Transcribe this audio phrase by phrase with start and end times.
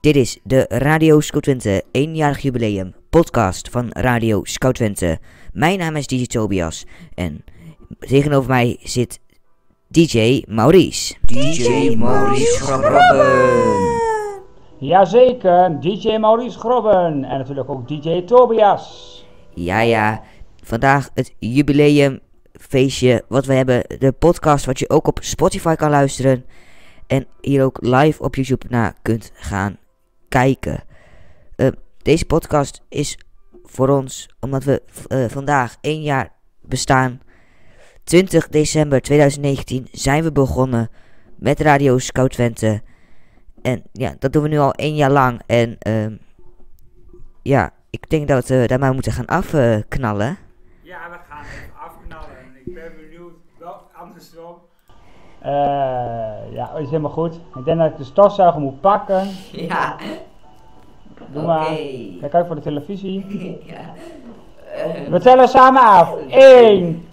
[0.00, 5.18] Dit is de Radio Scout Twente eenjarig jubileum podcast van Radio Scout Twente.
[5.52, 7.44] Mijn naam is DJ Tobias en
[7.98, 9.20] tegenover mij zit
[9.88, 11.14] DJ Maurice.
[11.24, 13.98] DJ Maurice Grabben.
[14.78, 19.24] Jazeker, DJ Maurice Grobben en natuurlijk ook DJ Tobias.
[19.54, 20.22] Ja, ja,
[20.62, 23.82] vandaag het jubileumfeestje wat we hebben.
[23.98, 26.44] De podcast wat je ook op Spotify kan luisteren.
[27.06, 29.78] En hier ook live op YouTube naar kunt gaan
[30.30, 30.84] kijken.
[31.56, 31.68] Eh,
[32.02, 33.18] deze podcast is
[33.64, 37.20] voor ons omdat we eh, vandaag één jaar bestaan.
[38.04, 40.88] 20 december 2019 zijn we begonnen
[41.38, 42.82] met Radio Scout Twente.
[43.62, 45.40] En ja, dat doen we nu al één jaar lang.
[45.46, 46.16] En ehm,
[47.42, 50.38] ja, ik denk dat we maar moeten gaan afknallen.
[50.82, 52.36] Ja, we gaan even afknallen.
[52.64, 54.56] Ik ben benieuwd, wel andersom.
[54.86, 54.94] Eh,
[56.52, 57.34] ja, is helemaal goed.
[57.34, 59.28] Ik denk dat ik de stofzuiger moet pakken.
[59.52, 59.96] Ja,
[61.32, 61.66] Doe maar.
[62.20, 63.26] Kijk uit voor de televisie.
[63.66, 63.80] ja.
[65.10, 66.14] We tellen samen af.
[66.28, 67.08] 1,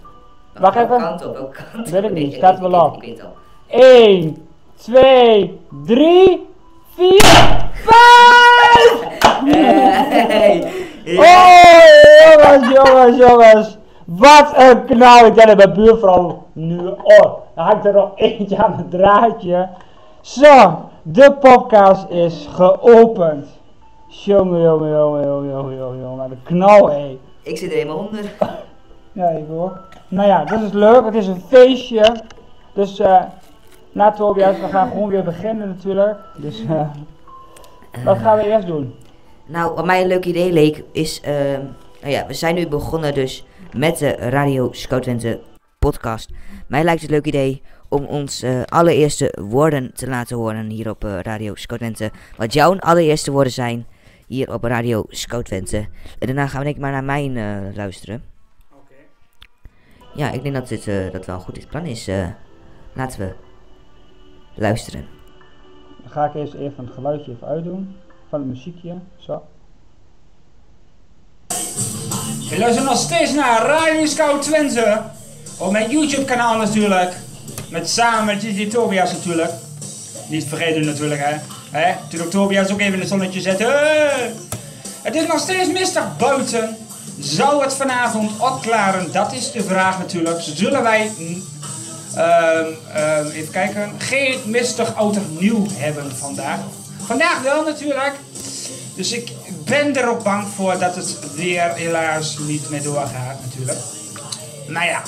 [0.58, 0.98] Wacht even.
[0.98, 2.16] Kant op, welke kant Weet ik op?
[2.16, 3.02] niet, staat wel op.
[3.02, 3.32] Ik weet al.
[3.66, 6.46] 1, 2, 3,
[6.94, 7.20] 4,
[7.72, 9.06] 5!
[9.44, 10.72] Hey.
[11.04, 13.78] Oh, jongens, jongens, jongens.
[14.04, 15.26] Wat een knal.
[15.26, 16.78] Ik denk dat mijn buurvrouw nu...
[16.86, 19.68] Oh, dan hangt er nog eentje aan het draadje.
[20.20, 23.46] Zo, de podcast is geopend.
[24.06, 26.30] Jongen, jongen, jongen, jongen, jongen, jongen, jongen.
[26.30, 27.18] Een knal, hé.
[27.42, 28.24] Ik zit er helemaal onder.
[29.12, 29.80] Ja, ik hoor.
[30.08, 31.04] Nou ja, dat is leuk.
[31.04, 32.16] Het is een feestje.
[32.74, 33.22] Dus, eh...
[33.92, 36.18] na Tobias, we gaan gewoon weer beginnen natuurlijk.
[36.36, 36.88] Dus, eh...
[38.04, 38.94] wat gaan we eerst doen?
[39.46, 41.60] Nou, wat mij een leuk idee leek is, ehm,
[42.00, 45.40] nou ja, we zijn nu begonnen dus met de Radio Scout Twente
[45.78, 46.30] podcast.
[46.66, 50.90] Mij lijkt het een leuk idee om ons eh, allereerste woorden te laten horen hier
[50.90, 52.10] op eh, Radio Scout Twente.
[52.36, 53.86] Wat jouw allereerste woorden zijn
[54.26, 55.76] hier op Radio Scout Twente.
[56.18, 58.24] En daarna gaan we denk ik maar naar mijn eh, luisteren.
[58.72, 58.94] Oké.
[60.14, 62.08] Ja, ik denk dat dit dat wel een goed plan is.
[62.08, 62.26] eh.
[62.92, 63.34] laten we
[64.54, 65.06] luisteren.
[66.02, 67.96] Dan ga ik eerst even het geluidje even uitdoen.
[68.28, 68.94] Van het muziekje.
[69.16, 69.42] Zo.
[72.50, 75.02] Je luistert nog steeds naar Radio Scout Twente.
[75.58, 77.14] Op mijn YouTube kanaal natuurlijk.
[77.68, 79.50] Met samen met DJ Tobias natuurlijk.
[80.28, 81.36] Niet vergeten natuurlijk hè.
[81.70, 81.94] hè?
[82.02, 83.72] Natuurlijk Tobias ook even in het zonnetje zetten.
[85.02, 86.76] Het is nog steeds mistig buiten.
[87.18, 89.12] Zou het vanavond opklaren?
[89.12, 90.38] Dat is de vraag natuurlijk.
[90.40, 91.10] Zullen wij...
[91.18, 91.44] mm,
[92.14, 93.92] ehm, ehm, even kijken.
[93.98, 96.58] Geen mistig en nieuw hebben vandaag.
[97.06, 98.12] Vandaag wel natuurlijk.
[98.94, 99.32] Dus ik
[99.64, 103.78] ben er ook bang voor dat het weer helaas niet meer doorgaat natuurlijk.
[104.66, 105.02] Nou ja,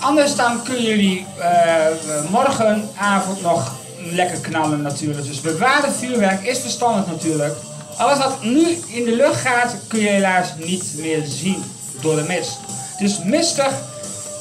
[0.00, 5.26] anders dan kunnen jullie eh, morgenavond nog lekker knallen natuurlijk.
[5.26, 7.54] Dus bewaarde vuurwerk is verstandig natuurlijk.
[7.96, 11.62] Alles wat nu in de lucht gaat kun je helaas niet meer zien
[12.00, 12.58] door de mist.
[12.98, 13.72] Dus mistig,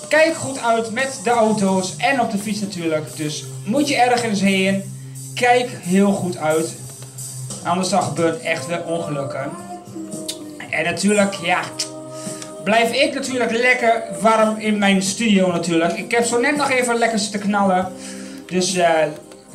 [0.07, 3.17] kijk goed uit met de auto's en op de fiets natuurlijk.
[3.17, 4.97] Dus moet je ergens heen,
[5.35, 6.75] kijk heel goed uit.
[7.63, 9.49] Anders dan gebeuren echt weer ongelukken.
[10.69, 11.61] En natuurlijk, ja,
[12.63, 15.93] blijf ik natuurlijk lekker warm in mijn studio natuurlijk.
[15.93, 17.87] Ik heb zo net nog even lekker zitten knallen.
[18.45, 19.03] Dus eh,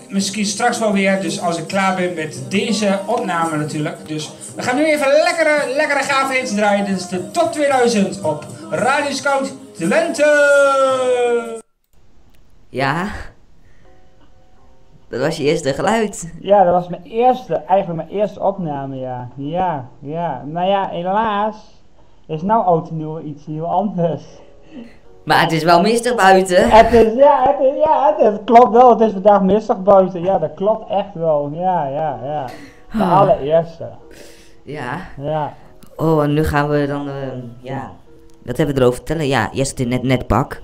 [0.09, 1.21] misschien straks wel weer.
[1.21, 4.09] Dus als ik klaar ben met deze opname natuurlijk.
[4.09, 6.85] Dus we gaan nu even lekkere, lekkere gave hits draaien.
[6.85, 11.63] Dit is de top 2000 op Radio Scout Twente.
[12.69, 13.09] Ja,
[15.09, 16.33] dat was je eerste geluid.
[16.41, 19.29] Ja, dat was mijn eerste, eigenlijk mijn eerste opname, ja.
[19.37, 20.43] Ja, ja.
[20.47, 21.57] Nou ja, helaas
[22.27, 24.23] is nou oud en nieuw iets heel anders.
[25.25, 26.71] Maar het is wel mistig buiten.
[26.71, 28.91] Het is, ja, het is, ja, het, klopt wel.
[28.91, 30.23] Het is vandaag mistig buiten.
[30.23, 31.51] Ja, dat klopt echt wel.
[31.53, 32.45] Ja, ja, ja.
[32.93, 33.21] De Ah.
[33.21, 33.89] allereerste.
[34.63, 34.97] Ja.
[35.21, 35.53] Ja.
[35.97, 37.15] Oh, en nu gaan we dan, eh,
[37.61, 37.91] ja.
[38.45, 39.27] Wat hebben we erover vertellen?
[39.27, 40.63] Ja, in net, net pak.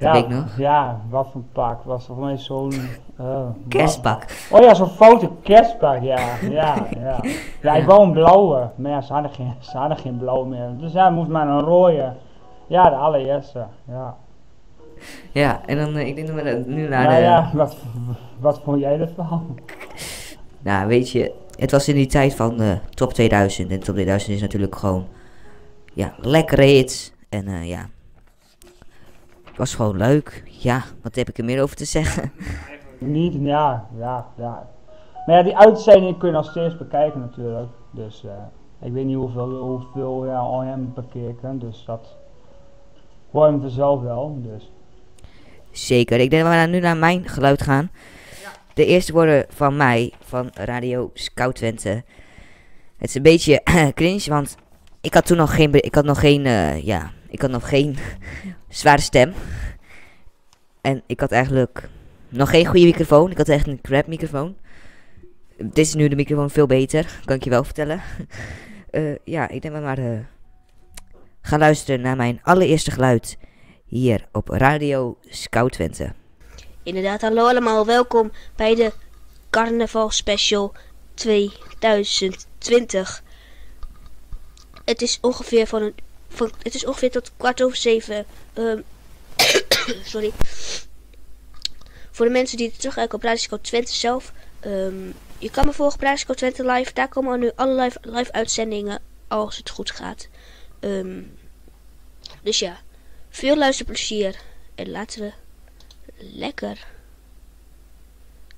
[0.00, 0.56] Ja, weet ik nog.
[0.58, 1.82] Ja, wat voor pak.
[1.82, 2.72] Was voor mij zo'n...
[3.16, 4.24] eh, Kerstpak.
[4.50, 6.20] Oh ja, zo'n foute kerstpak, ja.
[6.50, 7.20] Ja, ja.
[7.62, 8.70] Ja, ik wou een blauwe.
[8.74, 10.68] Maar ja, ze hadden geen, ze hadden geen blauw meer.
[10.78, 12.12] Dus ja, moest maar een rode.
[12.66, 13.66] Ja, de allereerste.
[13.88, 14.16] Ja.
[15.32, 17.22] Ja, en dan, eh, ik denk dat we dan nu naar Nou de...
[17.22, 17.76] ja, wat,
[18.38, 19.42] wat vond jij ervan?
[20.62, 23.70] Nou, weet je, het was in die tijd van de top 2000.
[23.70, 25.06] En top 2000 is natuurlijk gewoon,
[25.92, 27.12] ja, lekkere hits.
[27.28, 27.86] En eh, ja,
[29.60, 30.42] was gewoon leuk.
[30.46, 32.32] Ja, wat heb ik er meer over te zeggen?
[32.98, 34.68] Niet, ja, ja, ja.
[35.26, 37.68] Maar ja, die uitzending kun je nog steeds bekijken natuurlijk.
[37.90, 41.58] Dus eh, ik weet niet hoeveel, hoeveel ja, al hem bekeken.
[41.58, 42.16] Dus dat
[43.30, 44.38] hoor je vanzelf wel.
[44.42, 44.72] Dus.
[45.70, 47.90] Zeker, ik denk dat we nu naar mijn geluid gaan.
[48.74, 52.04] de eerste woorden van mij, van Radio Scout Twente.
[52.96, 53.62] Het is een beetje
[53.94, 54.56] cringe, want
[55.00, 57.96] ik had toen nog geen, ik had nog geen, eh, ja, ik had nog geen
[58.70, 59.34] zware stem.
[60.80, 61.88] En ik had eigenlijk
[62.28, 63.30] nog geen goede microfoon.
[63.30, 64.56] Ik had echt een crap microfoon.
[65.56, 68.02] Dit is nu de microfoon veel beter, kan ik je wel vertellen.
[68.90, 70.18] Eh, ja, ik denk we maar eh,
[71.40, 73.38] gaan luisteren naar mijn allereerste geluid
[73.86, 76.12] hier op Radio Scout Twente.
[76.82, 78.92] Inderdaad, hallo allemaal, welkom bij de
[79.50, 80.72] Carnaval Special
[81.14, 83.22] 2020.
[84.84, 85.94] Het is ongeveer van een,
[86.62, 88.24] het is ongeveer tot kwart over zeven.
[88.52, 88.80] ehm,
[90.12, 90.32] sorry.
[92.10, 94.32] Voor de mensen die het terugkijken op Radio Twente zelf.
[94.60, 96.92] ehm, je kan me volgen op Radio Twente live.
[96.92, 100.28] Daar komen nu alle live, live uitzendingen als het goed gaat.
[100.80, 101.22] Ehm,
[102.42, 102.80] dus ja,
[103.30, 104.36] veel luisterplezier.
[104.74, 105.32] En laten we
[106.18, 106.86] lekker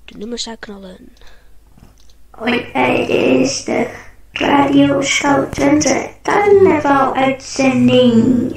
[0.05, 1.15] de nummers aanknallen.
[2.29, 2.71] Hoi,
[3.07, 8.55] dit is de Radio Scout Twente carnaval uitzending.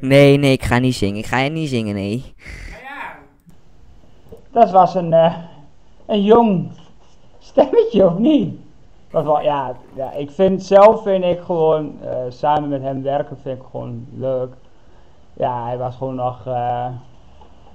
[0.00, 1.16] Nee, nee, ik ga niet zingen.
[1.16, 2.34] Ik ga je niet zingen, nee.
[4.52, 5.36] Dat was een, eh,
[6.06, 6.70] een jong
[7.38, 8.68] stemmetje, of niet?
[9.10, 13.36] Dat wel, ja, ja, ik vind zelf vind ik gewoon, eh, samen met hem werken
[13.42, 14.52] vind ik gewoon leuk.
[15.32, 16.86] Ja, hij was gewoon nog, eh,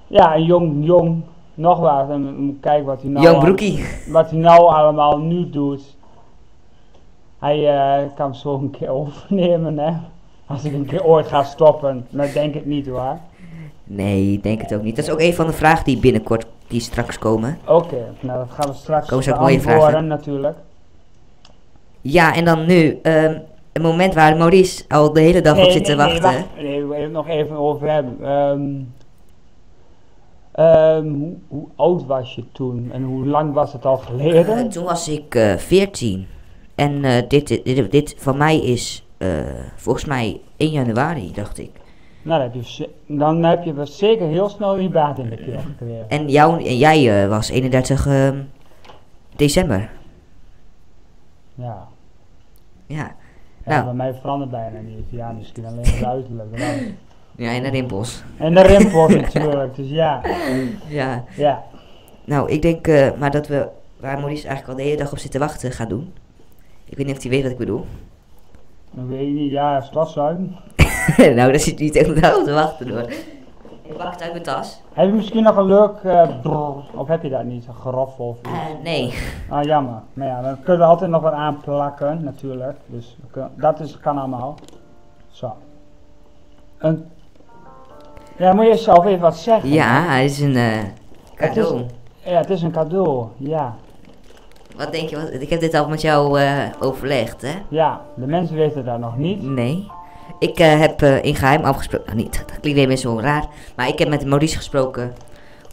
[0.07, 1.21] ja, een jong, jong,
[1.53, 2.09] nog wat.
[2.09, 3.85] En moet kijken wat hij nou, Jong al- broekie.
[4.11, 5.95] wat hij nou allemaal nu doet.
[7.39, 9.91] Hij eh, kan zo een keer overnemen, hè.
[10.47, 13.17] Als ik een keer ooit ga stoppen, maar denk het niet hoor.
[13.83, 14.95] Nee, ik denk het ook niet.
[14.95, 17.57] Dat is ook een van de vragen die binnenkort, die straks komen.
[17.67, 20.07] Oké, nou dat gaan we straks Komen ze ook mooie beantwoorden vragen?
[20.07, 20.57] natuurlijk.
[22.07, 23.37] Ja, en dan nu, ehm
[23.75, 26.21] een moment waar Maurice al de hele dag op zit te wachten.
[26.21, 26.61] Nee, wacht.
[26.61, 28.17] nee, we willen het nog even over hebben.
[28.21, 28.71] Ehm,
[30.51, 34.69] ehm, hoe, hoe oud was je toen en hoe lang was het al Eh, geleden?
[34.69, 36.27] toen was ik eh 14.
[36.75, 39.29] En eh, dit, dit, dit van mij is eh,
[39.75, 41.71] volgens mij 1 januari, dacht ik.
[42.21, 45.35] nou, dan heb, je, dan heb je wel zeker heel snel die baat in de
[45.35, 46.09] keel gekregen.
[46.09, 48.37] En, jou, en jij eh, was 31 ehm,
[49.35, 49.89] december.
[51.55, 51.87] Ja.
[52.85, 53.15] Ja.
[53.65, 53.83] Ja, Nou.
[53.85, 55.05] bij mij verandert bijna niet.
[55.09, 56.47] Ja, misschien alleen het uiterlijk.
[57.35, 58.23] Ja, en de rimpels.
[58.37, 60.21] En de rimpels natuurlijk, dus ja.
[60.87, 61.23] Ja.
[61.35, 61.63] Ja,
[62.25, 63.67] Nou, ik denk eh, maar dat we,
[63.99, 66.13] waar Maurice eigenlijk al de hele dag op zit te wachten, gaan doen.
[66.85, 67.85] Ik weet niet of hij weet wat ik bedoel.
[68.91, 70.55] dan weet je niet, ja, stofzuigen.
[71.17, 73.09] nou, daar zit hij niet echt op te wachten hoor.
[73.85, 74.81] Ik pak het uit mijn tas.
[74.93, 76.01] Heb je misschien nog een leuk,
[76.41, 78.49] brrr, of heb je dat niet, een geroffel of iets?
[78.49, 79.13] Eh, nee.
[79.49, 80.01] Ah, jammer.
[80.13, 82.77] Maar ja, dan kunnen we altijd nog wat aanplakken, natuurlijk.
[82.85, 84.55] Dus kunnen- dat is, kan allemaal.
[85.31, 85.53] Zo.
[86.77, 87.05] Een,
[88.37, 89.69] ja, moet je zelf even wat zeggen.
[89.69, 90.83] Ja, het is een eh,
[91.35, 91.77] cadeau.
[91.77, 91.93] Het
[92.23, 93.75] Ja, het is een cadeau, ja.
[94.77, 95.15] Wat denk je?
[95.15, 96.39] Wat, ik heb dit al met jou
[96.79, 97.53] overlegd, hè?
[97.69, 99.43] Ja, de mensen weten dat nog niet.
[99.43, 99.87] Nee.
[100.45, 103.45] Ik eh, heb eh, in geheim afgesproken, nou, niet, dat klinkt weer zo raar,
[103.75, 105.13] maar ik heb met Maurice gesproken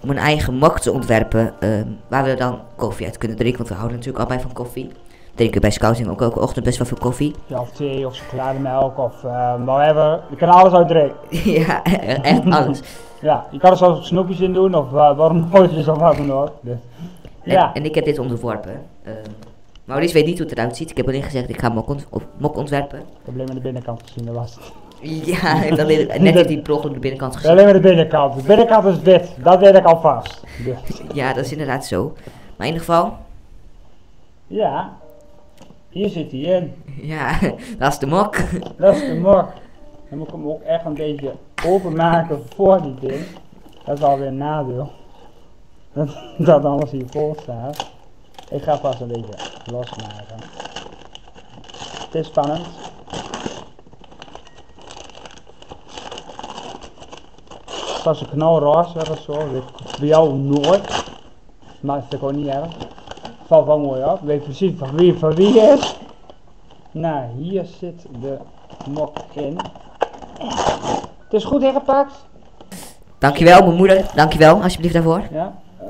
[0.03, 3.69] om een eigen mok te ontwerpen ehm, waar we dan koffie uit kunnen drinken, want
[3.69, 4.91] we houden natuurlijk allebei van koffie.
[5.35, 7.35] Drinken bij scouting ook elke ochtend best wel veel koffie.
[7.47, 10.21] Ja, of thee of chocolademelk of eh whatever.
[10.31, 11.17] Je kan alles uit drinken.
[11.63, 11.83] ja,
[12.23, 12.81] echt alles.
[13.21, 16.51] Ja, je kan er zelfs snoepjes in doen of uh, wormootjes of wat dan ook.
[16.61, 16.77] Dus,
[17.43, 18.83] En, ja, en ik heb dit ontworpen.
[19.85, 20.91] Maurice weet niet hoe het eruit ziet.
[20.91, 22.07] Ik heb alleen gezegd, ik ga mok, ont-
[22.39, 22.99] mok ontwerpen.
[22.99, 24.73] ik heb alleen maar de binnenkant gezien, dat was het.
[25.27, 27.51] Ja, alleen, net heeft hij per ongeluk de binnenkant gezien.
[27.51, 28.35] Alleen maar de binnenkant.
[28.35, 30.43] De binnenkant is wit, dat weet ik alvast.
[31.15, 32.13] Ja, dat is inderdaad zo.
[32.57, 33.17] Maar in ieder geval,
[34.47, 34.97] ja,
[35.89, 36.75] hier zit hij in.
[37.01, 37.39] ja,
[37.79, 38.37] dat is de mok.
[38.79, 39.49] Dat is de mok.
[40.09, 41.33] Dan moet ik hem ook echt een beetje
[41.67, 43.25] openmaken voor die ding.
[43.85, 44.91] Dat is alweer een nadeel.
[45.93, 47.91] Dat, dat alles hier vol staat.
[48.53, 50.37] Ik ga vast een beetje losmaken.
[52.05, 52.67] Het is spannend.
[57.67, 59.33] Het was een knalroze of zo.
[59.33, 61.05] Weet ik Bij jou nooit.
[61.81, 62.69] Maar dat ik ook niet erg.
[63.47, 64.21] Valt wel mooi op.
[64.23, 65.97] Weet precies van wie van wie is.
[66.91, 68.37] Nou, hier zit de
[68.89, 69.57] mok in.
[71.25, 72.13] Het is goed ingepakt.
[73.19, 74.05] Dankjewel, mijn moeder.
[74.15, 75.23] Dankjewel, alsjeblieft daarvoor.
[75.31, 75.55] Ja.
[75.79, 75.89] eh,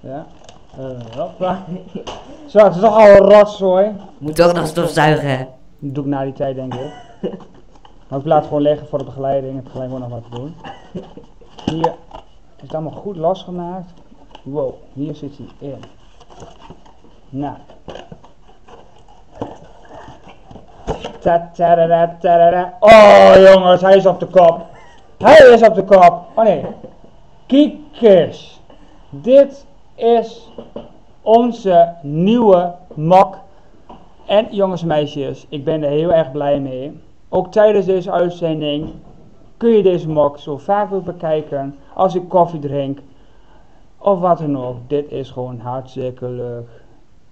[0.00, 0.26] ja.
[0.76, 1.64] Eh, hoppa.
[2.50, 3.92] Zo, het is toch al een rotzooi.
[4.18, 5.38] Moet toch nog stofzuigen.
[5.78, 6.92] Dat doe ik na die tijd denk ik.
[8.08, 9.56] Maar ik laat het gewoon liggen voor de begeleiding.
[9.56, 10.56] Het gelijk gewoon nog wat te doen.
[11.64, 11.94] Hier
[12.56, 13.90] is het allemaal goed losgemaakt.
[14.42, 15.82] Wow, hier zit hij in.
[17.28, 17.54] Nou.
[21.20, 22.76] Ta -ta -da -da -ta -da -da.
[22.80, 24.66] Oh jongens, hij is op de kop.
[25.18, 26.26] Hij is op de kop.
[26.34, 26.64] Oh nee.
[27.46, 28.60] Kijk eens.
[29.10, 29.66] Dit
[29.98, 30.52] is
[31.22, 33.38] onze nieuwe mok.
[34.26, 37.00] En jongens en meisjes, ik ben er heel erg blij mee.
[37.28, 38.90] Ook tijdens deze uitzending
[39.56, 42.98] kun je deze mok zo vaak weer bekijken als ik koffie drink
[43.98, 44.76] of wat dan ook.
[44.86, 46.68] Dit is gewoon hartstikke leuk.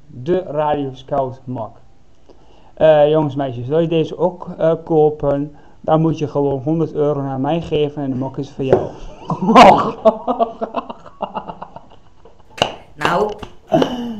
[0.06, 1.76] De Radio Scout mok.
[2.74, 5.56] Eh, jongens en meisjes, wil je deze ook eh, kopen?
[5.80, 8.88] Dan moet je gewoon 100 euro naar mij geven en de mok is voor jou.
[13.06, 13.30] Nou,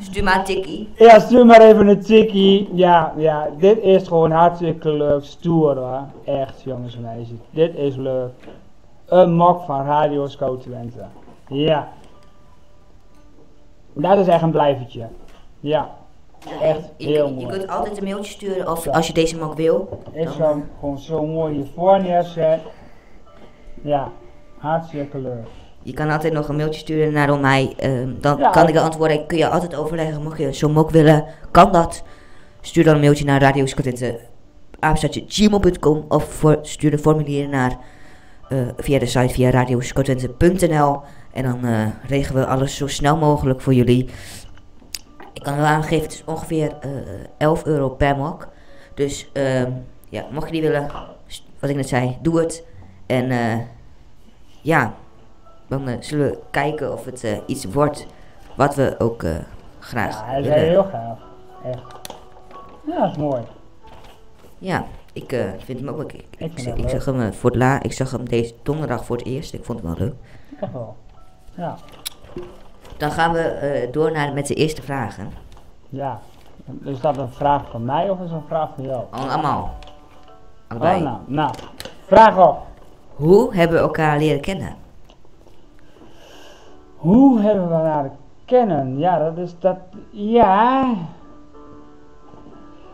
[0.01, 0.89] stuur maar een tikkie.
[0.97, 2.69] Ja, stuur maar even een tikkie.
[2.75, 5.25] Ja, ja, dit is gewoon hartstikke leuk.
[5.25, 6.03] Stoer hoor.
[6.25, 7.39] Echt, jongens en meisjes.
[7.51, 8.31] Dit is leuk.
[9.07, 11.05] Een mok van Radio Scout Twente.
[11.49, 11.89] Ja.
[13.93, 15.07] Dat is echt een blijvertje.
[15.61, 15.91] Ja.
[16.61, 17.47] Echt Je- heel je, mooi.
[17.47, 20.03] kunt altijd een mailtje sturen of als je deze mok wil.
[20.13, 22.71] Ik zou hem gewoon zo mooi hiervoor neerzetten.
[23.83, 24.09] Ja,
[24.59, 25.47] hartstikke leuk.
[25.87, 27.75] Je kan altijd nog een mailtje sturen naar mij.
[27.77, 28.51] ehm, dan Ja.
[28.51, 29.27] kan ik de antwoorden.
[29.27, 30.23] Kun je altijd overleggen.
[30.23, 32.03] Mocht je zo'n mok willen, kan dat.
[32.61, 34.21] Stuur dan een mailtje naar radioscottente
[35.27, 37.77] gmail.com of voor, stuur een formulier naar
[38.49, 41.01] eh, via de site via radioscottente.nl
[41.33, 44.09] en dan eh, regelen we alles zo snel mogelijk voor jullie.
[45.33, 46.91] Ik kan wel aangeven, het is ongeveer eh
[47.39, 48.49] 11 euro per mok.
[48.95, 49.71] Dus ehm,
[50.09, 50.91] ja, mocht je die willen,
[51.61, 52.65] wat ik net zei, doe het.
[53.07, 53.59] En eh,
[54.63, 54.95] ja,
[55.67, 58.07] dan eh, zullen we kijken of het eh, iets wordt
[58.55, 59.31] wat we ook eh,
[59.79, 61.19] graag Ja, hij is heel gaaf.
[61.65, 61.81] Echt.
[62.87, 63.43] Ja, dat is mooi.
[64.59, 66.13] Ja, ik vind hem ook.
[66.39, 69.55] Ik, zag hem voor het la, ik zag hem deze donderdag voor het eerst.
[69.55, 70.15] Ik vond hem wel leuk.
[70.61, 70.97] Echt wel.
[71.55, 71.77] Ja.
[72.97, 75.31] Dan gaan we door naar met de eerste vragen.
[75.89, 76.21] Ja.
[76.85, 79.05] Is dat een vraag van mij of is dat een vraag van jou?
[79.11, 79.75] Al- Allemaal.
[80.69, 80.97] Allebei.
[80.97, 81.55] Oh, nou, nou.
[82.07, 82.59] Vraag op.
[83.15, 84.75] Hoe hebben we elkaar leren kennen?
[87.07, 88.11] Hoe hebben we elkaar
[88.45, 88.99] kennen?
[88.99, 89.77] Ja, dat is dat.
[90.11, 90.95] Ja.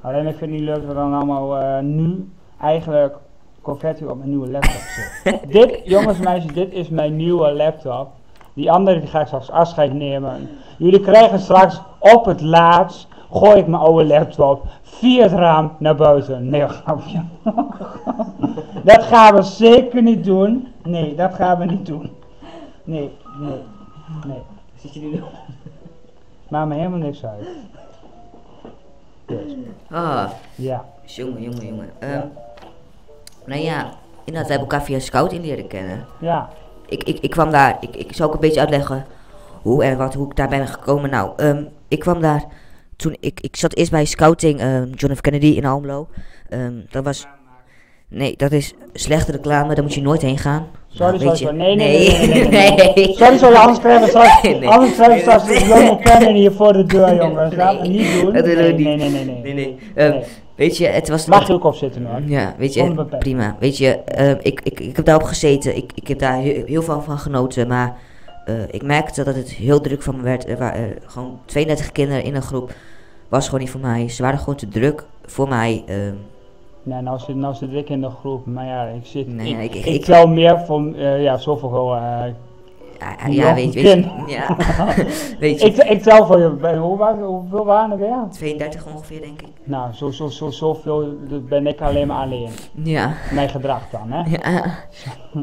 [0.00, 3.16] alleen ik vind het niet leuk dat we dan allemaal eh, nu eigenlijk
[3.62, 5.48] confetti op mijn nieuwe laptop zitten.
[5.60, 8.10] dit, jongens en meisjes, dit is mijn nieuwe laptop.
[8.54, 10.48] Die andere die ga ik straks afscheid nemen.
[10.78, 15.94] Jullie krijgen straks op het laatst, gooi ik mijn oude laptop via het raam naar
[15.96, 16.48] buiten.
[16.48, 17.22] Nee, grapje.
[18.84, 20.68] dat gaan we zeker niet doen.
[20.82, 22.10] Nee, dat gaan we niet doen.
[22.84, 23.62] Nee, nee,
[24.26, 24.42] nee.
[24.74, 25.22] Zit je nu
[26.48, 27.48] Maakt me helemaal niks uit.
[29.26, 29.52] Dus,
[29.90, 30.84] Ah, ja.
[31.04, 31.90] jongen, jongen, jongen.
[31.98, 32.26] Ehm,
[33.46, 33.86] nou ja,
[34.24, 36.04] inderdaad, we hebben elkaar via scouting leren kennen.
[36.20, 36.48] Ja,
[36.86, 39.04] ik, ik, ik kwam daar, ik, ik zal ook een beetje uitleggen
[39.62, 41.10] hoe en wat, hoe ik daar ben gekomen.
[41.10, 42.44] Nou, ehm, ik kwam daar
[42.98, 45.20] toen, ik, ik zat eerst bij scouting ehm, John F.
[45.20, 46.08] Kennedy in Almelo.
[46.48, 47.26] Ehm, dat was,
[48.08, 50.66] nee, dat is slechte reclame, daar moet je nooit heen gaan.
[50.88, 51.56] Sorry, Nou, sorry.
[51.56, 52.92] Nee, nee, nee, nee, nee, nee.
[52.94, 53.14] nee.
[53.16, 54.68] Sorry, sorry, anders krijgen we straks, Nee.
[54.68, 57.54] anders krijgen we straks jonge pennen hier voor de deur, jongens.
[57.54, 58.32] Gaan we niet doen.
[58.32, 59.12] dat willen we nee, niet.
[59.12, 59.78] nee, nee, nee, nee.
[59.94, 60.22] Ehm.
[60.54, 61.26] Weet je, het was...
[61.26, 62.22] Mag je ook op zitten hoor.
[62.26, 63.56] Ja, weet je, prima.
[63.60, 63.98] Weet je,
[64.42, 65.76] ik, ik, ik heb daarop gezeten.
[65.76, 67.68] Ik, ik heb daar heel, heel veel van genoten.
[67.68, 67.96] Maar
[68.48, 70.48] eh, ik merkte dat het heel druk van me werd.
[70.48, 72.72] Er waren eh, gewoon 32 kinderen in een groep.
[73.28, 74.08] Was gewoon niet voor mij.
[74.08, 75.82] Ze waren gewoon te druk voor mij.
[75.86, 76.14] ehm.
[76.82, 79.74] Nee, nou zit, nou zit ik in de groep, maar ja, ik zit, Nee, ik,
[79.74, 82.24] ik- ik, ik- tel meer voor, eh, ja, zoveel eh,
[82.98, 84.10] Ja, ja weet, weet je.
[84.26, 84.56] Ja.
[85.40, 85.66] weet je.
[85.66, 88.26] Ik, ik tel voor je, ben- hoe hoeveel waren er weer?
[88.30, 89.48] 32 ongeveer, denk ik.
[89.64, 91.16] Nou, zo, zo, zo, zoveel
[91.48, 92.50] ben ik alleen maar alleen.
[92.82, 93.12] Ja.
[93.32, 94.36] Mijn gedrag dan, hè?
[94.36, 94.64] ja.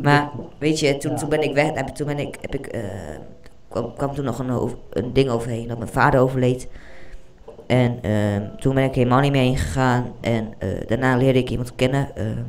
[0.01, 1.17] Maar weet je, toen, Ja.
[1.17, 1.73] toen ben ik weg.
[1.73, 2.81] Heb, toen ben ik, heb ik, eh,
[3.67, 4.39] kwam, kwam toen nog
[4.89, 6.67] een, ding overheen dat mijn vader overleed.
[7.67, 10.05] En ehm, toen ben ik helemaal niet meer heen gegaan.
[10.21, 12.43] En eh, daarna leerde ik iemand kennen ehm,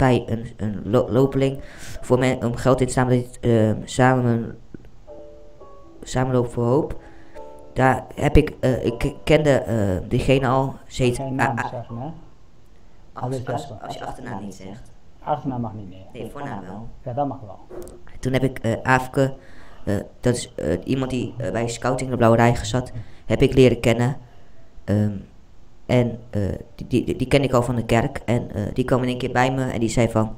[0.00, 1.60] bij een, een lo- lopeling.
[2.00, 4.58] Voor mij om geld in te staan, ehm samen
[6.02, 7.00] Samenloop voor Hoop.
[7.72, 10.74] Daar heb ik, eh, ik kende eh, diegene al.
[10.86, 12.10] Ze heet Geen naam zeggen, hè?
[13.12, 13.44] als,
[13.82, 14.92] als, je achternaam niet zegt.
[15.22, 16.06] Achternaam mag niet meer.
[16.12, 16.88] Nee, voornaam wel.
[17.04, 17.58] Ja, dat mag wel.
[18.20, 19.34] Toen heb ik eh Aafke,
[19.84, 20.54] eh, dat is
[20.84, 22.92] iemand die bij Scouting de Blauwe Reiger zat,
[23.26, 24.16] heb ik leren kennen.
[24.84, 25.16] Ehm,
[25.90, 26.42] en eh,
[26.74, 28.20] die, die, die ken ik al van de kerk.
[28.24, 30.36] En eh, die kwam in één keer bij me en die zei van,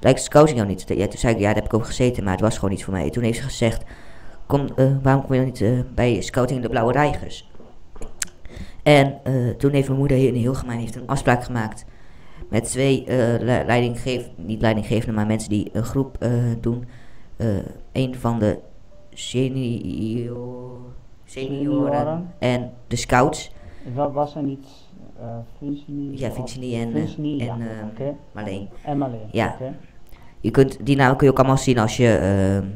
[0.00, 0.84] lijkt Scouting jou niet?
[0.88, 2.84] Ja, toen zei ik, ja, daar heb ik ook gezeten, maar het was gewoon niet
[2.84, 3.10] voor mij.
[3.10, 3.84] Toen heeft ze gezegd,
[4.46, 5.46] kom, eh, waarom kom je dan
[5.78, 7.50] niet bij Scouting de Blauwe Reigers?
[8.82, 9.20] En
[9.58, 11.84] toen heeft mijn moeder hier in Hilgemijn heeft een afspraak gemaakt
[12.50, 16.18] met twee le- leidinggeef, niet leidinggevenden, maar mensen die een groep
[16.60, 16.84] doen.
[17.92, 18.58] Een van de
[19.10, 20.78] senior,
[21.24, 22.32] senioren Senioren.
[22.38, 23.52] en de scouts.
[23.94, 24.66] Wat was er niet?
[25.22, 26.18] Eh Vincini?
[26.18, 28.06] Ja, Vincini en, eh, Vincini, en eh.
[28.32, 28.68] Marleen.
[28.84, 29.28] En Marleen.
[29.30, 29.56] Ja.
[30.40, 32.68] Je kunt, die namen kun je ook allemaal zien als je eh,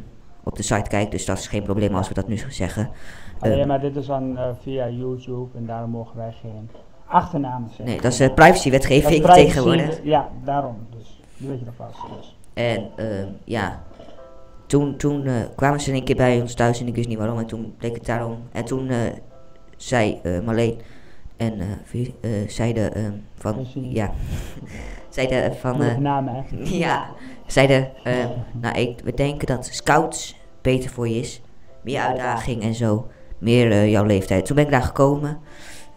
[0.44, 2.90] op de site kijkt, dus dat is geen probleem als we dat nu zeggen.
[3.38, 6.70] Alleen Eh, maar dit is dan via YouTube en daarom mogen wij geen
[7.06, 7.84] achternamen zeggen.
[7.84, 10.00] nee, dat is uh, privacywetgeving privacy, tegenwoordig.
[10.02, 10.76] Ja, daarom.
[10.96, 11.98] Dus, die weet je nog vast.
[12.18, 12.36] Dus.
[12.54, 13.82] En eh, ja,
[14.66, 17.38] toen, toen kwamen ze een keer bij ons thuis en ik wist niet waarom.
[17.38, 18.38] En toen bleek het daarom.
[18.52, 18.98] En toen eh,
[19.76, 20.78] zei eh, Marleen
[21.36, 23.66] en Vi- eh, zeiden eh, van,
[24.00, 24.10] ja,
[25.08, 26.42] zeiden van, namen, hè?
[26.62, 27.06] ja,
[27.46, 27.90] zeiden,
[28.52, 31.40] nou ik, we denken dat scouts beter voor je is.
[31.82, 33.06] Meer uitdaging en zo,
[33.38, 34.46] meer jouw leeftijd.
[34.46, 35.38] Toen ben ik daar gekomen.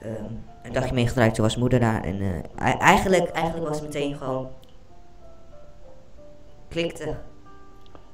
[0.02, 0.24] ehm,
[0.64, 2.04] een dagje meegedraaid, toen was moeder daar.
[2.04, 2.22] En
[2.56, 4.48] ei- eigenlijk, eigenlijk was het meteen gewoon,
[6.68, 7.16] klikte.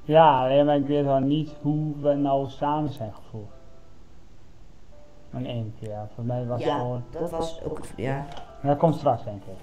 [0.03, 3.54] Ja, alleen maar ik weet wel niet hoe we nou samen zijn gevoegd.
[5.35, 5.97] In één keer.
[6.15, 7.03] Voor mij was Ja, gewoon...
[7.11, 8.25] dat was ook, ja.
[8.63, 9.53] Dat komt straks, denk ik.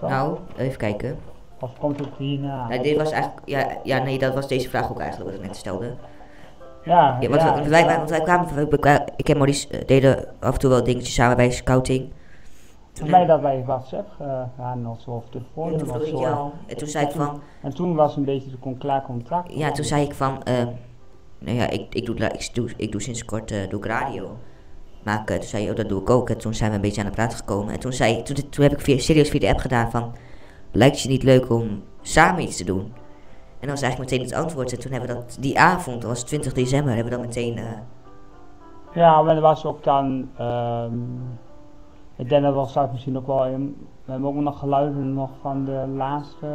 [0.00, 0.10] Toch?
[0.10, 1.18] Nou, even kijken.
[1.60, 2.68] Of komt het hierna?
[2.68, 5.46] Nou, dit was eigenlijk, ja, ja, nee, dat was deze vraag ook eigenlijk wat ik
[5.46, 5.94] net stelde.
[6.84, 8.66] Ja, Ja, want, ja, wij, wij, want wij kwamen,
[9.16, 12.12] ik en Maurice eh, deden af en toe wel dingetjes samen bij scouting.
[12.92, 14.08] Voor mij dat wij WhatsApp
[14.56, 16.18] gaan of zo, of Ja, toen of zo.
[16.20, 19.52] jou, en toen zei ik van, En toen was een beetje de klaar contact.
[19.54, 20.66] ja, toen zei ik van, eh,
[21.44, 24.36] nou ja, ik, ik, doe, ik, doe, ik doe sinds kort doe ik radio.
[25.04, 25.38] maken.
[25.38, 26.30] Toen zei je, oh, dat doe ik ook.
[26.30, 27.72] En toen zijn we een beetje aan het praten gekomen.
[27.74, 30.14] En toen, zei, toen, toen heb ik via, serieus via de app gedaan van...
[30.72, 32.80] Lijkt je niet leuk om samen iets te doen?
[33.60, 34.72] En dat was eigenlijk meteen het antwoord.
[34.72, 37.56] En toen hebben we dat, die avond, dat was 20 december, hebben we dat meteen...
[37.58, 37.64] eh,
[38.94, 40.98] Ja, maar er was ook dan, ehm,
[42.16, 45.30] ik denk dat we straks misschien ook wel in, we hebben ook nog geluiden nog
[45.40, 46.46] van de laatste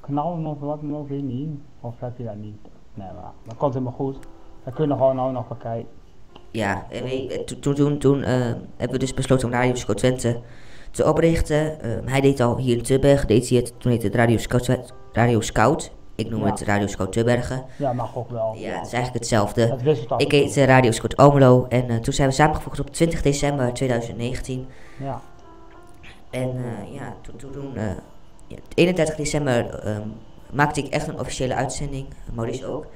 [0.00, 1.50] knallen of wat dan ook, weet niet.
[1.80, 2.68] Of heb je dat niet?
[2.98, 4.16] Nee, maar dat komt helemaal goed.
[4.64, 5.88] Dat kunnen we gewoon nou nog bekijken.
[6.50, 8.32] ja, en we- toen, toen, toen, eh,
[8.76, 10.40] hebben we dus besloten om Radio Scout Twente
[10.90, 11.80] te oprichten.
[11.80, 13.72] Eh, hij deed al hier in Tubbergen, deed hij het.
[13.80, 14.92] Toen heette het Radio Scout.
[15.12, 15.90] Radio Scout.
[16.14, 16.46] Ik noem Ja.
[16.50, 17.64] het Radio Scout Tubbergen.
[17.76, 18.54] Ja, mag ook wel.
[18.56, 19.76] Ja, het is eigenlijk hetzelfde.
[20.08, 20.20] Af.
[20.20, 23.72] Ik heet eh, Radio Scout Omelo en eh, toen zijn we samengevoegd op 20 december
[23.72, 24.66] 2019.
[24.98, 25.20] Ja.
[26.30, 26.52] En
[26.92, 27.82] ja, toen, toen, eh,
[28.46, 30.08] ja, 31 december ehm,
[30.52, 32.06] maakte ik echt een officiële uitzending.
[32.34, 32.86] Maurice ook.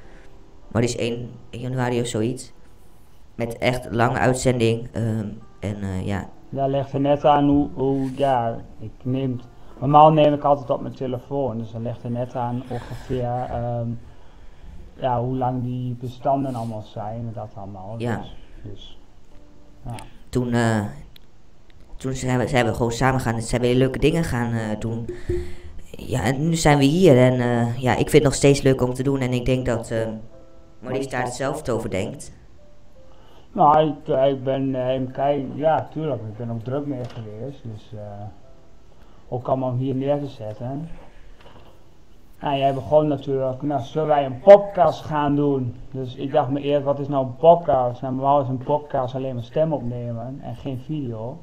[0.68, 2.52] Maurice 1, 1 januari of zoiets.
[3.34, 4.88] Met echt lange uitzending.
[4.92, 5.28] ehm,
[5.60, 9.40] en eh, ja, ligt er net aan hoe, hoe ja, ik neem,
[9.80, 13.88] normaal neem ik altijd op mijn telefoon, dus dat ligt er net aan ongeveer, ehm,
[14.94, 17.94] ja, hoe lang die bestanden allemaal zijn en dat allemaal.
[17.98, 18.16] Ja.
[18.16, 18.98] Dus, dus,
[19.86, 19.94] ja.
[20.28, 20.84] toen, eh,
[21.96, 24.80] toen zijn, we, zijn we gewoon samen gaan, zijn we hele leuke dingen gaan eh,
[24.80, 25.08] doen.
[26.06, 28.82] Ja, en nu zijn we hier en eh, ja, ik vind het nog steeds leuk
[28.82, 29.20] om te doen.
[29.20, 30.06] En ik denk dat eh
[30.78, 32.32] Maurice daar hetzelfde over denkt.
[33.52, 37.62] Nou, ik, eh, ik ben even kijken, ja, tuurlijk, ik ben ook druk mee geweest,
[37.62, 37.90] dus
[39.28, 40.88] ook allemaal hier neer te zetten.
[42.38, 45.74] En jij begon natuurlijk, nou, zullen wij een podcast gaan doen?
[45.90, 48.02] Dus ik dacht me eerst, wat is nou een podcast?
[48.02, 51.38] Nou, normaal is een podcast alleen maar stem opnemen en geen video.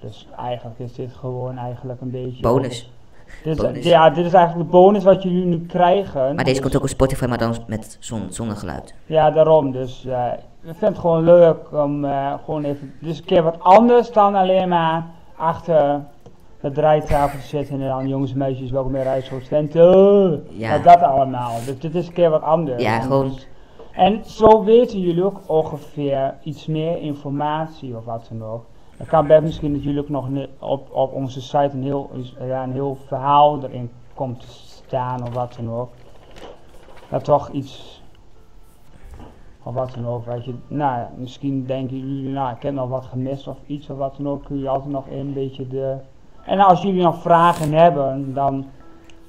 [0.00, 2.42] Dus eigenlijk is dit gewoon eigenlijk een beetje...
[2.42, 2.91] Bonus.
[3.44, 3.84] Dit bonus.
[3.84, 6.20] Ja, dit is eigenlijk de bonus wat jullie nu krijgen.
[6.34, 8.94] Maar deze Dus- komt ook op Spotify, maar dan met zon, zonder geluid.
[9.06, 9.72] ja, daarom.
[9.72, 10.24] Dus eh,
[10.62, 12.92] ik vind het gewoon leuk om eh, gewoon even.
[13.00, 16.00] Dus een keer wat anders dan alleen maar achter
[16.60, 20.40] de draaitafel te zitten en dan jongens en meisjes welkom bij Radio Twente.
[20.50, 20.68] Ja.
[20.70, 21.50] Nou, dat allemaal.
[21.66, 22.82] Dus dit is een keer wat anders.
[22.82, 23.32] Ja, gewoon-
[23.92, 28.64] En zo weten jullie ook ongeveer iets meer informatie of wat dan ook.
[29.06, 32.10] Kan best misschien dat jullie ook nog op, op onze site een heel,
[32.46, 35.90] ja, een heel verhaal erin komt te staan of wat dan ook.
[37.08, 38.02] Dat toch iets,
[39.62, 40.54] of wat dan ook, weet je.
[40.68, 44.16] Nou, ja, misschien denken jullie, nou, ik heb nog wat gemist of iets of wat
[44.16, 44.44] dan ook.
[44.44, 45.96] Kun je altijd nog een beetje de...
[46.44, 48.66] En als jullie nog vragen hebben, dan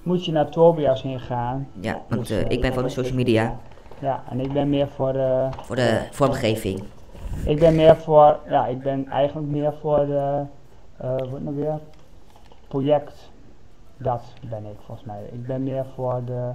[0.03, 1.67] moet je naar Tobias heen gaan.
[1.79, 3.57] Ja, want eh, ik ben van de social media
[3.99, 5.47] Ja, en ik ben meer voor de...
[5.61, 6.83] voor de vormgeving.
[7.45, 10.43] Ik ben meer voor, ja, ik ben eigenlijk meer voor de,
[10.97, 11.79] eh wat nou weer,
[12.67, 13.31] project.
[13.97, 15.23] Dat ben ik volgens mij.
[15.31, 16.51] Ik ben meer voor de,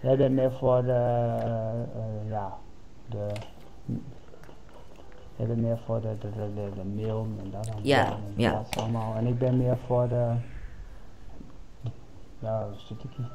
[0.00, 2.56] jij bent meer voor de, eh, eh, ja,
[3.06, 3.26] de,
[5.36, 7.84] jij bent meer voor de, de, de, de, de mail en dat allemaal.
[7.86, 8.50] Ja, en ja.
[8.52, 9.14] Dat allemaal.
[9.14, 10.32] En ik ben meer voor de,
[12.38, 12.66] ja,
[13.16, 13.30] hier?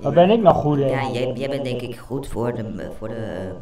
[0.00, 0.88] Waar ben ik nog goed in?
[0.88, 3.52] Ja, jij, jij bent denk ik goed voor de, voor de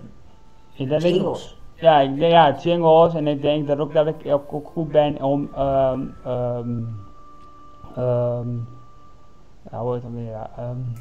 [0.79, 1.57] Ik denk- eh, jingles.
[1.75, 4.89] Ja, ik denk ja, jingles en ik denk dat ook dat ik ook, ook goed
[4.89, 6.83] ben om ehm ehm
[7.97, 8.49] ehm
[9.71, 10.97] ja, hoe heet dat weer, ja, ehm, een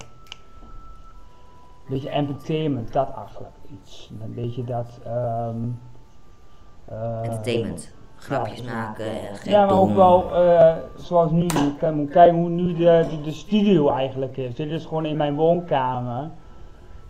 [1.89, 4.11] beetje entertainment, dat eigenlijk iets.
[4.21, 5.55] Een beetje dat, ehm
[6.85, 7.95] eh, Entertainment.
[8.15, 11.45] Grapjes maken, eh, ja, maar ook wel eh, zoals nu.
[11.93, 14.55] Moet kijken hoe nu de, de, de studio eigenlijk is.
[14.55, 16.29] Dit is gewoon in mijn woonkamer.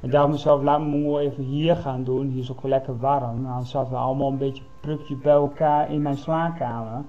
[0.01, 2.27] En daarom mezelf, laat me maar even hier gaan doen.
[2.29, 3.43] Hier is ook wel lekker warm.
[3.43, 7.03] Dan zaten we allemaal een beetje prukje bij elkaar in mijn slaapkamer.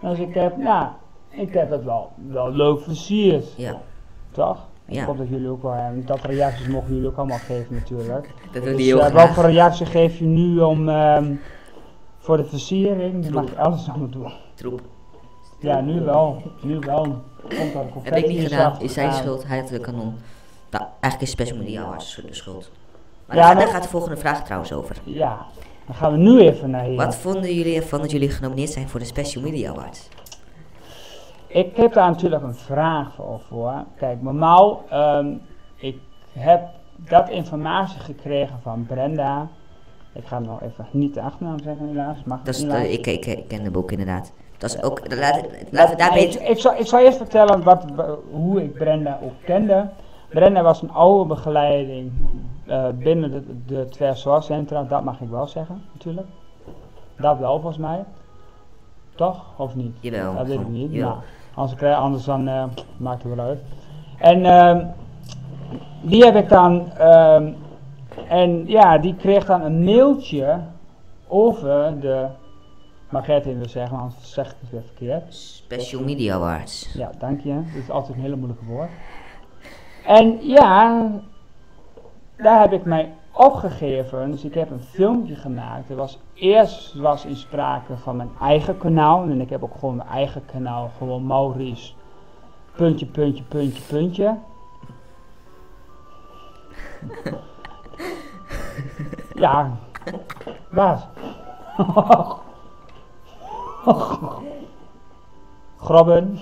[0.00, 0.96] Dus ik heb, ja,
[1.28, 3.54] ik heb het wel, wel leuk versierd.
[3.56, 3.80] Ja,
[4.30, 4.66] Toch?
[4.86, 5.00] Ja.
[5.00, 6.06] Ik hoop dat jullie ook wel hebben.
[6.06, 8.34] Dat reacties mogen jullie ook allemaal geven natuurlijk.
[8.52, 11.34] dat wil Dus, die heel eh, welke reactie geef je nu om, ehm,
[12.18, 13.24] voor de versiering?
[13.24, 14.32] Dan mag je alles allemaal doen.
[14.54, 14.80] Troep.
[15.60, 16.42] Ja, nu wel.
[16.62, 17.02] Nu wel.
[17.58, 20.14] Komt dat Heb ik niet gedaan, is zijn schuld, hij had de kanon.
[20.78, 22.70] Nou, eigenlijk is Special Media Awards de schuld.
[23.26, 24.96] Maar Ja, daar, gaat de volgende vraag trouwens over.
[25.04, 25.46] Ja,
[25.86, 26.96] dan gaan we nu even naar hier.
[26.96, 30.08] Wat vonden jullie ervan dat jullie genomineerd zijn voor de Special Media Awards?
[31.46, 33.14] Ik heb daar natuurlijk een vraag
[33.48, 33.84] voor.
[33.96, 35.26] Kijk, normaal, ehm
[35.76, 35.96] ik
[36.32, 36.62] heb
[36.96, 39.48] dat informatie gekregen van Brenda.
[40.12, 42.16] Ik ga hem nog even niet de achternaam zeggen helaas.
[42.24, 42.82] Mag Dat is helaas.
[42.82, 44.32] de, ik, ik, ik ken de boek inderdaad.
[44.58, 45.40] Dat is ook, laat,
[45.90, 46.42] we daar Nee, beter...
[46.42, 49.88] ik, ik, zal, ik zal eerst vertellen wat, wa- hoe ik Brenda ook kende.
[50.34, 52.12] Brenda was een oude begeleiding
[52.66, 56.26] eh, binnen de, de twee zorgcentra, dat mag ik wel zeggen, natuurlijk.
[57.16, 58.04] Dat wel volgens mij.
[59.14, 59.44] Toch?
[59.56, 59.96] Of niet?
[60.00, 60.92] Jawel, Dat weet ik niet.
[60.92, 61.08] jawel.
[61.10, 61.22] Nou,
[61.54, 62.64] anders, krijg- anders dan eh,
[62.96, 63.60] maakt het wel uit.
[64.18, 64.86] En ehm,
[66.02, 67.52] die heb ik dan, ehm,
[68.28, 70.60] en ja, die kreeg dan een mailtje
[71.28, 72.26] over de,
[73.26, 75.34] jij het even zeggen, anders zeg ik het weer verkeerd.
[75.34, 76.92] Special Media Awards.
[76.94, 77.54] Ja, dank je.
[77.54, 78.90] Dat is altijd een hele moeilijke woord.
[80.06, 81.10] En ja,
[82.36, 84.30] daar heb ik mij opgegeven.
[84.30, 85.90] Dus ik heb een filmpje gemaakt.
[85.90, 89.22] Er was eerst was in sprake van mijn eigen kanaal.
[89.22, 90.90] En ik heb ook gewoon mijn eigen kanaal.
[90.98, 91.92] Gewoon Maurice.
[92.76, 94.38] Puntje, puntje, puntje, puntje.
[99.44, 99.76] ja.
[100.70, 101.06] Wat?
[105.76, 106.38] Grobben.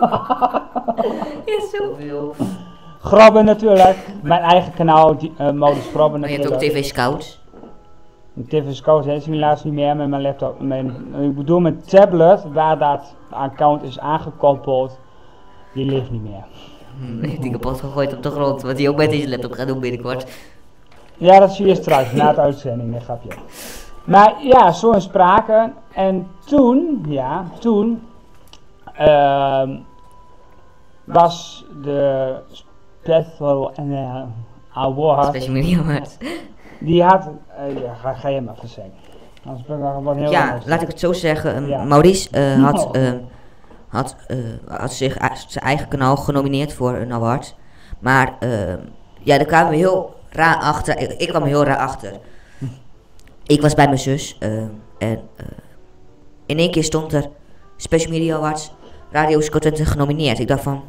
[1.44, 2.34] Is zoveel.
[3.02, 3.96] Grobben natuurlijk.
[4.22, 6.82] Mijn eigen kanaal, die, eh Modus Grobben Maar je hebt ook natuurlijk.
[6.82, 7.40] TV Scouts.
[8.48, 10.60] TV Scout is helaas niet meer met mijn laptop.
[10.60, 10.86] Mijn,
[11.20, 14.98] ik bedoel mijn tablet, waar dat account is aangekoppeld,
[15.74, 16.44] die leeft niet meer.
[17.00, 19.68] Hm, heeft die kapot gegooid op de grond, wat hij ook met deze laptop gaat
[19.68, 20.26] doen binnenkort.
[21.16, 23.30] Ja, dat zie je straks, na de uitzending, een grapje.
[24.04, 25.72] Maar ja, zo in sprake.
[25.92, 28.02] En toen, ja, toen
[28.94, 29.76] ehm,
[31.04, 32.34] was de
[33.02, 34.22] Special eh,
[34.72, 36.16] Award, Special Media Awards.
[36.80, 38.92] die had, eh, ja, ga, ga je maar even zeggen.
[39.44, 41.66] Anders ben ik wel wat heel Ja, laat ik het zo zeggen.
[41.66, 41.84] Ja.
[41.84, 43.20] Maurice eh, had, Nou.
[43.88, 44.36] had, eh,
[44.68, 47.54] had zich a- zijn eigen kanaal genomineerd voor een award.
[47.98, 48.32] Maar
[49.22, 50.98] ja, daar kwamen we heel raar achter.
[50.98, 52.12] Ik, ik kwam er heel raar achter.
[53.46, 54.38] Ik was bij mijn zus
[54.98, 55.20] en
[56.46, 57.28] in één keer stond er
[57.76, 58.72] Special Media Awards
[59.10, 60.38] Radio Twente genomineerd.
[60.38, 60.82] Ik dacht van...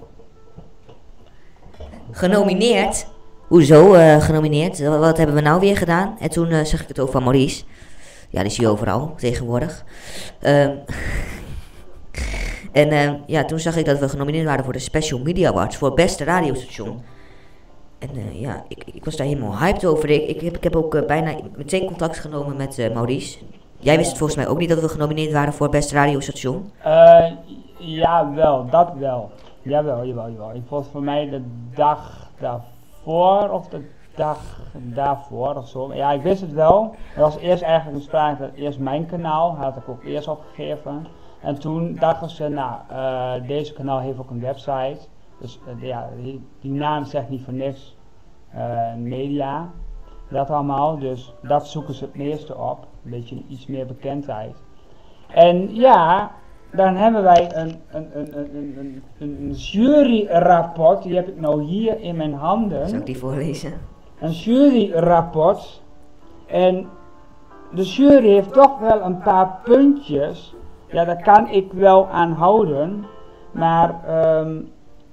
[2.11, 3.07] Genomineerd?
[3.47, 4.79] Hoezo eh, genomineerd?
[4.79, 6.15] Wat, hebben we nou weer gedaan?
[6.19, 7.63] En toen eh, zag ik het ook van Maurice.
[8.29, 9.85] Ja, die zie je overal tegenwoordig.
[10.39, 10.75] Ehm,
[12.81, 15.77] en ehm, ja, toen zag ik dat we genomineerd waren voor de Special Media Awards
[15.77, 17.01] voor beste radiostation.
[18.01, 20.09] En eh, ja, ik, ik was daar helemaal hyped over.
[20.09, 23.37] Ik, ik, heb, ik heb ook eh, bijna meteen contact genomen met eh, Maurice.
[23.77, 26.71] Jij wist het volgens mij ook niet dat we genomineerd waren voor beste radiostation.
[26.83, 27.25] Eh,
[27.77, 29.31] Jawel, dat wel.
[29.63, 30.53] Jawel, jawel, jawel.
[30.53, 31.43] Ik was voor mij de
[31.75, 35.93] dag daarvoor of de dag daarvoor of zo.
[35.93, 36.95] Ja, ik wist het wel.
[37.15, 41.07] Er was eerst eigenlijk een sprake dat eerst mijn kanaal, had ik ook eerst opgegeven.
[41.41, 44.99] En toen dachten ze, nou, eh, deze kanaal heeft ook een website.
[45.39, 46.09] Dus eh, ja,
[46.59, 47.95] die, naam zegt niet voor niks.
[48.49, 49.69] Eh, media,
[50.29, 50.97] dat allemaal.
[50.97, 52.87] Dus dat zoeken ze het meeste op.
[53.03, 54.63] Een beetje iets meer bekendheid.
[55.27, 56.31] En ja,
[56.71, 61.03] dan hebben wij een, een, een, een, een, een, juryrapport.
[61.03, 63.73] Die heb ik nou hier in mijn handen Zou ik die voorlezen?
[64.19, 65.81] een juryrapport.
[66.47, 66.87] En
[67.73, 70.55] de jury heeft toch wel een paar puntjes.
[70.91, 73.05] Ja, daar kan ik wel aan houden.
[73.51, 74.57] Maar ehm,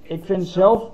[0.03, 0.91] ik vind het zelf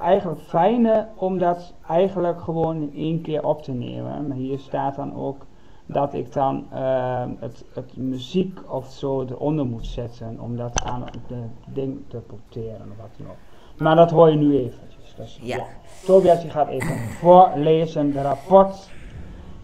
[0.00, 4.26] eigenlijk fijner om dat eigenlijk gewoon in één keer op te nemen.
[4.26, 5.46] Maar hier staat dan ook
[5.86, 10.40] dat ik dan ehm, het, het muziek of zo eronder moet zetten.
[10.40, 13.36] Om dat aan het ding te porteren of wat dan ook.
[13.78, 15.14] Maar dat hoor je nu eventjes.
[15.16, 15.66] Dus, Ja.
[16.04, 18.90] Tobias die gaat even voorlezen het rapport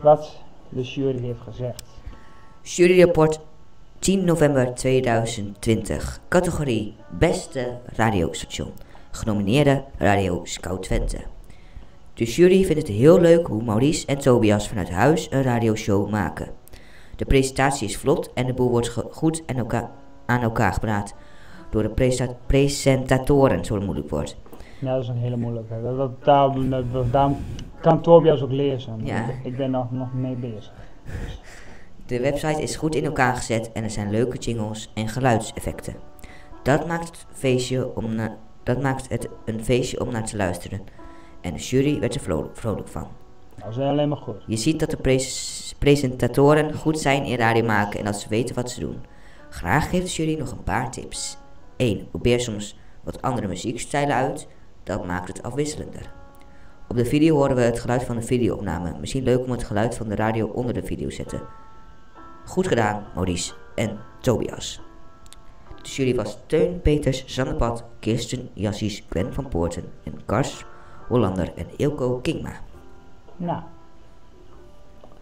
[0.00, 0.37] wat
[0.68, 1.83] de jury heeft gezegd.
[2.62, 3.40] Juryrapport
[3.98, 6.20] 10 november 2020.
[6.28, 8.72] Categorie Beste radiostation.
[9.11, 11.18] Genomineerde Radio Scout Twente.
[12.20, 16.48] De jury vindt het heel leuk hoe Maurice en Tobias vanuit huis een radioshow maken.
[17.16, 19.90] De presentatie is vlot en de boel wordt goed aan elkaar,
[20.26, 21.14] aan elkaar gepraat
[21.70, 24.37] door de presentatoren, zo moeilijk wordt.
[24.80, 25.74] Ja, dat is een hele moeilijke.
[25.83, 27.37] Dat, dat, daarom
[27.80, 29.00] kan Tobias ook lezen.
[29.04, 29.28] Ja.
[29.28, 30.72] Ik, ik ben nog, nog mee bezig.
[32.06, 35.94] De website is goed in elkaar gezet en er zijn leuke jingles en geluidseffecten.
[36.62, 41.00] Dat maakt het, feestje om na- dat maakt het een feestje om naar te luisteren.
[41.40, 43.09] En de jury werd er vro- vrolijk van.
[43.55, 44.42] Dat is alleen maar goed.
[44.46, 48.55] Je ziet dat de pres- presentatoren goed zijn in radio maken en dat ze weten
[48.55, 49.05] wat ze doen.
[49.50, 51.37] Graag geeft de jury nog een paar tips.
[51.76, 52.09] 1.
[52.09, 54.48] Probeer soms wat andere muziekstijlen uit.
[54.83, 56.12] Dat maakt het afwisselender.
[56.88, 58.94] Op de video horen we het geluid van de videoopname.
[59.00, 61.42] Misschien leuk om het geluid van de radio onder de video te zetten.
[62.46, 64.81] Goed gedaan, Maurice en Tobias.
[65.83, 70.64] De jury was Teun Peters, Sanne Pat, Kirsten Jassies, Gwen van Poorten en Kars
[71.11, 72.53] Hollander en Ilko Kingma.
[73.37, 73.61] Nou.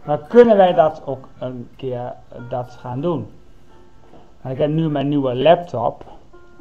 [0.05, 3.27] Dan kunnen wij dat ook een keer eh, dat gaan doen.
[4.45, 6.05] Ik heb nu mijn nieuwe laptop.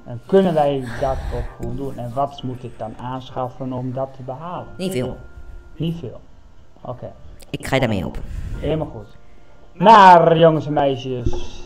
[0.05, 1.97] En kunnen wij dat ook gewoon doen.
[1.97, 4.67] En wat moet ik dan aanschaffen om dat te behalen?
[4.77, 5.17] Niet veel.
[5.75, 6.19] Niet veel.
[6.81, 7.11] Oké.
[7.49, 8.21] Ik ga je daarmee helpen.
[8.59, 9.17] Helemaal goed.
[9.73, 11.63] Maar jongens en meisjes,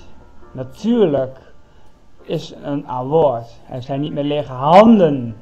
[0.51, 1.37] natuurlijk
[2.21, 3.47] is een award.
[3.69, 5.35] Er zijn niet meer lege handen.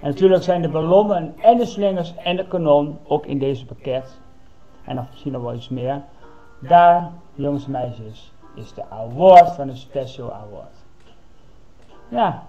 [0.00, 4.20] En natuurlijk zijn de ballonnen en de slingers en de kanon ook in deze pakket.
[4.84, 6.02] En nog misschien nog wel iets meer.
[6.58, 10.76] Daar, jongens en meisjes, is de award van de Special Award.
[12.08, 12.42] Ja.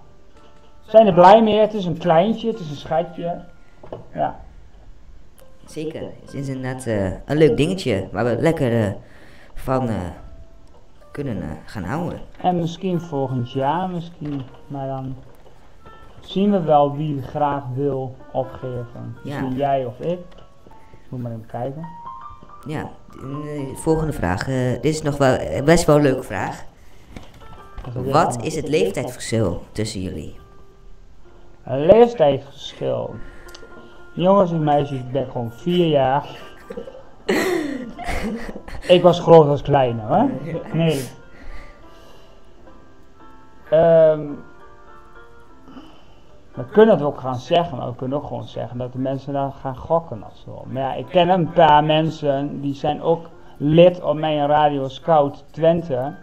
[0.81, 1.59] Zijn er blij mee?
[1.59, 3.41] Het is een kleintje, het is een schatje.
[4.13, 4.39] Ja.
[5.65, 6.01] Zeker.
[6.21, 8.91] Het is inderdaad eh, een leuk dingetje waar we lekker eh,
[9.53, 9.95] van eh,
[11.11, 12.19] kunnen gaan houden.
[12.41, 14.41] En misschien volgend jaar, misschien.
[14.67, 15.15] Maar dan
[16.29, 19.17] zien we wel wie graag wil opgeven.
[19.23, 20.19] Misschien jij of ik.
[21.09, 21.87] Moet maar even kijken.
[22.67, 24.47] Ja, eh, volgende vraag.
[24.47, 26.63] Eh, dit is nog wel eh, best wel een leuke vraag.
[27.93, 30.35] Wat is het leeftijdsverschil tussen jullie?
[31.63, 33.15] Een leeftijdsverschil.
[34.13, 36.25] Jongens en meisjes, ik ben gewoon vier jaar.
[38.95, 40.29] ik was groot als klein, hoor.
[40.73, 41.03] Nee.
[43.69, 44.21] Ehm,
[46.59, 49.33] we kunnen het ook gaan zeggen, maar we kunnen ook gewoon zeggen dat de mensen
[49.33, 50.63] dan gaan gokken of zo.
[50.67, 55.43] Maar ja, ik ken een paar mensen, die zijn ook lid op mijn Radio Scout
[55.51, 56.13] Twente.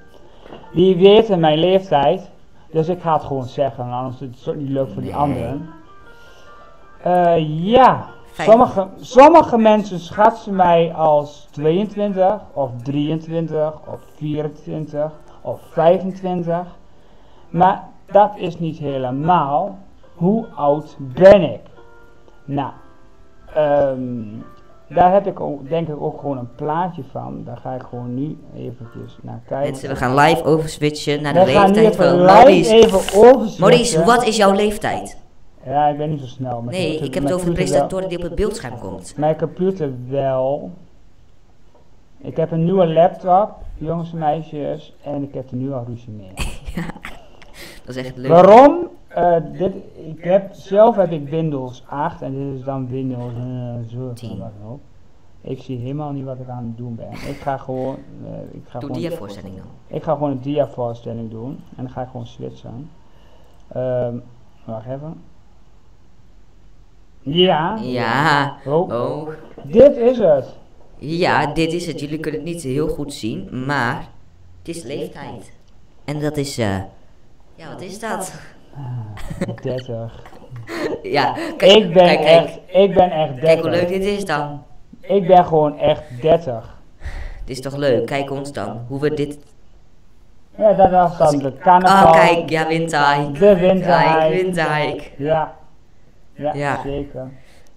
[0.73, 2.31] Die weten mijn leeftijd.
[2.71, 5.21] Dus ik ga het gewoon zeggen, anders is het ook niet leuk voor die Nee.
[5.21, 5.69] anderen.
[7.03, 16.67] Eh, ja, sommige, sommige mensen schatten mij als 22 of 23 of 24 of 25.
[17.49, 19.79] Maar dat is niet helemaal.
[20.17, 21.61] Hoe oud ben ik?
[22.45, 22.71] Nou,
[23.55, 24.23] ehm,
[24.89, 27.43] daar heb ik ook, denk ik ook gewoon een plaatje van.
[27.45, 29.71] Daar ga ik gewoon nu eventjes naar kijken.
[29.71, 33.57] Mensen, we gaan live overswitchen naar de We leeftijd van Maurice.
[33.59, 35.17] Maurice, wat is jouw leeftijd?
[35.67, 36.61] Ja, ik ben niet zo snel.
[36.63, 39.15] Mijn Nee, computer- ik heb het over de presentatoren die op het beeldscherm komt.
[39.17, 40.71] Mijn computer wel.
[42.19, 46.11] Ik heb een nieuwe laptop, jongens en meisjes, en ik heb er nu al ruzie
[46.13, 46.33] mee.
[47.85, 48.31] Dat is echt leuk.
[48.31, 48.89] Waarom?
[49.17, 53.33] Eh, dit, ik heb, zelf heb ik Windows 8 en dit is dan Windows
[53.93, 54.81] eh, wat dan ook.
[55.41, 57.13] Ik zie helemaal niet wat ik aan het doen ben.
[57.13, 59.67] Ik ga gewoon, eh, ik ga Doe gewoon, die voorstelling dan.
[59.87, 62.91] ik ga gewoon een dia-voorstelling doen en dan ga ik gewoon switchen.
[63.73, 64.17] Ehm
[64.65, 65.23] wacht even.
[67.21, 68.57] Ja, Ja.
[68.67, 68.93] Oh.
[68.93, 69.29] Oh.
[69.63, 70.57] dit is het.
[70.99, 72.01] Ja, dit is het.
[72.01, 74.09] Jullie kunnen het niet heel goed zien, maar
[74.59, 75.53] het is leeftijd.
[76.05, 76.83] En dat is, eh.
[77.55, 78.55] ja, wat is dat?
[79.63, 80.13] 30.
[81.03, 82.45] Ja, kijk, Ik ben kijk, kijk.
[82.47, 83.41] echt, ik ben echt 30.
[83.45, 84.63] Kijk hoe leuk dit is dan.
[85.01, 86.79] Ik ben gewoon echt 30.
[87.45, 88.07] Dit is toch leuk?
[88.07, 88.85] Kijk ons dan.
[88.89, 89.39] Hoe we dit.
[90.59, 92.07] Ja, dat was dan de carnaval.
[92.07, 93.33] Oh, kijk, ja, windhike.
[93.39, 94.19] De windhike.
[94.19, 95.03] Kijk, windhike.
[95.17, 95.55] Ja.
[96.35, 96.81] Ja, Ja.
[96.85, 97.29] zeker.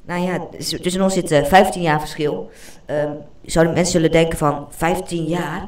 [0.06, 2.50] Nou ja, dus tussen ons zit eh, 15 jaar verschil.
[2.86, 3.12] Ehm,
[3.44, 5.68] zouden mensen zullen denken van 15 jaar?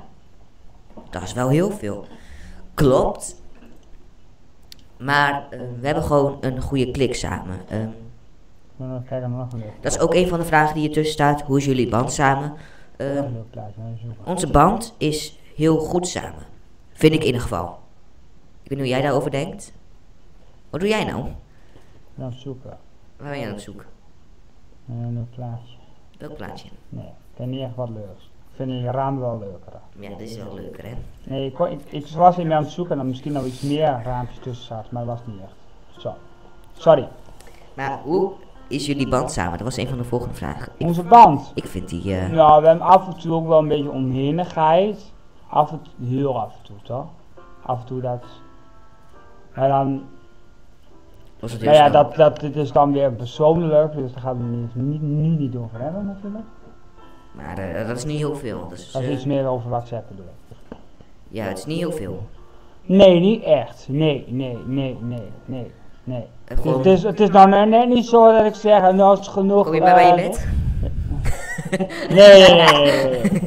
[1.09, 2.05] Dat is wel heel veel.
[2.73, 3.40] Klopt.
[5.01, 7.59] Maar eh, we hebben gewoon een goede klik samen.
[7.69, 7.89] Ehm,
[9.81, 11.41] dat is ook een van de vragen die ertussen staat.
[11.41, 12.53] Hoe is jullie band samen?
[12.97, 13.71] Super.
[14.23, 16.43] onze band is heel goed samen.
[16.91, 17.79] Vind ik in ieder geval.
[18.63, 19.73] Ik weet niet hoe jij daarover denkt.
[20.69, 21.25] Wat doe jij nou?
[22.15, 22.77] Dan zoeken.
[23.17, 23.85] Waar ben je aan op zoek?
[24.87, 25.75] Een plaatje.
[26.17, 26.69] Welk plaatje?
[26.89, 28.30] Nee, ik ken niet echt wat leuks.
[28.61, 29.73] Ik vind die raam wel leuker.
[29.99, 30.93] Ja, dit is wel leuker hè.
[31.23, 34.01] Nee, ik, ik, ik was mee aan het zoeken en dan misschien nog iets meer
[34.03, 35.53] raampjes tussen zat, maar dat was niet echt.
[36.01, 36.13] Zo.
[36.73, 37.07] Sorry.
[37.73, 38.31] Maar hoe
[38.67, 39.51] is jullie band samen?
[39.57, 40.71] Dat was een van de volgende vragen.
[40.77, 41.51] Ik, Onze band.
[41.55, 42.15] ik vind die...
[42.15, 45.11] eh, Nou, we hebben af en toe ook wel een beetje oneenigheid.
[45.47, 47.05] Af en toe, heel af en toe toch?
[47.65, 48.23] Af en toe dat.
[49.55, 50.03] Maar dan,
[51.39, 54.43] was het nou ja, dat, dat, dit is dan weer persoonlijk, dus daar gaan we
[54.43, 56.45] niet, niet, nu niet over hebben natuurlijk.
[57.31, 58.67] Maar eh, dat is niet heel veel.
[58.69, 60.77] Dus, Dat is eh, iets meer over WhatsApp bedoel ik.
[61.27, 62.23] ja, het is niet heel veel.
[62.85, 63.85] Nee, niet echt.
[63.89, 65.71] Nee, nee, nee, nee, nee,
[66.03, 66.23] nee.
[66.45, 69.27] Eh, gewoon, het, is, het is nou net- niet zo dat ik zeg, nou is
[69.27, 69.65] genoeg.
[69.65, 70.47] kom je bij je eh, bed?
[72.09, 72.65] Nee, nee,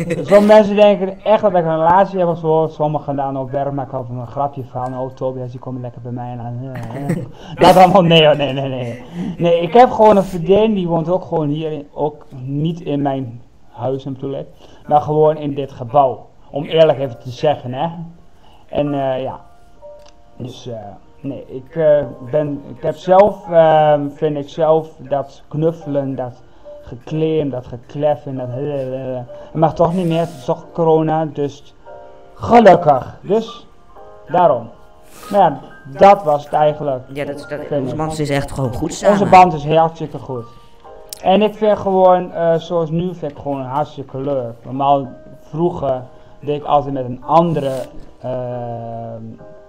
[0.06, 0.24] nee.
[0.26, 2.68] Sommige mensen denken echt dat ik een relatie heb of zo.
[2.70, 6.12] Sommigen dan ook werk maken over een grapje van, oh Tobias, die komt lekker bij
[6.12, 7.24] mij eh, eh.
[7.54, 9.02] Dat allemaal, nee nee, nee, nee.
[9.38, 13.02] Nee, ik heb gewoon een vriendin, die woont ook gewoon hier, in- ook niet in
[13.02, 13.40] mijn
[13.74, 14.48] huis natuurlijk,
[14.86, 16.26] maar gewoon in dit gebouw.
[16.50, 17.88] Om eerlijk even te zeggen, hè.
[18.68, 19.40] En eh, ja,
[20.36, 20.76] dus eh,
[21.20, 26.42] nee, ik eh, ben, ik heb zelf, eh, vind ik zelf, dat knuffelen, dat
[26.82, 31.74] gekleem, dat gekleffen, dat het mag toch niet meer, het is toch corona, dus
[32.34, 33.18] gelukkig.
[33.20, 33.66] Dus
[34.28, 34.68] daarom.
[35.30, 35.60] Nou ja,
[35.98, 37.02] dat was het eigenlijk.
[37.12, 39.20] Ja, dat, dat, onze band is echt gewoon goed samen.
[39.20, 40.44] Onze band is hartstikke goed.
[41.24, 44.54] En ik vind gewoon, eh, zoals nu, vind ik gewoon hartstikke leuk.
[44.64, 45.08] Normaal,
[45.40, 46.02] vroeger
[46.40, 47.72] deed ik altijd met een andere
[48.20, 48.30] eh,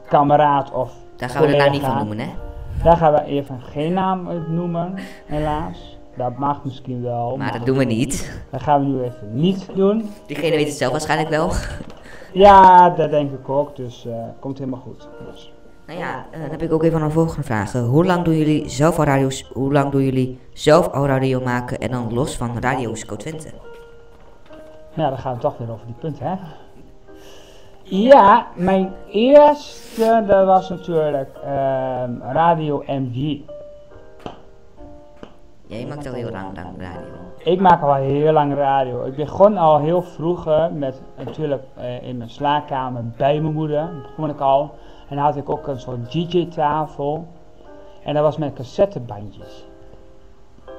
[0.07, 2.29] kameraad of Daar gaan we de naam niet van noemen, hè?
[2.83, 4.93] Daar gaan we even geen naam noemen,
[5.25, 5.97] helaas.
[6.17, 8.41] Dat mag misschien wel, Maar dat doen we niet.
[8.51, 10.09] dat gaan we nu even niet doen.
[10.25, 11.51] Diegene weet het zelf waarschijnlijk wel.
[12.33, 15.07] Ja, dat denk ik ook, dus eh, komt helemaal goed.
[15.31, 15.53] Dus.
[15.87, 17.73] Nou ja, eh, dan heb ik ook even een volgende vraag.
[17.75, 21.41] Eh, Hoe lang doen jullie zelf al radio's, hoe lang doen jullie zelf al radio
[21.41, 23.49] maken en dan los van Radio Scout Twente?
[24.93, 26.35] Ja, dan gaan we toch weer over die punten, hè?
[27.83, 33.37] Ja, mijn eerste, dat was natuurlijk ehm, Radio MV.
[35.67, 37.11] Jij maakt al heel lang, lang radio.
[37.37, 39.05] Ik maak al heel lang radio.
[39.05, 43.89] Ik begon al heel vroeger met natuurlijk eh, in mijn slaapkamer bij mijn moeder.
[44.01, 44.71] Begon ik al.
[45.07, 47.27] En dan had ik ook een soort DJ-tafel.
[48.03, 49.65] En dat was met cassettebandjes.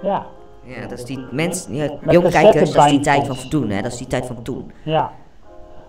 [0.03, 0.27] Ja,
[0.62, 3.71] Ja, dat is die mensen, ja, Met jonge kijkers, dat is die tijd van toen,
[3.71, 3.83] hè?
[3.83, 4.73] Dat is die tijd van toen.
[4.83, 5.11] ja.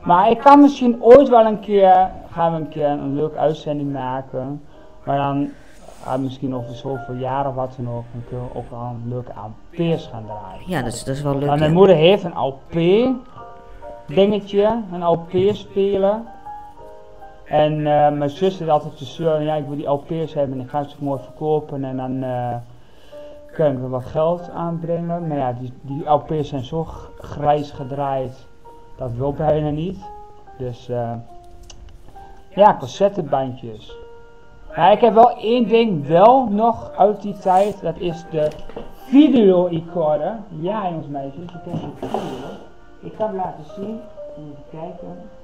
[0.02, 3.93] Maar ik kan misschien ooit wel een keer, gaan we een keer een leuke uitzending
[3.93, 4.62] maken.
[5.04, 5.52] Maar dan
[6.19, 9.32] misschien over zoveel jaar of wat dan ook, dan kunnen we ook wel een leuke
[9.32, 10.63] LP's gaan draaien.
[10.67, 11.47] Ja, dat is, dat is wel leuk.
[11.47, 11.78] Maar mijn ja.
[11.78, 12.73] moeder heeft een LP
[14.08, 16.19] dingetje, een LP speler.
[17.47, 20.69] En eh, mijn zus zit altijd zeuren, ja ik wil die LP's hebben en ik
[20.69, 22.55] ga ze mooi verkopen en dan eh
[23.57, 25.27] kan ik er wat geld aanbrengen.
[25.27, 25.73] Maar ja, die,
[26.27, 26.83] die zijn zo
[27.17, 28.47] grijs gedraaid,
[28.97, 29.99] dat wil bijna niet.
[30.57, 31.12] Dus eh
[32.49, 33.95] ja, cassettebandjes.
[34.75, 38.49] Maar ik heb wel één ding wel nog uit die tijd, dat is de
[39.07, 40.36] video recorder.
[40.60, 42.47] Ja, jongens en meisjes, je kent een video.
[42.99, 43.99] Ik kan laten zien.
[44.38, 45.37] Even kijken.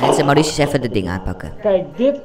[0.00, 1.52] Mensen, Maurice is even de ding aanpakken.
[1.60, 2.20] Kijk, dit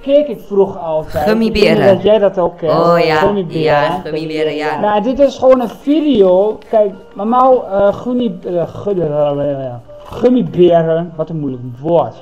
[0.00, 1.24] keek ik vroeger altijd.
[1.28, 1.70] Gummiberen.
[1.70, 2.72] Ik weet niet Dat jij dat ook kent.
[2.72, 3.62] Oh ja, Gummiberen.
[3.62, 4.80] ja, gummiberen, ja.
[4.80, 6.58] Nou, dit is gewoon een video.
[6.70, 9.70] Kijk, normaal uh, gummi, uh, gummi-
[10.04, 12.14] gummiberen, wat een moeilijk woord.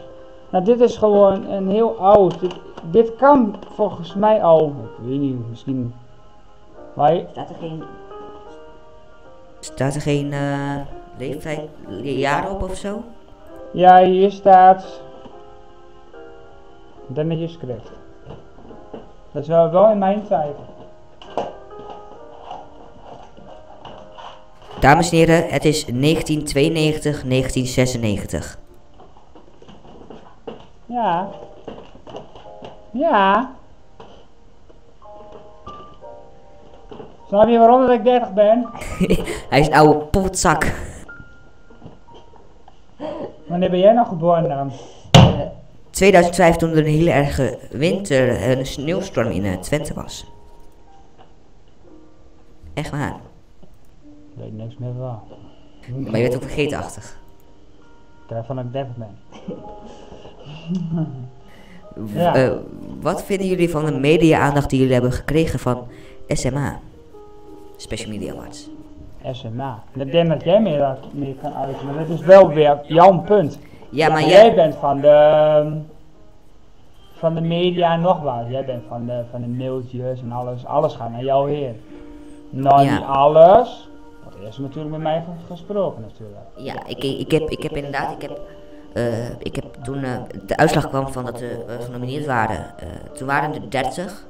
[0.50, 2.40] Nou, dit is gewoon een heel oud.
[2.40, 2.54] Dit,
[2.90, 5.94] dit kan volgens mij al, ik weet niet, misschien.
[6.94, 7.82] Maar je- Staat er geen...
[9.60, 10.76] Staat er geen eh
[11.18, 11.60] leeftijd,
[12.02, 13.02] jaar op of zo?
[13.74, 15.02] Ja, hier staat.
[17.14, 17.90] Je script.
[19.32, 20.56] Dat is wel, wel in mijn tijd.
[24.80, 28.58] Dames en heren, het is 1992, 1996.
[30.86, 31.28] Ja.
[32.90, 33.54] Ja.
[37.26, 38.70] Snap je waarom dat ik 30 ben?
[39.50, 40.72] Hij is een oude potzak.
[43.46, 44.72] Wanneer ben jij nog geboren dan?
[45.90, 50.26] 2005 toen er een hele erge winter, een sneeuwstorm in eh, Twente was.
[52.74, 53.16] Echt waar.
[54.34, 55.20] Ik weet niks meer van.
[56.10, 57.18] Maar je bent ook vergeetachtig.
[58.46, 59.16] Van dat ik 30 ben.
[61.94, 62.34] W- Ja.
[62.34, 62.52] eh,
[63.00, 65.86] wat vinden jullie van de media-aandacht die jullie hebben gekregen van
[66.28, 66.80] SMA?
[67.76, 68.70] Special Media Awards.
[69.32, 69.82] SMA.
[69.94, 73.18] Ik denk dat jij meer, dat- meer kan uiten, maar dat is wel weer jouw
[73.20, 73.58] punt.
[73.90, 74.54] Ja, maar jij jij...
[74.54, 75.72] bent van de, ehm,
[77.12, 78.44] van de media en nog wat.
[78.48, 80.66] Jij bent van de, van de mailtjes en alles.
[80.66, 81.80] Alles gaat naar jou heen.
[82.50, 82.92] Nou, Ja.
[82.94, 83.88] niet alles.
[84.24, 86.40] Want eerst natuurlijk met mij gesproken natuurlijk.
[86.56, 88.40] Ja, ik, ik, heb, ik heb inderdaad, ik heb,
[88.92, 90.10] eh, ik heb toen eh,
[90.46, 92.66] de uitslag kwam van dat we eh, genomineerd waren,
[93.12, 94.26] toen waren er 30.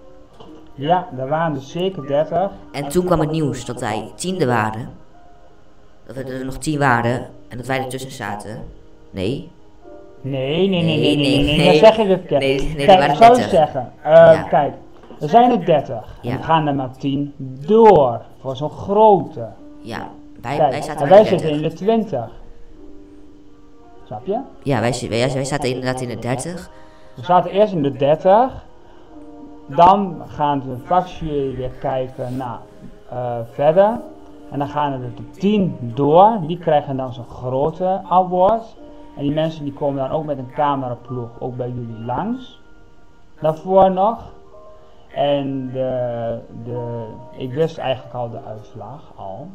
[0.74, 2.50] Ja, er waren er zeker 30.
[2.72, 4.88] En toen kwam het nieuws dat wij tiende waren.
[6.06, 8.62] Dat we er nog tien waren en dat wij ertussen zaten.
[9.10, 9.50] Nee.
[10.20, 12.30] Nee, nee, nee, nee, nee, Nee, nee, nee, dan zeg je het.
[12.30, 13.50] Nee, nee, Kijk, ik zou 30.
[13.50, 14.42] zeggen, Ja.
[14.42, 14.74] kijk,
[15.20, 16.18] er zijn er 30.
[16.20, 16.30] Ja.
[16.32, 17.32] En er gaan er maar 10
[17.66, 19.48] door, voor zo'n grote.
[19.80, 20.08] Ja,
[20.40, 21.62] wij, Kijk, wij zaten en wij de zitten 30.
[21.62, 22.28] in de 20.
[24.06, 24.38] Snap je?
[24.62, 26.70] Ja, wij, wij, wij zaten inderdaad in de 30.
[27.14, 28.64] We zaten eerst in de 30.
[29.66, 32.60] Dan gaan de vakjury weer kijken naar
[33.08, 34.00] eh, verder.
[34.50, 36.38] En dan gaan er de 10 door.
[36.46, 38.76] Die krijgen dan zo'n grote award.
[39.16, 42.60] En die mensen die komen dan ook met een cameraploeg ook bij jullie langs.
[43.40, 44.32] Daarvoor nog.
[45.14, 47.04] En de, de,
[47.36, 49.48] ik wist eigenlijk al de uitslag al.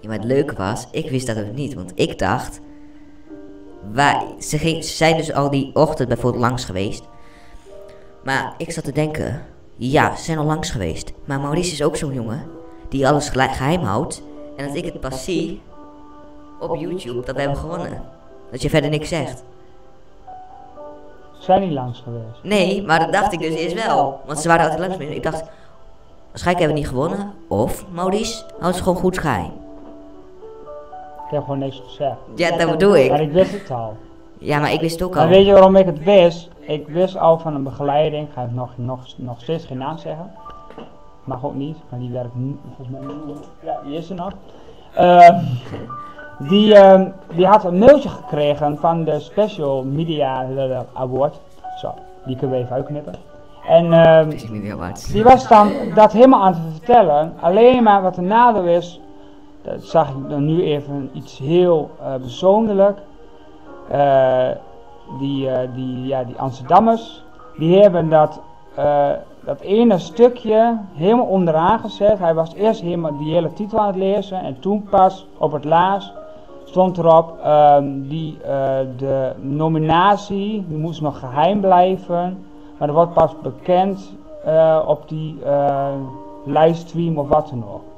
[0.00, 2.60] Ja, maar het leuke was, ik wist dat ook niet, want ik dacht,
[3.92, 7.08] wij, ze, zijn dus al die ochtend bijvoorbeeld langs geweest.
[8.24, 9.42] Maar ik zat te denken,
[9.76, 11.12] ja, ze zijn al langs geweest.
[11.24, 12.46] Maar Maurice is ook zo'n jongen
[12.88, 14.22] die alles geheim houdt.
[14.56, 15.60] En dat ik het pas zie
[16.60, 18.02] op YouTube dat wij hebben gewonnen.
[18.50, 19.44] Dat je verder niks zegt.
[21.38, 22.42] Zijn die langs geweest?
[22.42, 24.20] Nee, maar dat dacht ik dus eerst wel.
[24.26, 25.16] Want ze waren altijd langs geweest.
[25.16, 25.44] Ik dacht,
[26.30, 27.32] waarschijnlijk hebben we niet gewonnen.
[27.48, 29.52] Of Maurice houdt het gewoon goed geheim.
[31.26, 32.16] Ik heb gewoon niks gezegd.
[32.34, 33.28] Ja, dat bedoel Maar ik.
[33.28, 33.96] ik wist het al.
[34.38, 35.28] Ja, maar ik wist het ook Maar al.
[35.28, 36.48] weet je waarom ik het wist?
[36.66, 40.32] Ik wist al van een begeleiding, ga ik nog, nog, nog steeds geen naam zeggen.
[41.24, 43.48] Mag ook niet, maar die werkt niet, volgens mij niet.
[43.62, 44.32] Ja, die is er nog.
[44.94, 45.38] Ehm,
[46.48, 50.46] die, ehm, die had een mailtje gekregen van de Special Media
[50.92, 51.40] Award.
[51.76, 51.94] Zo,
[52.24, 53.14] die kunnen we even uitknippen.
[53.68, 53.94] En
[54.72, 55.06] Awards.
[55.06, 57.32] die was dan dat helemaal aan het vertellen.
[57.40, 59.00] Alleen maar wat de nadeel is,
[59.62, 62.98] dat zag ik dan nu even iets heel eh persoonlijk.
[65.18, 67.24] Die, eh, die, ja, die Amsterdammers,
[67.58, 68.40] die hebben dat,
[68.74, 69.10] eh,
[69.44, 72.18] dat ene stukje helemaal onderaan gezet.
[72.18, 75.64] Hij was eerst helemaal die hele titel aan het lezen en toen pas op het
[75.64, 76.12] laatst
[76.64, 82.44] stond erop ehm, die, eh, de nominatie, die moest nog geheim blijven.
[82.78, 84.12] Maar dat wordt pas bekend
[84.86, 85.38] op die
[86.44, 87.93] livestream of wat dan ook.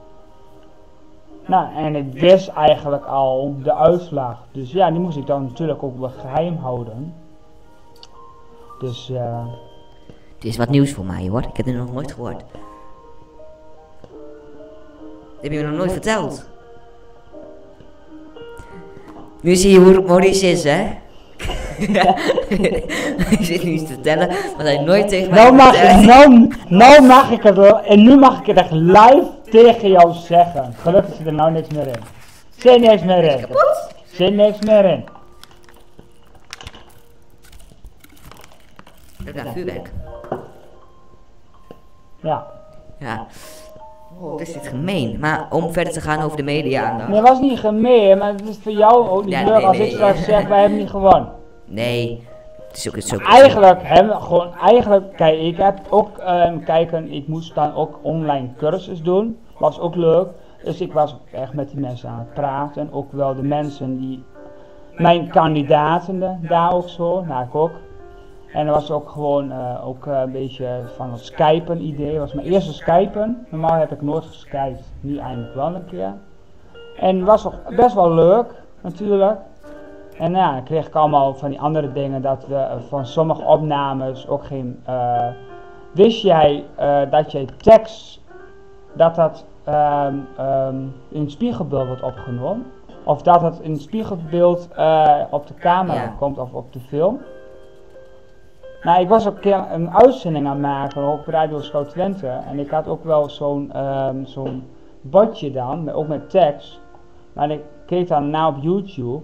[1.47, 4.39] Nou, en ik wist eigenlijk al de uitslag.
[4.53, 7.15] Dus ja, die moest ik dan natuurlijk ook wel geheim houden.
[8.79, 9.47] Dus eh,
[10.35, 11.43] Het is wat nieuws voor mij hoor.
[11.43, 12.45] Ik heb dit nog nooit gehoord.
[15.41, 16.49] Dit heb je me nog nooit verteld.
[19.41, 20.85] Nu zie je hoe Maurice is, hè?
[23.27, 26.51] Hij zit nu iets te vertellen wat hij nooit tegen mij nou, mag ik, nou,
[26.69, 30.75] nou mag ik het wel, en nu mag ik het echt live tegen jou zeggen.
[30.75, 32.03] Gelukkig zit er nou niks meer in.
[32.57, 33.47] Zit niks meer in.
[34.13, 35.05] Zit niks meer in.
[39.35, 39.91] Ja, vuurwerk.
[42.21, 42.47] Ja.
[42.99, 43.27] Ja.
[44.21, 45.19] Oh, wat is dit gemeen.
[45.21, 47.09] Maar om verder te gaan over de media-aandacht.
[47.09, 49.67] Nee, dat was niet gemeen, maar het is voor jou ook niet Ja, leuk nee,
[49.67, 49.87] als nee.
[49.87, 51.33] ik straks zeg, wij hebben niet gewonnen.
[51.65, 52.27] Nee.
[53.27, 58.49] Eigenlijk hebben gewoon, eigenlijk, kijk, ik heb ook ehm, kijken, ik moest dan ook online
[58.57, 60.29] cursus doen, was ook leuk.
[60.65, 64.25] Dus ik was echt met die mensen aan het praten, ook wel de mensen die,
[64.97, 67.71] mijn kandidaten daar ook zo, ik ook.
[68.53, 72.33] En er was ook gewoon eh, ook eh, een beetje van het skypen idee, was
[72.33, 73.47] mijn eerste skypen.
[73.51, 76.15] Normaal heb ik nooit geskypt, nu eindelijk wel een keer.
[76.97, 78.47] En was ook best wel leuk,
[78.81, 79.39] natuurlijk.
[80.19, 83.43] En ja, dan kreeg ik allemaal van die andere dingen dat we eh, van sommige
[83.43, 85.27] opnames ook geen, eh,
[85.93, 88.21] Wist jij eh, dat je tekst,
[88.93, 90.77] dat dat ehm, ehm,
[91.09, 92.67] in het spiegelbeeld wordt opgenomen?
[93.05, 94.69] Of dat het in het spiegelbeeld
[95.31, 96.15] op de camera Ja.
[96.19, 97.21] komt of op de film?
[98.83, 102.27] Nou, ik was ook een keer een uitzending aan het maken, op Radio Scout Twente.
[102.27, 104.65] En ik had ook wel zo'n ehm, zo'n
[105.01, 106.81] bordje dan, ook met tekst.
[107.33, 109.23] Maar ik keek dan na op YouTube.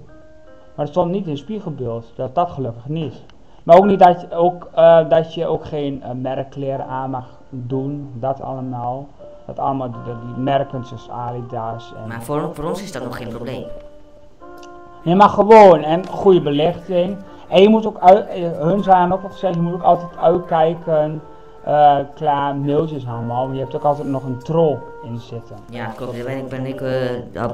[0.82, 2.06] Maar het stond niet in spiegelbeeld.
[2.14, 3.14] Dat, dat gelukkig niet.
[3.62, 7.24] Maar ook niet dat je ook, eh, dat je ook geen eh, merkkleren aan mag
[7.50, 8.10] doen.
[8.14, 9.06] Dat allemaal.
[9.46, 11.92] Dat allemaal die, die merken zoals Adidas.
[12.02, 13.64] En Maar voor, voor ons is dat nog geen probleem.
[15.02, 17.16] je mag gewoon en goede belichting.
[17.48, 20.16] En je moet ook uit, eh, hun zijn ook al gezegd, je moet ook altijd
[20.16, 21.22] uitkijken.
[22.14, 23.46] klaar mailtjes allemaal.
[23.46, 25.56] Maar je hebt ook altijd nog een troll in zitten.
[25.70, 26.16] Ja, klopt.
[26.16, 26.80] Daar ben ik, ben ik,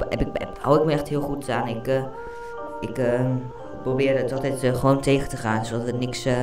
[0.09, 1.67] heb ik, heb- hou ik me echt heel goed aan.
[1.69, 2.03] Ik,
[2.81, 3.21] ik eh,
[3.83, 6.25] probeer het altijd eh, gewoon tegen te gaan, zodat er niks.
[6.25, 6.35] eh,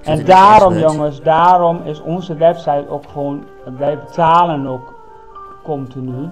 [0.00, 3.44] zodat En daarom jongens, daarom is onze website ook gewoon,
[3.78, 4.94] wij betalen ook
[5.62, 6.28] continu.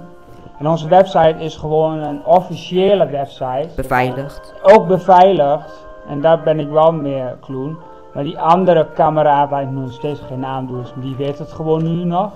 [0.59, 4.55] En onze website is gewoon een officiële website, Beveiligd.
[4.63, 5.87] ook beveiligd.
[6.09, 7.77] En daar ben ik wel meer kloen.
[8.15, 11.83] Maar die andere kameraad, waar ik nog steeds geen naam doe, die weet het gewoon
[11.83, 12.33] nu nog.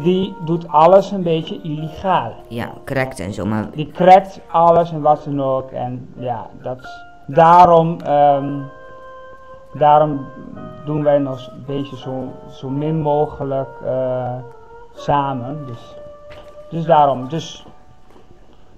[0.00, 2.32] Die doet alles een beetje illegaal.
[2.48, 3.44] Ja, correct en zo.
[3.44, 5.70] Maar Die crackt alles en wat dan ook.
[5.70, 8.52] En ja, dat is, daarom, ehm,
[9.72, 10.26] daarom
[10.84, 14.34] doen wij nog een beetje zo, zo min mogelijk eh,
[14.94, 15.66] samen.
[15.66, 15.94] Dus,
[16.70, 17.28] dus daarom.
[17.28, 17.66] Dus,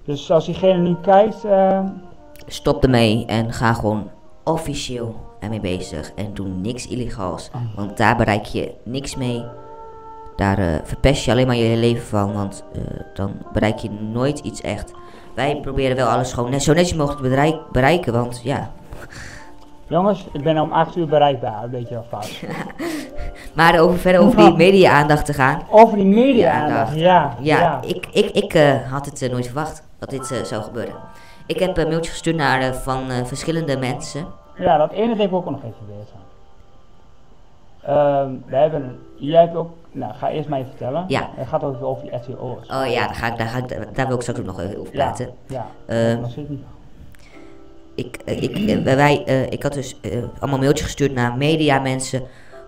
[0.05, 1.79] dus als diegene nu kijkt, eh,
[2.45, 4.09] stop ermee en ga gewoon
[4.43, 6.11] officieel ermee bezig.
[6.15, 7.49] En doe niks illegaals.
[7.75, 9.43] Want daar bereik je niks mee.
[10.37, 12.33] Daar eh, verpest je alleen maar je leven van.
[12.33, 12.81] Want eh,
[13.13, 14.91] dan bereik je nooit iets echt.
[15.35, 18.13] Wij proberen wel alles gewoon net, zo netjes mogelijk te bereik- bereiken.
[18.13, 18.71] Want ja.
[19.87, 21.63] jongens, ik ben om 8 uur bereikbaar.
[21.63, 22.41] Een beetje wel fout.
[23.53, 25.61] Maar over, verder over die media-aandacht te gaan.
[25.69, 27.59] Over die media-aandacht, Ja, ja.
[27.59, 30.95] Ja, ik, ik, ik eh, had het nooit verwacht dat dit zou gebeuren.
[31.45, 34.25] Ik heb een mailtje gestuurd naar van verschillende mensen.
[34.57, 36.15] Ja, dat ene denk ik ook nog even weten.
[37.87, 41.05] Ehm we hebben, jij hebt ook, nou ga eerst maar even vertellen.
[41.07, 41.29] Ja.
[41.35, 42.69] Het gaat over, over die RTO's.
[42.69, 44.89] Oh ja, daar, ga ik, daar, ga ik, daar wil ik straks ook nog over
[44.91, 45.29] praten.
[45.47, 45.65] Ja,
[46.27, 46.63] zit niet.
[47.95, 52.21] ik, eh, ik, eh, wij, eh, ik had dus eh, allemaal mailtjes gestuurd naar mediamensen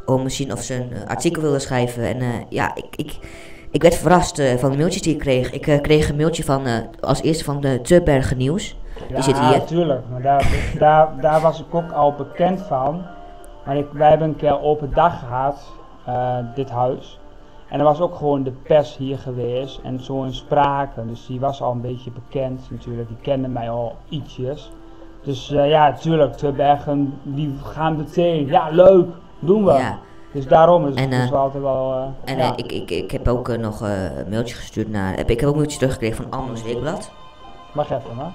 [0.06, 2.04] om te zien of ze een eh, artikel wilden schrijven.
[2.04, 3.20] En eh, ja, ik, ik,
[3.72, 5.52] ik werd verrast eh, van de mailtjes die ik kreeg.
[5.52, 8.78] Ik eh, kreeg een mailtje van, eh, als eerste van de Tubbergen Nieuws.
[9.10, 9.58] Ja, zit hier.
[9.58, 10.02] natuurlijk.
[10.12, 10.48] Maar daar,
[10.78, 13.06] daar, daar was ik ook al bekend van.
[13.66, 15.62] Maar ik, wij hebben een keer open dag gehad,
[16.10, 17.20] eh, dit huis.
[17.70, 21.06] En er was ook gewoon de pers hier geweest en zo in sprake.
[21.06, 23.08] Dus die was al een beetje bekend natuurlijk.
[23.08, 24.72] Die kende mij al ietsjes.
[25.24, 28.48] Dus eh, ja, natuurlijk, te bergen, die gaan meteen.
[28.48, 29.08] Ja, leuk,
[29.40, 29.74] doen we.
[29.74, 30.00] Ja.
[30.34, 32.14] Dus daarom is het dus eh, wel altijd wel...
[32.26, 32.54] En ja.
[32.56, 35.16] ik, ik, ik heb ook nog een mailtje gestuurd naar.
[35.16, 37.12] Heb, ik heb ook een mailtje teruggekregen van Almans Weekblad.
[37.74, 38.26] Wacht even, hè.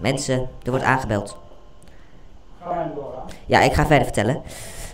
[0.00, 1.38] Mensen, er wordt aangebeld.
[3.46, 4.42] Ja, ik ga verder vertellen.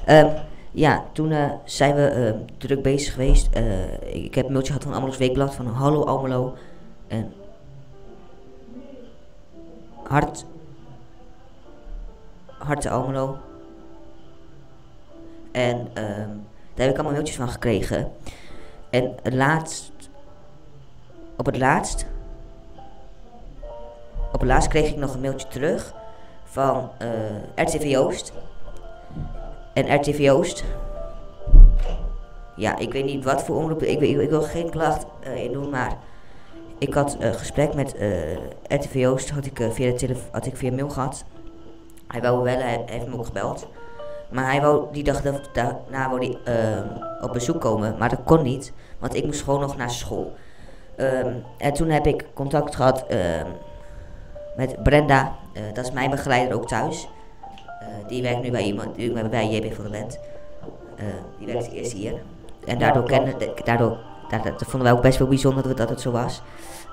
[0.05, 0.27] Ehm,
[0.75, 3.49] ja, toen eh, zijn we ehm, druk bezig geweest.
[3.53, 6.55] Eh, ik heb een mailtje gehad van Almelo's Weekblad van Hallo Almelo.
[7.07, 7.33] En
[10.03, 10.45] Hart.
[12.47, 13.37] Harte Almelo.
[15.53, 16.29] En ehm,
[16.75, 18.13] daar heb ik allemaal mailtjes van gekregen.
[18.91, 19.93] En laatst.
[21.37, 22.07] Op het laatst.
[24.33, 25.95] Op het laatst kreeg ik nog een mailtje terug
[26.45, 28.33] van eh, RTV Oost.
[29.75, 30.65] En RTV Oost.
[32.57, 33.83] Ja, ik weet niet wat voor omroep.
[33.83, 35.97] Ik, ik, ik wil geen klacht eh, in doen, maar.
[36.79, 38.33] Ik had een gesprek met eh,
[38.69, 39.31] RTV Oost.
[39.31, 41.25] Had ik, eh, via de had ik via mail gehad.
[42.09, 43.69] Hij wou bellen, hij heeft me ook gebeld.
[44.31, 46.87] Maar hij wou die dag da- daarna wou die, ehm,
[47.21, 47.95] op bezoek komen.
[47.99, 50.33] Maar dat kon niet, want ik moest gewoon nog naar school.
[50.97, 53.47] Ehm, en toen heb ik contact gehad ehm,
[54.57, 55.33] met Brenda.
[55.53, 57.09] eh, dat is mijn begeleider ook thuis.
[57.85, 60.19] Eh, die werkt nu bij iemand, die werkt bij JB van de.
[60.97, 61.05] Eh,
[61.39, 62.23] die werkt eerst hier.
[62.67, 66.01] En daardoor kennen, daardoor, daar, dat vonden wij ook best wel bijzonder dat, het- dat
[66.01, 66.43] zo was.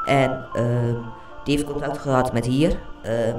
[0.05, 0.95] En ehm,
[1.43, 3.37] die heeft contact gehad met hier, ehm,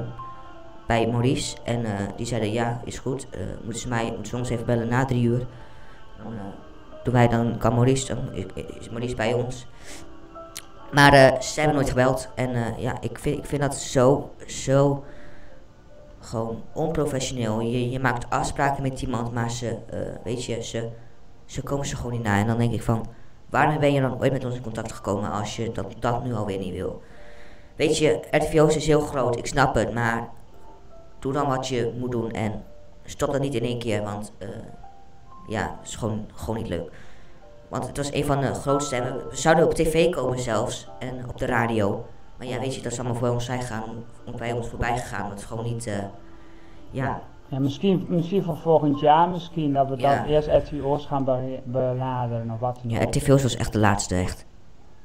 [0.87, 1.55] bij Maurice.
[1.63, 3.27] En eh, die zeiden ja, is goed.
[3.63, 5.45] Moeten ze mij, ons even bellen na drie uur.
[7.03, 8.17] Dan wij dan, kan Maurice,
[8.79, 9.65] is, Maurice bij ons.
[10.91, 12.29] Maar ze hebben nooit gebeld.
[12.35, 15.03] En ja, ik vind, ik vind dat zo, zo
[16.23, 17.59] gewoon onprofessioneel.
[17.59, 20.89] Je, je maakt afspraken met iemand, maar ze, eh, weet je, ze,
[21.45, 22.39] ze komen ze gewoon niet na.
[22.39, 23.05] En dan denk ik van,
[23.49, 26.33] waarom ben je dan ooit met ons in contact gekomen als je dat, dat nu
[26.33, 27.01] alweer niet wil?
[27.75, 30.29] Weet je, RTVO's is heel groot, ik snap het, maar
[31.19, 32.63] doe dan wat je moet doen en
[33.05, 34.47] stop dat niet in één keer, want eh,
[35.47, 36.91] ja, is gewoon, gewoon niet leuk.
[37.67, 39.25] Want het was een van de grootste.
[39.29, 42.05] we zouden op tv komen zelfs en op de radio.
[42.43, 43.83] Maar ja, weet je, dat is allemaal voor ons zijn gegaan,
[44.25, 45.29] om- bij ons voorbij gegaan.
[45.29, 45.93] Dat is gewoon niet, eh,
[46.91, 50.15] ja, Ja, misschien, misschien voor volgend jaar misschien dat we Ja.
[50.15, 54.45] dan eerst RTO's gaan be- benaderen of wat dan ja was echt de laatste, echt.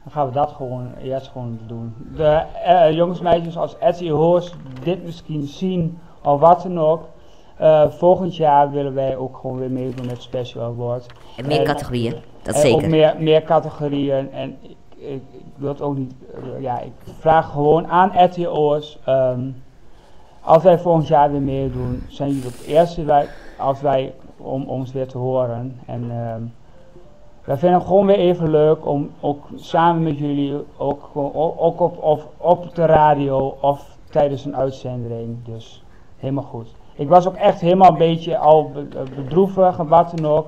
[0.02, 1.94] Dan gaan we dat gewoon eerst gewoon doen.
[2.16, 7.08] De eh, jongens en meisjes als RTO's dit misschien zien of wat dan ook.
[7.56, 11.06] eh, volgend jaar willen wij ook gewoon weer meedoen met Special Award.
[11.36, 12.88] En meer En- categorieën, dat En ook zeker.
[12.90, 14.32] meer, meer categorieën.
[14.32, 14.56] En
[14.98, 15.22] ik,
[15.56, 16.14] wil ook niet.
[16.34, 18.98] eh, ja, ik vraag gewoon aan RTO's.
[19.04, 19.40] ehm,
[20.40, 23.26] als wij volgend jaar weer meedoen, zijn jullie het eerste wij,
[23.58, 25.78] als wij om ons weer te horen.
[25.86, 26.42] En ehm,
[27.44, 31.10] wij vinden het gewoon weer even leuk om ook samen met jullie, ook,
[31.56, 35.44] ook op, of, op de radio of tijdens een uitzending.
[35.44, 35.84] Dus
[36.16, 36.74] helemaal goed.
[36.94, 40.46] Ik was ook echt helemaal een beetje al be- bedroevig en wat dan ook.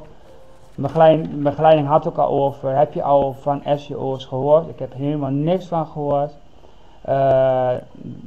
[0.75, 2.77] Begeleiding, begeleiding had ook al over.
[2.77, 4.69] Heb je al van SEO's gehoord?
[4.69, 6.33] Ik heb helemaal niks van gehoord.
[7.01, 7.71] Eh,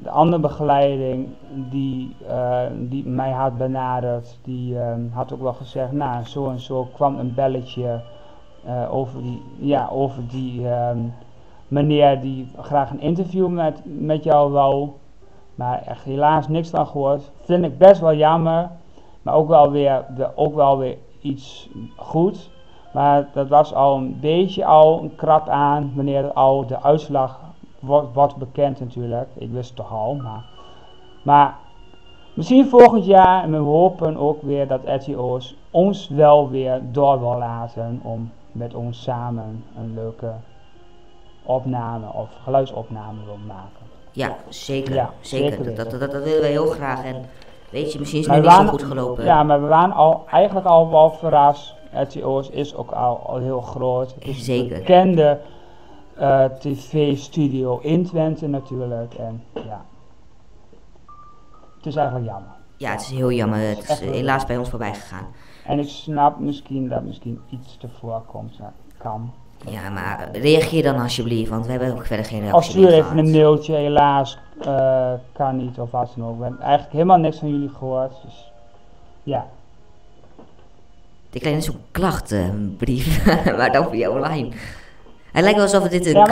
[0.04, 1.28] de andere begeleiding
[1.70, 6.60] die, eh, die mij had benaderd, die eh, had ook wel gezegd, nou zo en
[6.60, 8.02] zo kwam een belletje
[8.66, 10.98] eh, over die, ja, over die ehm,
[11.68, 14.90] meneer die graag een interview met, met jou wou.
[15.56, 17.32] Maar echt helaas niks van gehoord.
[17.42, 18.70] Vind ik best wel jammer.
[19.22, 22.50] Maar ook wel weer, ook wel weer iets goed.
[22.94, 27.40] Maar dat was al een beetje al een krap aan wanneer al de uitslag
[27.80, 29.28] wordt, wordt bekend natuurlijk.
[29.34, 30.16] Ik wist het toch al.
[30.16, 30.46] Maar,
[31.24, 31.58] maar
[32.34, 33.44] misschien volgend jaar.
[33.44, 38.00] En we hopen ook weer dat RTO's ons wel weer door wil laten.
[38.04, 40.32] Om met ons samen een leuke
[41.44, 43.84] opname of geluidsopname wil maken.
[44.12, 44.94] Ja, zeker.
[44.94, 45.50] Ja, zeker.
[45.50, 47.04] zeker Dat, dat, dat, dat willen we heel graag.
[47.04, 47.26] En
[47.74, 49.26] weet je, misschien is het niet zo goed gelopen.
[49.26, 51.74] Ja, maar we waren al, eigenlijk al wel verrast.
[51.94, 54.14] RTO's is ook al, al heel groot.
[54.14, 54.78] Het is een Zeker.
[54.78, 55.40] bekende
[56.16, 59.14] eh, tv-studio in Twente natuurlijk.
[59.14, 59.86] En ja,
[61.78, 62.52] het is eigenlijk jammer.
[62.78, 63.60] Ja, het is heel jammer.
[63.60, 65.28] Het is helaas bij ons voorbij gegaan.
[65.66, 68.58] En ik snap misschien dat misschien iets te voorkomt.
[68.58, 69.32] Dat kan.
[69.66, 73.18] Ja, maar reageer dan alsjeblieft, want we hebben ook verder geen reactie stuur meer even
[73.18, 76.38] een mailtje, helaas eh, kan niet of wat dan ook.
[76.38, 78.14] We hebben eigenlijk helemaal niks van jullie gehoord.
[78.26, 78.52] Dus
[79.24, 79.46] ja,
[81.30, 83.26] Ik krijg net zo'n klachtenbrief,
[83.58, 84.50] maar dan via online.
[85.34, 86.32] Het lijkt wel alsof dit een Ja, is-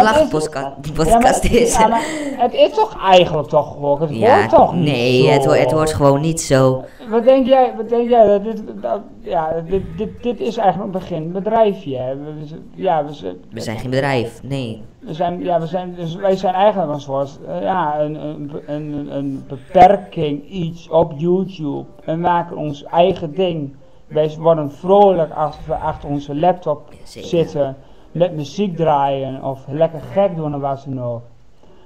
[0.49, 1.78] klachtpodcast is.
[1.78, 2.02] ja, maar
[2.38, 5.30] het is toch eigenlijk toch gewoon, het Ja, hoort toch niet nee, zo?
[5.30, 6.84] het, ho- het hoort gewoon niet zo.
[7.10, 10.93] Wat denk jij, wat denk jij, dat dit, dat, ja, dit, dit, dit is eigenlijk
[10.93, 12.16] een begin bedrijfje, hè.
[12.18, 12.32] We,
[12.76, 14.82] ja, we, zijn- We zijn geen bedrijf, nee.
[14.99, 18.52] we zijn, ja, we zijn, dus wij zijn eigenlijk een soort, eh, ja, een, een,
[18.68, 21.86] een, een beperking, iets op YouTube.
[22.06, 23.76] We maken ons eigen ding.
[24.08, 27.30] Wij worden vrolijk als we achter onze laptop Zeker.
[27.30, 27.76] zitten,
[28.12, 31.22] met muziek draaien of lekker gek doen of wat dan ook.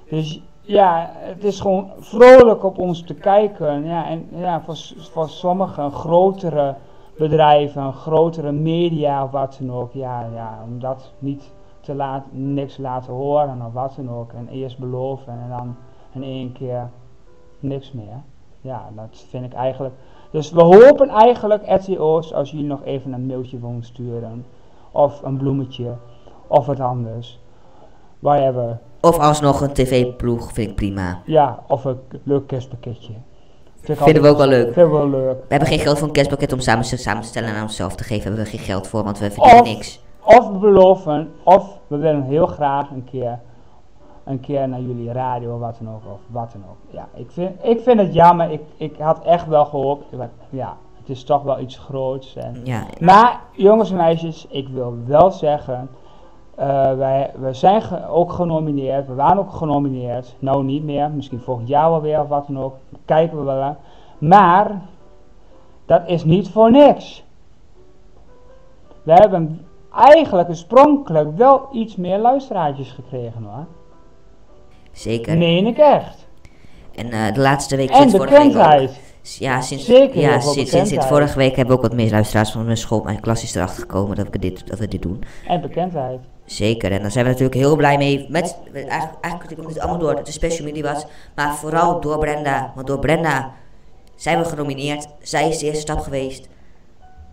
[0.09, 3.86] Dus ja, het is gewoon vrolijk op ons te kijken.
[3.86, 4.78] Ja, en ja, voor,
[5.11, 6.76] voor sommige grotere
[7.17, 11.51] bedrijven, grotere media of wat dan ook, ja, ja om dat niet
[11.82, 14.34] te laten, niks laten horen of wat dan ook.
[14.34, 15.76] En eerst beloven en dan
[16.13, 16.89] in één keer
[17.59, 18.21] niks meer.
[18.61, 19.95] Ja, dat vind ik eigenlijk.
[20.32, 24.45] Dus we hopen eigenlijk, RTO's, als jullie nog even een mailtje willen sturen,
[24.91, 25.93] of een bloemetje,
[26.48, 27.39] of wat anders.
[28.20, 28.80] Whatever.
[29.02, 31.22] Of alsnog een tv-ploeg, vind ik prima.
[31.26, 33.14] Ja, of een leuk kerstpakketje.
[33.82, 34.74] Vind Vinden we ook wel leuk.
[34.74, 35.38] Vinden we wel leuk.
[35.38, 37.96] We hebben geen geld voor een kerstpakket om samen, samen te stellen en aan onszelf
[37.96, 38.24] te geven.
[38.24, 40.04] Hebben we geen geld voor, want we verdienen Of- niks.
[40.24, 43.39] Of we beloven, of we willen heel graag een keer,
[44.24, 46.02] een keer naar jullie radio of wat dan ook.
[46.14, 46.78] Of wat dan ook.
[46.93, 48.52] Ja, ik vind, ik vind het jammer.
[48.52, 50.06] Ik, ik had echt wel gehoopt.
[50.50, 52.36] Ja, het is toch wel iets groots.
[52.36, 55.89] En, Ja, maar jongens en meisjes, ik wil wel zeggen.
[56.56, 59.08] Eh, wij, wij zijn ge- ook genomineerd.
[59.08, 60.36] We waren ook genomineerd.
[60.39, 61.10] Nou niet meer.
[61.10, 62.76] Misschien volgend jaar wel weer of wat dan ook.
[63.06, 63.62] Kijken we wel.
[63.62, 63.78] aan.
[64.18, 64.82] Maar
[65.86, 67.24] dat is niet voor niks.
[69.03, 73.66] We hebben eigenlijk oorspronkelijk wel iets meer luisteraartjes gekregen hoor.
[74.91, 75.38] zeker.
[75.38, 76.28] Meen ik echt.
[76.95, 78.89] En eh, de laatste week En sinds vorige week.
[79.22, 82.66] Ja, sinds, Zeker ja, sinds, sinds vorige week hebben we ook wat meer luisteraars van
[82.66, 83.01] mijn school.
[83.03, 85.24] Mijn klas is erachter gekomen dat we dit, dat we dit doen.
[85.47, 86.20] En bekendheid.
[86.46, 88.26] Zeker, en daar zijn we natuurlijk heel blij mee.
[88.30, 91.06] Met, met- eigenlijk, eigenlijk komt dit allemaal door de special media was.
[91.36, 92.72] Maar vooral door Brenda.
[92.76, 93.52] Want door Brenda
[94.16, 95.08] zijn we genomineerd.
[95.22, 96.48] Zij is de eerste stap geweest.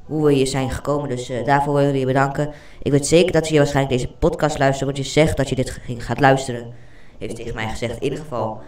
[0.05, 1.09] Hoe we hier zijn gekomen.
[1.09, 2.51] Dus eh, daarvoor willen we je bedanken.
[2.83, 4.85] Ik weet zeker dat je waarschijnlijk deze podcast luistert.
[4.85, 6.73] Want je zegt dat je dit gaat luisteren.
[7.19, 8.61] Heeft tegen mij gezegd, in ieder geval.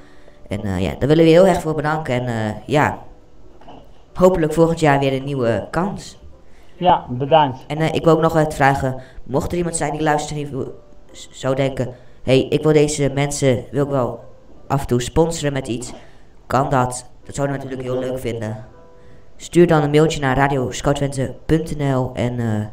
[0.48, 2.14] En eh, ja, daar willen we je heel erg voor bedanken.
[2.14, 2.98] En eh, ja,
[4.14, 6.18] hopelijk volgend jaar weer een nieuwe kans.
[6.76, 7.64] Ja, bedankt.
[7.66, 9.00] En eh, ik wil ook nog wat vragen.
[9.22, 10.72] Mocht er iemand zijn die luistert en
[11.30, 11.86] zou denken...
[12.22, 14.24] Hé, hey, ik wil deze mensen wil ik wel
[14.66, 15.92] af en toe sponsoren met iets.
[16.46, 17.10] Kan dat?
[17.24, 18.64] Dat zouden we natuurlijk heel leuk vinden.
[19.36, 22.66] Stuur dan een mailtje naar radioscoutwente.nl en eh,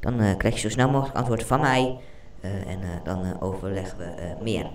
[0.00, 1.98] dan eh, krijg je zo snel mogelijk antwoord van mij.
[2.40, 4.66] En dan overleggen we meer.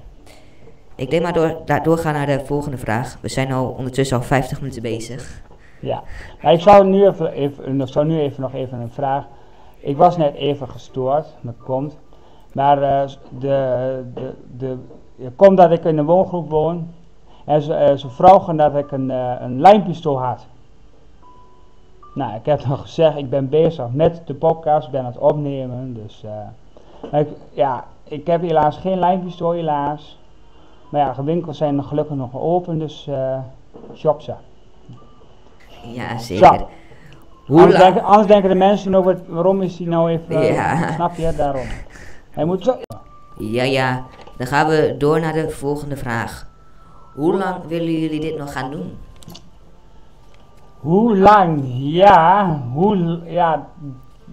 [0.95, 3.17] Ik denk maar door, daar doorgaan naar de volgende vraag.
[3.21, 5.41] We zijn al ondertussen al 50 minuten bezig.
[5.81, 6.03] Ja,
[6.41, 9.25] maar ik zou nu even, even, zou nu even nog even een vraag.
[9.79, 11.97] Ik was net even gestoord, dat komt.
[12.53, 13.09] Maar eh,
[13.39, 14.77] de, de, de,
[15.35, 16.87] komt dat ik in een woongroep woon.
[17.45, 20.45] En ze, eh, ze vroegen dat ik een, eh, een lijnpistool had.
[22.13, 25.93] Nou, ik heb nog gezegd, ik ben bezig met de podcast, ben aan het opnemen.
[25.93, 26.23] Dus
[27.53, 30.19] ja, ik heb helaas geen lijnpistool, helaas.
[30.89, 33.09] Maar ja, de winkels zijn gelukkig nog open, dus
[33.93, 34.33] shop ze.
[35.83, 36.65] Ja, zeker.
[37.45, 40.53] Hoe Anders denken, anders denken de mensen ook, wat- waarom is hij nou even, eh,
[40.53, 40.91] Ja.
[40.91, 41.65] snap je, daarom.
[42.31, 42.75] Hij moet zo,
[43.37, 44.03] Ja, ja.
[44.37, 46.47] Dan gaan we door naar de volgende vraag.
[47.15, 48.97] Hoe lang willen jullie dit nog gaan doen?
[50.79, 53.67] hoe lang, ja, hoe, ja,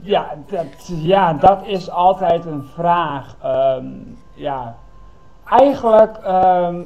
[0.01, 3.37] ja, dat, ja, dat is altijd een vraag.
[3.43, 3.85] Ehm,
[4.35, 4.77] ja,
[5.49, 6.81] eigenlijk, ehm,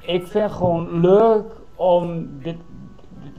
[0.00, 1.44] ik vind gewoon leuk
[1.76, 2.56] om dit-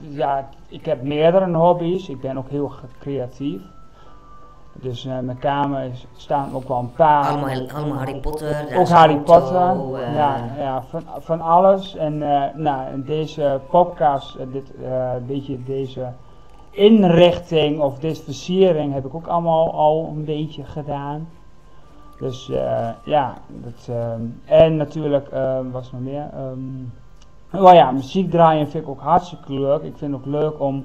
[0.08, 3.62] ja, ik heb meerdere hobby's, ik ben ook heel creatief.
[4.72, 7.26] Dus eh, mijn kamer is, staan ook wel een paar.
[7.26, 8.66] Allemaal, allemaal Harry Potter.
[8.76, 11.96] Ook Harry auto, Potter, eh, ja, ja van, van alles.
[11.96, 14.72] En eh, nou, in deze podcast, dit,
[15.26, 16.12] beetje deze
[16.70, 21.28] inrichting of deze versiering heb ik ook allemaal al een beetje gedaan.
[22.18, 22.50] Dus
[23.04, 23.96] ja, dat,
[24.44, 25.28] en natuurlijk,
[25.80, 26.30] is nog meer?
[26.34, 27.00] Ehm
[27.54, 29.82] oh ja, muziek draaien vind ik ook hartstikke leuk.
[29.82, 30.84] Ik vind het ook leuk om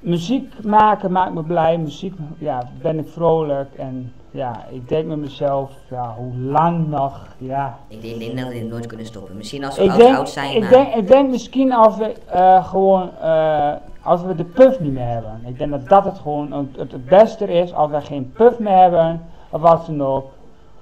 [0.00, 1.78] muziek maken maakt me blij.
[1.78, 3.74] Muziek, ja, ben ik vrolijk.
[3.76, 7.26] En ja, ik denk met mezelf, ja, hoe lang nog?
[7.38, 7.78] Ja.
[7.88, 9.36] Ik denk, ik denk dat we dit nooit kunnen stoppen.
[9.36, 10.54] Misschien als we Ik oud, denk, oud zijn.
[10.54, 13.72] ik, maar- denk, ik denk misschien als we eh, gewoon, eh,
[14.02, 15.40] als we de puff niet meer hebben.
[15.44, 17.74] Ik denk dat dat het gewoon het, het, beste is.
[17.74, 20.30] Als we geen puff meer hebben, of wat dan ook,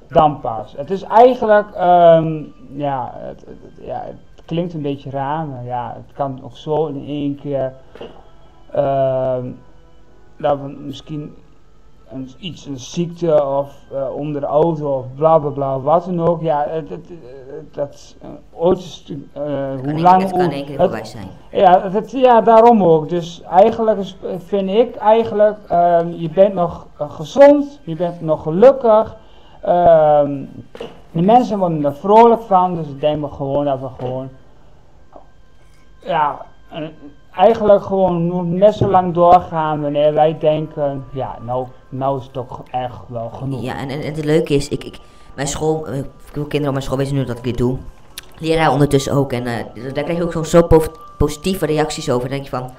[0.08, 0.74] dan pas.
[0.76, 2.42] Het is eigenlijk, ehm,
[2.76, 4.04] ja, het, het- ja,
[4.44, 7.72] klinkt een beetje raar, maar ja, het kan ook zo in één keer.
[8.72, 9.46] ehm,
[10.38, 11.34] dat we misschien
[12.10, 16.20] een, iets, een ziekte of eh, onder de auto of bla bla bla, wat dan
[16.28, 16.42] ook.
[16.42, 20.22] Ja, het, het, het- dat eh, ooit is, Het kan hoe lang.
[20.22, 21.26] Het kan één keer voorbij zijn.
[21.50, 23.08] ja, het, ja, daarom ook.
[23.08, 28.42] Dus eigenlijk is, vind ik eigenlijk, ehm, je bent nog eh, gezond, je bent nog
[28.42, 29.16] gelukkig.
[31.14, 34.28] De mensen worden er vrolijk van, dus ik denk gewoon dat we gewoon,
[35.98, 36.46] ja,
[37.34, 42.62] eigenlijk gewoon net zo lang doorgaan wanneer wij denken, ja, nou, nou is het toch
[42.70, 43.62] echt wel genoeg.
[43.62, 44.98] Ja, en, en, het leuke is, ik, ik,
[45.34, 47.78] mijn school, eh, veel kinderen op mijn school weten nu dat ik dit doe.
[48.38, 49.32] Leraar ondertussen ook.
[49.32, 52.28] En eh, daar krijg je ook zo, zo po- positieve reacties over.
[52.28, 52.70] Dan denk je van,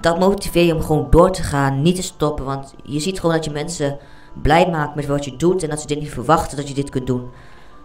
[0.00, 2.44] dat motiveer je om gewoon door te gaan, niet te stoppen.
[2.44, 3.98] Want je ziet gewoon dat je mensen
[4.42, 5.62] blij maakt met wat je doet.
[5.62, 7.30] En dat ze dit niet verwachten dat je dit kunt doen.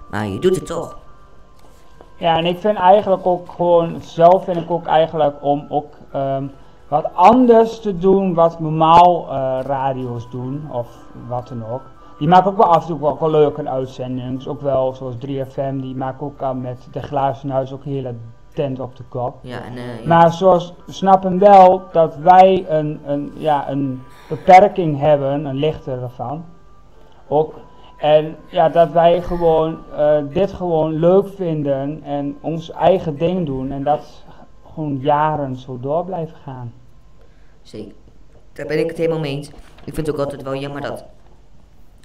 [0.09, 0.97] Maar je doet het toch.
[2.17, 6.43] Ja, en ik vind eigenlijk ook gewoon, zelf vind ik ook eigenlijk om ook ehm,
[6.87, 10.87] wat anders te doen wat normaal eh, radio's doen, of
[11.27, 11.81] wat dan ook.
[12.17, 15.15] Die maken ook wel af en toe ook wel leuke uitzendingen, dus ook wel zoals
[15.15, 18.15] 3FM, die maken ook al met de glazen huis ook een hele
[18.53, 19.35] tent op de kop.
[19.41, 20.07] Ja, en, eh, ja.
[20.07, 24.03] Maar zoals snappen wel dat wij een, een, ja, een
[24.35, 26.45] beperking hebben, een lichter ervan.
[27.27, 27.59] Ook.
[27.97, 33.71] En ja, dat wij gewoon eh, dit gewoon leuk vinden en ons eigen ding doen.
[33.71, 34.23] En dat
[34.73, 36.73] gewoon jaren zo door blijven gaan.
[37.61, 37.93] Zeker.
[38.53, 39.47] Daar ben ik het helemaal mee eens.
[39.83, 41.05] Ik vind het ook altijd wel jammer dat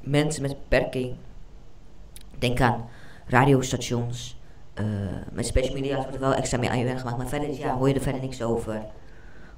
[0.02, 1.14] mensen met beperking,
[2.38, 2.88] denk aan
[3.26, 4.36] radiostations,
[4.74, 4.84] eh,
[5.32, 7.76] met special media wordt er wel extra mee aan je werk gemaakt, maar verder ja,
[7.76, 8.82] hoor je er verder niks over.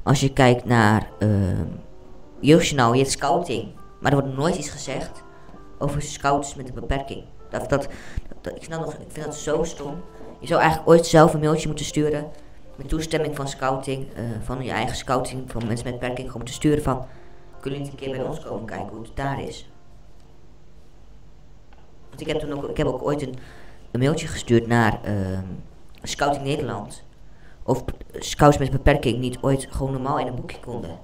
[0.03, 1.29] Als je kijkt naar uh,
[2.41, 5.23] jeugdjournaal, je hebt scouting, maar er wordt nooit iets gezegd
[5.79, 7.25] over scouts met een beperking.
[7.51, 7.85] Dat, dat,
[8.43, 10.03] ik, dat nog, ik vind dat zo stom.
[10.39, 12.31] Je zou eigenlijk ooit zelf een mailtje moeten sturen
[12.77, 16.53] met toestemming van scouting, uh, van je eigen scouting, van mensen met beperking, gewoon te
[16.53, 17.07] sturen van,
[17.61, 19.71] kunnen jullie een keer bij ons komen kijken hoe het daar is?
[22.09, 23.39] Want ik heb toen ook, ik heb ook ooit een,
[24.01, 25.39] mailtje gestuurd naar uh,
[26.03, 27.03] Scouting Nederland.
[27.63, 30.99] Of scouts met beperking niet ooit gewoon normaal in een boekje konden.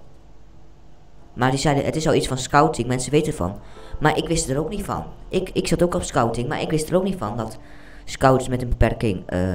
[1.37, 3.59] Maar die zeiden, het is al iets van scouting, mensen weten ervan.
[4.01, 5.05] Maar ik wist er ook niet van.
[5.29, 7.59] Ik, ik zat ook op scouting, maar ik wist er ook niet van dat
[8.05, 9.53] scouts met een beperking uh,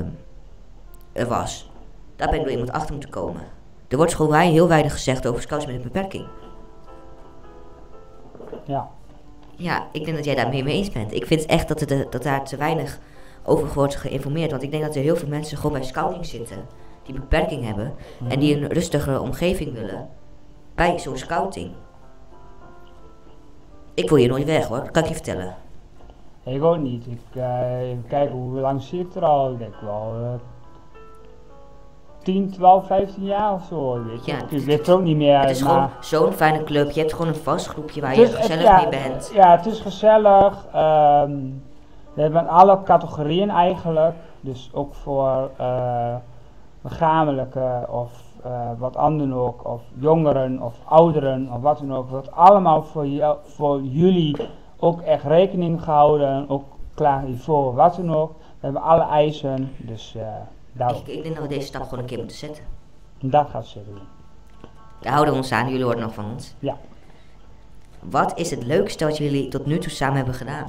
[1.12, 1.72] er was.
[2.16, 3.42] Daar ben ik door iemand achter moeten komen.
[3.88, 6.28] er wordt gewoon wij heel weinig gezegd over scouts met een beperking.
[8.66, 8.90] Ja.
[9.56, 11.14] Ja, ik denk dat jij daarmee mee eens bent.
[11.14, 13.00] Ik vind echt dat, er, dat daar te weinig
[13.44, 14.52] over wordt geïnformeerd.
[14.52, 16.58] Want ik denk dat er heel veel mensen gewoon bij scouting zitten.
[17.04, 17.94] Die beperking hebben.
[18.28, 20.10] En die een rustigere omgeving willen.
[20.82, 21.72] Bij zo'n scouting.
[23.94, 25.56] Ik wil hier nooit weg hoor, dat kan ik je vertellen.
[26.44, 27.08] Ik ook niet.
[27.08, 29.52] Ik, eh, even kijken hoe lang zit er al.
[29.52, 30.40] Ik denk wel eh
[32.24, 34.04] 10, 12, 15 jaar of zo.
[34.04, 34.32] Weet je.
[34.32, 35.40] Ja, ik weet het ook niet meer.
[35.40, 36.92] Het is maar gewoon zo'n fijne club.
[36.92, 39.32] Je hebt gewoon een vast groepje waar je is gezellig ja, mee bent.
[39.34, 40.66] Ja, het is gezellig.
[40.74, 41.38] ehm,
[42.14, 44.16] we hebben alle categorieën eigenlijk.
[44.40, 46.16] Dus ook voor eh
[46.82, 48.12] lichamelijke of
[48.44, 49.68] eh, wat anderen ook.
[49.68, 52.10] Of jongeren of ouderen of wat dan ook.
[52.10, 54.38] Wordt allemaal voor, jou, voor jullie
[54.80, 56.50] ook echt rekening gehouden.
[56.50, 56.64] Ook
[56.94, 58.32] klaar hiervoor, wat dan ook.
[58.32, 59.72] We hebben alle eisen.
[59.78, 60.16] Dus
[60.74, 62.64] daar, Ik, ik denk dat we deze stap gewoon een keer moeten zetten.
[63.20, 64.00] dat gaat ze doen.
[65.02, 66.56] Daar houden we ons aan, jullie horen nog van ons.
[66.60, 66.76] Ja.
[68.00, 70.68] Wat is het leukste wat jullie tot nu toe samen hebben gedaan?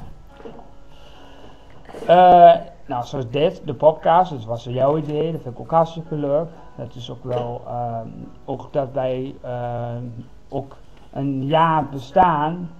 [2.06, 2.54] Eh,
[2.86, 6.48] nou, zoals dit, de podcast, dat was jouw idee, dat vind ik ook hartstikke leuk.
[6.76, 8.08] Dat is ook wel, ehm,
[8.44, 10.04] ook dat wij ehm,
[10.48, 10.76] ook
[11.12, 12.70] een jaar bestaan.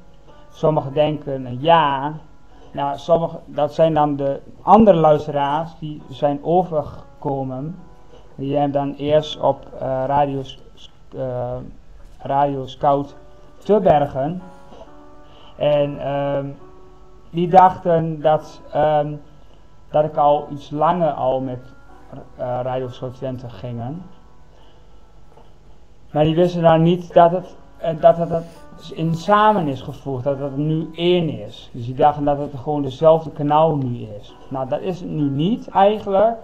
[0.51, 2.13] Sommigen denken een jaar.
[2.73, 7.79] Nou, sommige, dat zijn dan de andere luisteraars die zijn overgekomen.
[8.35, 10.43] Die hebben dan eerst op eh, radio,
[11.17, 11.57] eh,
[12.19, 13.17] radio Scout
[13.59, 14.43] te Bergen.
[15.57, 16.47] En ehm,
[17.31, 18.61] die dachten dat,
[19.91, 21.61] dat ik al iets langer al met
[22.37, 24.03] eh Radio Scout Twente gingen.
[26.11, 30.25] Maar die wisten dan niet dat het, eh, dat het, het in samen is gevoegd,
[30.25, 31.71] dat het nu één is.
[31.73, 34.35] Dus die dachten dat het gewoon dezelfde kanaal nu is.
[34.49, 36.37] Nou, dat is het nu niet eigenlijk.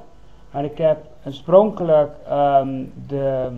[0.50, 3.48] Maar ik heb oorspronkelijk ehm, de,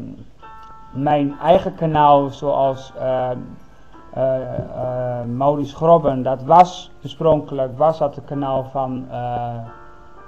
[0.93, 2.93] mijn eigen kanaal zoals
[5.27, 9.55] Maurice Grobben, dat was oorspronkelijk was dat het kanaal van eh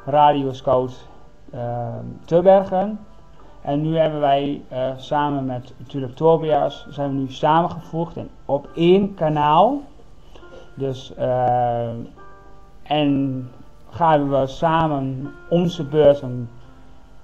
[0.05, 1.09] Radio Scout
[1.53, 1.95] eh
[2.25, 2.99] Tubbergen.
[3.63, 8.69] En nu hebben wij eh, samen met natuurlijk Tobias, zijn we nu samengevoegd in, op
[8.75, 9.81] één kanaal.
[10.75, 11.89] Dus, eh,
[12.83, 13.51] en
[13.91, 16.51] gaan we samen onze beurten,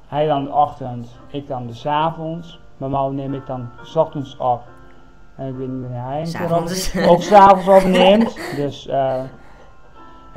[0.06, 2.60] hij dan de ochtend, ik dan de avonds.
[2.76, 4.62] Normaal neem ik dan 's ochtends op.
[5.36, 6.96] En ik weet niet wanneer hij S'avonds.
[7.08, 8.56] ook s'avonds opneemt.
[8.56, 9.22] Dus, eh,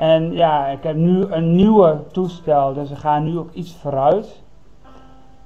[0.02, 4.42] en ja, ik heb nu een nieuwe toestel, dus we gaan nu ook iets vooruit.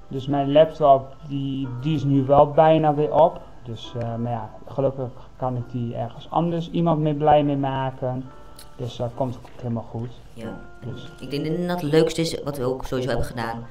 [0.07, 3.41] Dus mijn laptop, die, die is nu wel bijna weer op.
[3.63, 8.29] Dus, eh, maar ja, gelukkig kan ik die ergens anders iemand mee blij mee maken.
[8.75, 10.09] Dus dat komt ook helemaal goed.
[10.33, 10.57] Ja.
[10.85, 13.65] Dus, Ik denk dat het leukste is, wat we ook sowieso hebben gedaan,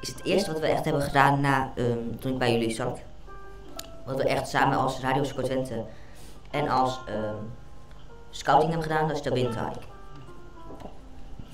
[0.00, 3.00] is het eerste wat we echt hebben gedaan na, ehm, toen ik bij jullie zat.
[4.04, 5.84] Wat we echt samen als Radio Scout Twente
[6.50, 7.44] en als ehm,
[8.30, 9.92] scouting hebben gedaan, dat is de.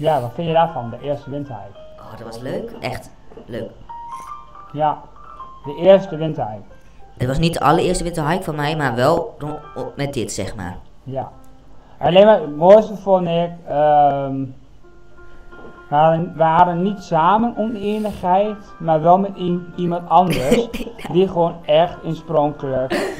[0.00, 1.78] Ja, wat vind je daarvan, de eerste windhike?
[1.98, 2.70] Oh, dat was leuk.
[2.80, 3.10] Echt
[3.46, 3.70] leuk.
[4.72, 4.98] Ja,
[5.64, 6.62] de eerste windhike.
[7.16, 9.36] Het was niet de allereerste windhike van mij, maar wel
[9.96, 10.76] met dit, zeg maar.
[11.02, 11.30] Ja.
[11.98, 14.44] Alleen maar het mooiste vond ik, ehm,
[15.88, 19.32] we, hadden, we hadden niet samen oneenigheid, maar wel met
[19.76, 20.68] iemand anders,
[21.12, 23.16] die gewoon echt oorspronkelijk.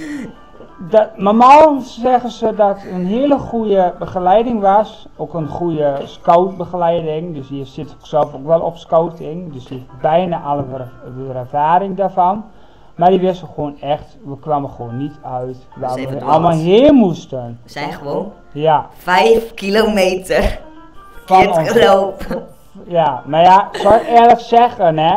[0.89, 7.35] Dat, normaal zeggen ze dat het een hele goede begeleiding was, ook een goede scoutbegeleiding,
[7.35, 10.93] dus die zit zelf ook wel op scouting, dus die heeft bijna alle er-
[11.31, 12.45] er ervaring daarvan.
[12.95, 16.33] Maar die wisten gewoon echt, we kwamen gewoon niet uit waar we verdwaald.
[16.33, 17.59] allemaal heen moesten.
[17.65, 20.61] We zijn gewoon Ja, vijf kilometer
[21.27, 22.47] van gelopen.
[22.87, 25.17] Ja, maar ja, zal ik eerlijk zeggen, hè.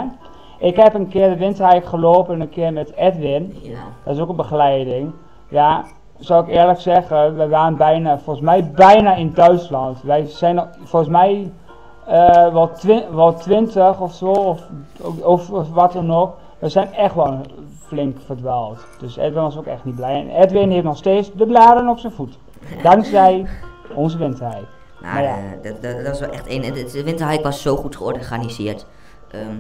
[0.60, 3.58] Ik heb een keer de windhike gelopen, een keer met Edwin.
[3.62, 3.78] Ja.
[4.04, 5.12] Dat is ook een begeleiding.
[5.48, 5.86] Ja,
[6.20, 10.02] zal ik eerlijk zeggen, we waren bijna, volgens mij bijna in Duitsland.
[10.02, 11.52] Wij zijn volgens mij
[12.06, 14.62] eh, wel, twi wel twintig of zo, of,
[15.22, 16.36] of, of wat dan ook.
[16.60, 17.42] We zijn echt wel
[17.86, 18.86] flink verdwaald.
[19.00, 20.20] Dus Edwin was ook echt niet blij.
[20.20, 22.38] En Edwin heeft nog steeds de blaren op zijn voet.
[22.84, 23.46] Dankzij
[23.96, 24.18] onze.
[24.18, 24.62] Maar
[25.02, 25.38] Maar ja.
[25.38, 26.62] eh, dat, dat, dat was wel echt een.
[26.62, 28.86] De, de winterhike was zo goed georganiseerd.
[29.32, 29.58] Ehm,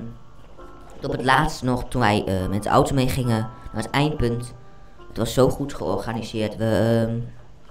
[1.05, 4.53] op het laatst nog, toen wij eh, met de auto meegingen naar het eindpunt.
[5.14, 6.55] Het was zo goed georganiseerd.
[6.57, 7.18] We, ehm,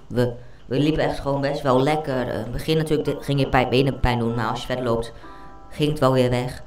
[0.09, 0.33] we,
[0.67, 2.29] we liepen echt gewoon best wel lekker.
[2.29, 4.67] Eh, in het begin natuurlijk de- ging je pijn, benen pijn doen, maar als je
[4.67, 5.13] verder loopt,
[5.71, 6.63] ging het wel weer weg.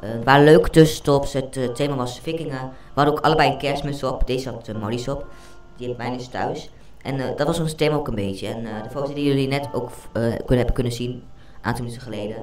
[0.00, 1.32] Eh, het waren leuke tussenstops.
[1.32, 2.60] Het eh, thema was vikingen.
[2.68, 4.26] We hadden ook allebei een kerstmuts op.
[4.26, 5.26] Deze had uh, Maurice op.
[5.76, 6.70] Die heeft mij dus thuis.
[7.02, 8.46] En eh, dat was ons thema ook een beetje.
[8.48, 11.22] En eh, de foto die jullie net ook eh, kunnen, hebben kunnen zien, een
[11.62, 12.36] aantal minuten geleden,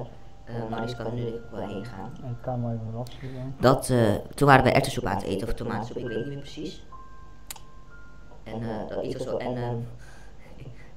[0.44, 2.12] eh, Maurice kan er nu wel heen gaan.
[2.30, 3.54] Ik kan wel even opzoeken.
[3.60, 3.98] Dat, eh,
[4.34, 6.86] toen waren we erwtensoep aan het eten, of tomatensoep, ik weet niet meer precies.
[8.54, 9.36] En eh, dat iets of zo.
[9.36, 9.74] En ehm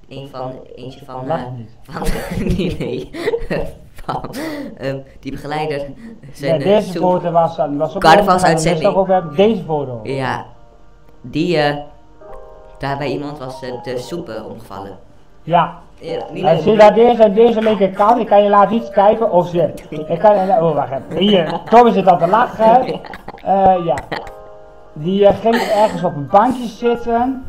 [0.20, 1.43] een van, eentje van, eh,
[1.89, 2.08] van
[2.58, 3.10] nee, nee,
[3.93, 4.36] van
[4.78, 5.88] ehm, die begeleider.
[6.34, 8.86] Zijn, eh, deze foto was, was ook Carnavalsuitzending.
[8.86, 9.36] Dus over.
[9.36, 9.99] Deze foto.
[10.04, 10.45] Ja,
[11.22, 11.78] die, eh
[12.82, 14.97] daar bij iemand was eh, de soep eh, omgevallen.
[15.43, 15.80] Ja.
[16.34, 19.74] Ja, En zie dat deze, deze linkerkant, ik kan je laten iets kijken of ze.
[19.89, 21.18] Ik kan, oh wacht even.
[21.18, 23.02] Hier, Tom zit al te lachen.
[23.43, 23.95] Eh, ja.
[24.94, 27.44] Die eh, ging ergens op een bankje zitten.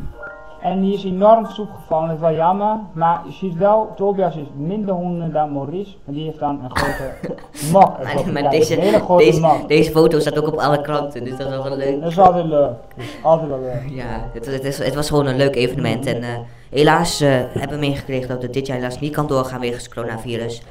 [0.63, 2.77] En die is enorm soep gevallen, dat is wel jammer.
[2.93, 5.95] Maar je ziet wel, Tobias is minder honden dan Maurice.
[6.05, 7.13] Maar die heeft dan een grote
[7.73, 8.31] mok.
[8.31, 9.67] Maar, deze, een hele grote deze, mok.
[9.67, 12.01] deze foto staat ook op alle kranten, dus dat is wel leuk.
[12.01, 12.69] Dat is altijd leuk.
[12.95, 13.89] Dat is altijd wel leuk.
[13.89, 16.05] Ja, het, het, is, het was gewoon een leuk evenement.
[16.05, 16.29] En eh,
[16.69, 19.93] helaas eh, hebben we meegekregen dat het dit jaar helaas niet kan doorgaan wegens het
[19.93, 20.61] coronavirus.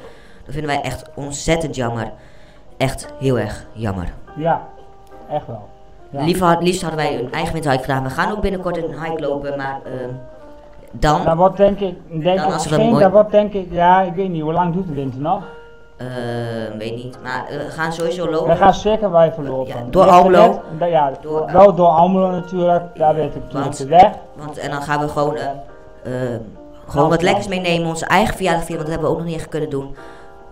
[0.45, 2.13] Dat vinden wij echt ontzettend jammer.
[2.77, 4.13] Echt heel erg jammer.
[4.37, 4.69] Ja,
[5.29, 5.69] echt wel.
[6.13, 6.25] Ja.
[6.25, 8.03] Lief had- liefst hadden wij een eigen windhike gedaan.
[8.03, 10.09] We gaan ook binnenkort een hike lopen, maar ehm,
[10.91, 13.53] dan, Dat wordt denk ik, denk Dan ik als een geen, mooi- dat wordt denk
[13.53, 15.43] ik, ja, ik weet niet, hoe lang doet de winter nog?
[15.97, 16.09] eh,
[16.79, 17.19] weet niet.
[17.23, 18.49] Maar eh, we gaan sowieso lopen.
[18.49, 19.67] We gaan zeker wel even lopen.
[19.75, 20.61] Ja, door Almelo.
[20.79, 24.11] net- ja, Door- wel door Almelo natuurlijk, daar weet ik natuurlijk de weg.
[24.37, 25.45] Want, en dan gaan we gewoon, eh,
[26.33, 26.41] eh,
[26.87, 27.89] gewoon wat lekkers meenemen.
[27.89, 29.97] Onze eigen verjaardag vieren, want dat hebben we ook nog niet echt kunnen doen.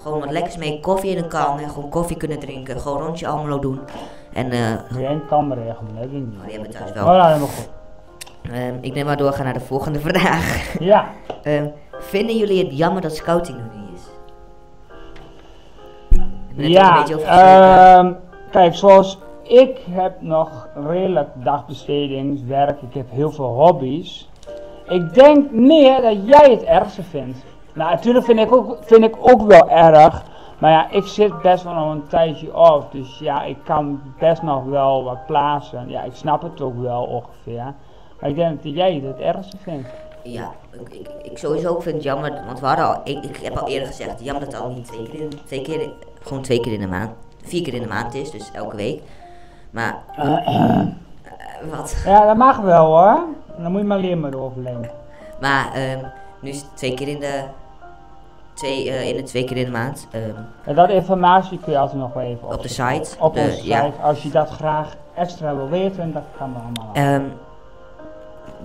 [0.02, 2.80] Gewoon wat lekkers mee, koffie in een kan en gewoon koffie kunnen drinken.
[2.80, 3.80] Gewoon rondje Almelo doen.
[4.32, 6.36] En eh, jij een kamerregel, dat weet ik niet.
[6.38, 7.04] Oh, die hebben we thuis Oh, wel.
[7.06, 7.68] nou, helemaal goed.
[8.52, 10.74] ehm, ik neem maar doorgaan naar de volgende vraag.
[10.78, 11.04] Ja,
[11.42, 11.66] Ehm,
[11.98, 13.88] vinden jullie het jammer dat scouting er niet
[16.56, 16.68] is?
[16.68, 18.12] Ja, ehm,
[18.50, 24.28] kijk, zoals ik heb nog redelijk dagbestedingswerk, ik heb heel veel hobby's.
[24.88, 27.38] Ik denk meer dat jij het ergste vindt.
[27.72, 30.22] Nou, natuurlijk vind ik ook, vind ik ook wel erg.
[30.60, 32.88] Maar ja, ik zit best wel nog een tijdje af.
[32.88, 35.88] Dus ja, ik kan best nog wel wat plaatsen.
[35.88, 37.74] Ja, ik snap het ook wel ongeveer.
[38.20, 39.88] Maar ik denk dat jij het ergste vindt.
[40.22, 43.56] Ja, ik, ik, ik sowieso vind het jammer, want we hadden al, ik, ik heb
[43.56, 45.90] al eerder gezegd, jammer dat het al niet twee keer, in, twee keer,
[46.22, 47.10] gewoon twee keer in de maand,
[47.42, 49.02] vier keer in de maand is, dus elke week.
[49.70, 50.80] Maar, eh,
[51.70, 52.02] wat?
[52.04, 53.20] Ja, dat mag wel hoor.
[53.58, 54.90] Dan moet je maar leren met overleven.
[55.40, 56.04] Maar, ehm,
[56.40, 57.44] nu is het twee keer in de,
[58.60, 60.24] twee, eh, in de twee keer in de maand, ehm,
[60.64, 63.04] En dat informatie kun je altijd nog wel even op de opzoeken.
[63.04, 63.16] site.
[63.24, 63.66] Op de- onze site.
[63.68, 63.90] ja.
[64.02, 66.94] Als je dat graag extra wil weten, dat kan allemaal.
[66.94, 67.22] Ehm,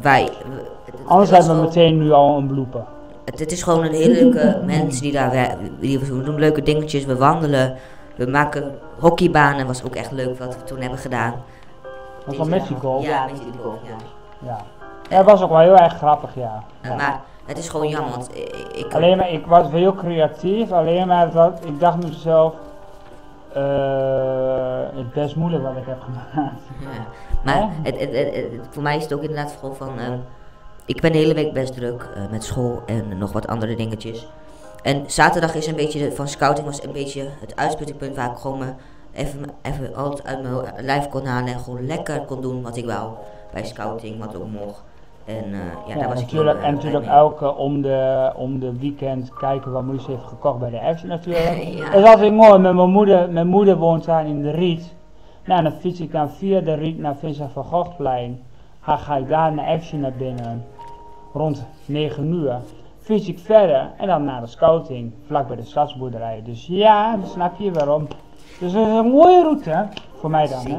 [0.02, 2.84] wij, we- het- het Anders was hebben we meteen nu al een blooper.
[3.26, 7.06] Het, het is gewoon een hele leuke mensen die daar die we doen leuke dingetjes.
[7.06, 7.76] We wandelen,
[8.16, 11.34] we maken hockeybanen, was ook echt leuk wat we toen hebben gedaan.
[12.26, 13.02] Dat was al met je goal.
[13.02, 13.96] Ja, met die golf, ja.
[14.48, 14.58] Ja.
[15.10, 16.64] Ja, dat was ook wel heel erg grappig, ja.
[16.82, 18.30] Eh, Maar het is gewoon jammer, want
[18.74, 22.54] ik, Alleen maar, ik was heel creatief, alleen maar dat, ik dacht mezelf,
[23.54, 26.62] eh, het best moeilijk wat ik heb gemaakt.
[26.96, 27.06] ja.
[27.43, 30.18] Maar het, het, voor mij is het ook inderdaad gewoon van, ehm,
[30.86, 34.28] ik ben de hele week best druk eh, met school en nog wat andere dingetjes.
[34.84, 38.38] En zaterdag is een beetje, de- van scouting was een beetje het uitsputtingpunt waar ik
[38.38, 38.66] gewoon me
[39.14, 42.86] even, even altijd uit mijn lijf kon halen en gewoon lekker kon doen wat ik
[42.86, 43.12] wou
[43.54, 44.84] bij scouting, wat ook mocht.
[45.26, 47.15] En eh, ja, Ja, daar was ik natuurlijk, heel, en eh, blij natuurlijk mee.
[47.15, 51.63] elke om de, om de weekend kijken wat Moes heeft gekocht bij de Action natuurlijk.
[51.76, 51.91] Ja.
[51.91, 54.93] Dat is altijd mooi, met mijn moeder, mijn moeder woont daar in de Riet.
[55.45, 58.43] Nou, dan fiets ik dan via de Riet naar Vincent van Goghtplein.
[58.80, 60.65] Ga, ga ik daar naar Action naar binnen,
[61.34, 62.59] rond 9 uur.
[62.99, 66.41] Fiets ik verder en dan naar de scouting, vlak bij de stadsboerderij.
[66.45, 68.07] Dus ja, dan snap je waarom.
[68.59, 69.88] Dus dat is een mooie route,
[70.19, 70.65] voor mij dan.
[70.65, 70.78] Hè?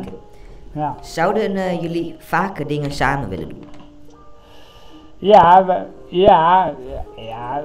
[0.72, 0.94] Ja.
[1.00, 3.75] Zouden eh, jullie vaker dingen samen willen doen?
[5.18, 6.72] Ja, we, ja,
[7.16, 7.62] ja,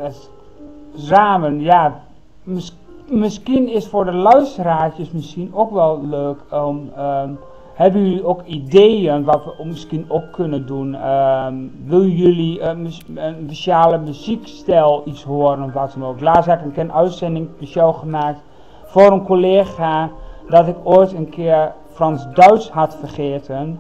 [0.96, 2.02] samen, ja.
[2.44, 2.76] Mis-
[3.10, 7.30] misschien is voor de luisteraartjes misschien ook wel leuk om, ehm,
[7.74, 10.96] hebben jullie ook ideeën wat we misschien ook kunnen doen?
[10.96, 16.20] Ehm, wil jullie een speciale muziekstijl iets horen of wat dan ook?
[16.22, 18.40] Laatst heb ik een uitzending speciaal gemaakt
[18.86, 20.10] voor een collega
[20.50, 23.80] dat ik ooit een keer Frans-Duits had vergeten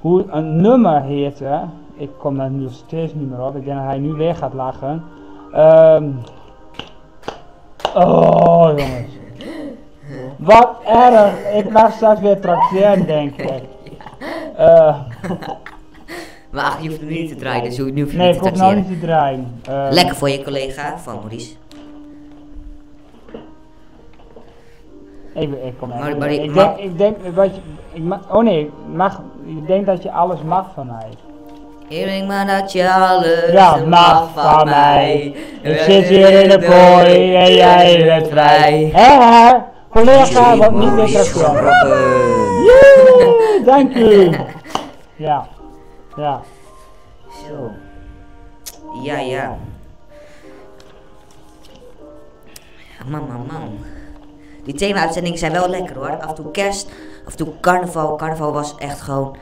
[0.00, 1.60] hoe een nummer heette.
[1.96, 3.56] Ik kom daar nu nog steeds niet meer op.
[3.56, 5.04] Ik denk dat hij nu weer gaat lachen.
[5.52, 6.04] Ehm
[7.94, 9.12] oh jongens.
[10.36, 11.54] Wat erg.
[11.54, 13.62] Ik mag straks weer trakteren denk ik.
[14.56, 14.96] Eh,
[16.50, 18.42] Maar ach, je hoeft hem niet te draaien, dus nu hoef je nee, niet ik
[18.42, 19.60] te hoef nou niet te draaien.
[19.68, 21.54] Eh, Lekker voor je collega van Maurice.
[25.34, 26.00] Even, ik kom even.
[26.02, 27.60] Maar- maar ik ik, denk, ik denk wat je,
[27.92, 31.08] ik mag, oh nee, ik mag, ik denk dat je alles mag van mij.
[31.88, 35.34] Erik, maar dat je alles Ja, mag van mij.
[35.62, 38.90] Ik zit hier in de kooi en jij bent vrij.
[38.92, 39.58] Hé?
[39.90, 41.58] Collega, wat niet meer terugkomt.
[42.66, 44.30] Joe, dank u.
[45.18, 45.46] Ja,
[46.16, 46.40] ja.
[47.46, 47.70] Zo.
[49.02, 49.56] Ja, ja.
[53.06, 53.78] Man, man, man.
[54.64, 56.18] Die thema-uitzendingen zijn wel lekker hoor.
[56.20, 56.90] Af en toe kerst,
[57.26, 58.16] af en toe carnaval.
[58.16, 59.36] Carnaval was echt gewoon...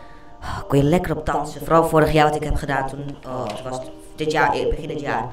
[0.45, 1.61] Oh, kon je lekker op dansen.
[1.65, 3.17] Vooral vorig jaar wat ik heb gedaan toen...
[3.27, 3.81] Oh, het was
[4.17, 5.25] dit jaar, eh, begin dit jaar.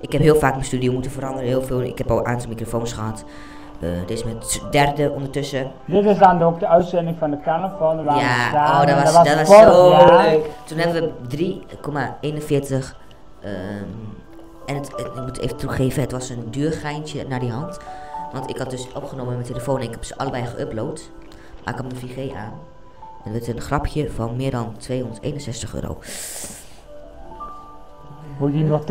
[0.00, 1.48] Ik heb heel vaak mijn studio moeten veranderen.
[1.48, 1.80] Heel veel.
[1.82, 3.24] Ik heb al een aantal microfoons gehad.
[3.80, 4.36] Eh, dit is mijn
[4.70, 5.70] derde ondertussen.
[5.84, 7.96] Dit is dan ook de uitzending van de carnaval.
[8.18, 10.44] Ja, oh, dat was, dat was vorig zo leuk.
[10.64, 12.96] Toen hebben we 3,41.
[13.42, 13.52] ehm
[14.66, 17.78] en het, het- ik moet even toegeven, het was een duur geintje naar die hand.
[18.32, 21.00] Want ik had dus opgenomen met mijn telefoon en ik heb ze allebei geüpload.
[21.64, 22.52] Maar ik had mijn 4G aan.
[23.24, 25.98] En het werd een grapje van meer dan 261 euro.
[28.38, 28.84] Moet je nog?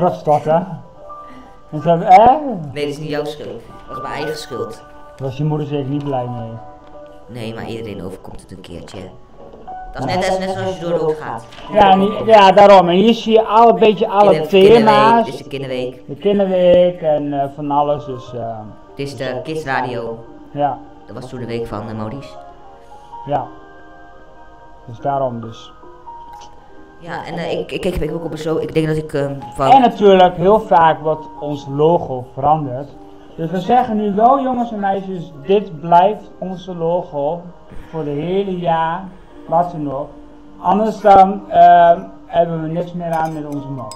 [1.72, 2.36] En ze hebben, eh?
[2.74, 3.62] Nee, dat is niet jouw schuld.
[3.88, 4.82] Dat was mijn eigen schuld.
[5.16, 6.50] Daar was je moeder zeker niet blij mee.
[7.28, 9.00] Nee, maar iedereen overkomt het een keertje.
[9.94, 11.46] Dat is net, is net zoals je door de hoek gaat.
[11.74, 12.90] Ja, niet- ja, daarom.
[12.90, 15.26] En hier zie je al een beetje alle Kinder- thema's.
[15.26, 16.02] Dit is de kinderweek.
[16.08, 18.06] De kinderweek en eh, van alles.
[18.06, 18.58] Dus uh,
[18.96, 20.26] Dit is de kidsradio.
[20.52, 22.30] ja, Dat was toen de week van uh, Maurice.
[23.26, 23.48] ja.
[24.88, 25.74] Dus daarom dus.
[27.00, 28.58] Ja, en uh, ik, ik, ik ook op zo.
[28.58, 29.72] Ik denk dat ik um, van.
[29.72, 32.90] En natuurlijk, heel vaak wordt ons logo veranderd.
[33.36, 37.42] Dus we zeggen nu wel, jongens en meisjes, dit blijft onze logo
[37.90, 39.04] voor de hele jaar,
[39.48, 40.10] wat dan ook.
[40.58, 41.92] Anders dan uh,
[42.26, 43.94] hebben we niks meer aan met onze mok.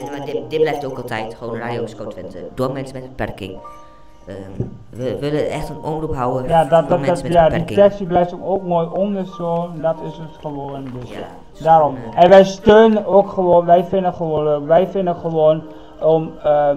[0.00, 2.48] En maar dit, dit, blijft ook altijd gewoon Radio Scout Twente.
[2.54, 3.58] Door mensen met een beperking.
[4.28, 7.64] Um, we willen echt een omroep houden ja, dat, voor dat, mensen dat, met ja,
[7.64, 10.84] die tekst blijft ook, mooi onder zo, dat is het gewoon.
[11.00, 11.16] Dus Ja,
[11.52, 11.94] dus daarom.
[11.94, 15.62] uh, En wij steunen ook gewoon, wij vinden gewoon leuk, wij vinden gewoon
[16.00, 16.70] om, uh,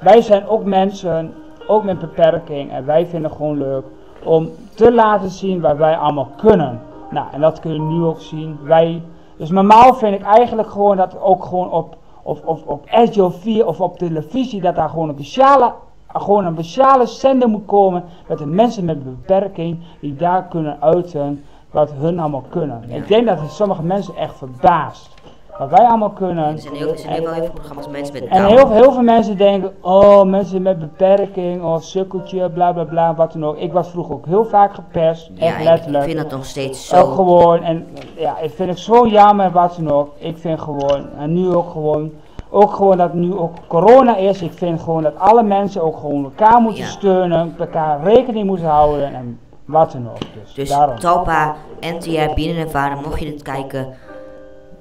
[0.00, 1.34] wij zijn ook mensen,
[1.66, 3.84] ook met beperking en wij vinden gewoon leuk
[4.24, 6.80] om te laten zien wat wij allemaal kunnen.
[7.10, 8.58] Nou, en dat kun je nu ook zien.
[8.62, 9.02] Wij,
[9.36, 13.66] dus normaal vind ik eigenlijk gewoon dat ook gewoon op, op, op, op RTL 4
[13.66, 15.72] of op televisie, dat daar gewoon een speciale,
[16.12, 21.44] gewoon een speciale zender moet komen met de mensen met beperking die daar kunnen uiten
[21.70, 22.82] wat hun allemaal kunnen.
[22.86, 22.94] Ja.
[22.94, 25.18] Ik denk dat het sommige mensen echt verbaast.
[25.58, 26.44] Wat wij allemaal kunnen.
[26.44, 28.70] er zijn heel, er zijn heel, veel, heel veel programma's met mensen met En heel,
[28.70, 33.44] heel veel mensen denken, oh mensen met beperking of sukkeltje, bla bla bla, wat dan
[33.44, 33.56] ook.
[33.56, 36.04] Ik was vroeger ook heel vaak gepest, ja, echt letterlijk.
[36.04, 37.14] Ik vind dat nog steeds Ook zo.
[37.14, 37.86] gewoon, en
[38.16, 40.10] ja, ik vind het zo jammer wat dan ook.
[40.18, 42.12] Ik vind gewoon, en nu ook gewoon,
[42.50, 44.42] ook gewoon dat nu ook corona is.
[44.42, 46.88] Ik vind gewoon dat alle mensen ook gewoon elkaar moeten Ja.
[46.88, 50.18] steunen, elkaar rekening moeten houden en wat dan ook.
[50.42, 50.98] Dus, Dus daarom.
[50.98, 53.86] Talpa, NTR, en Varen, mocht je dit kijken,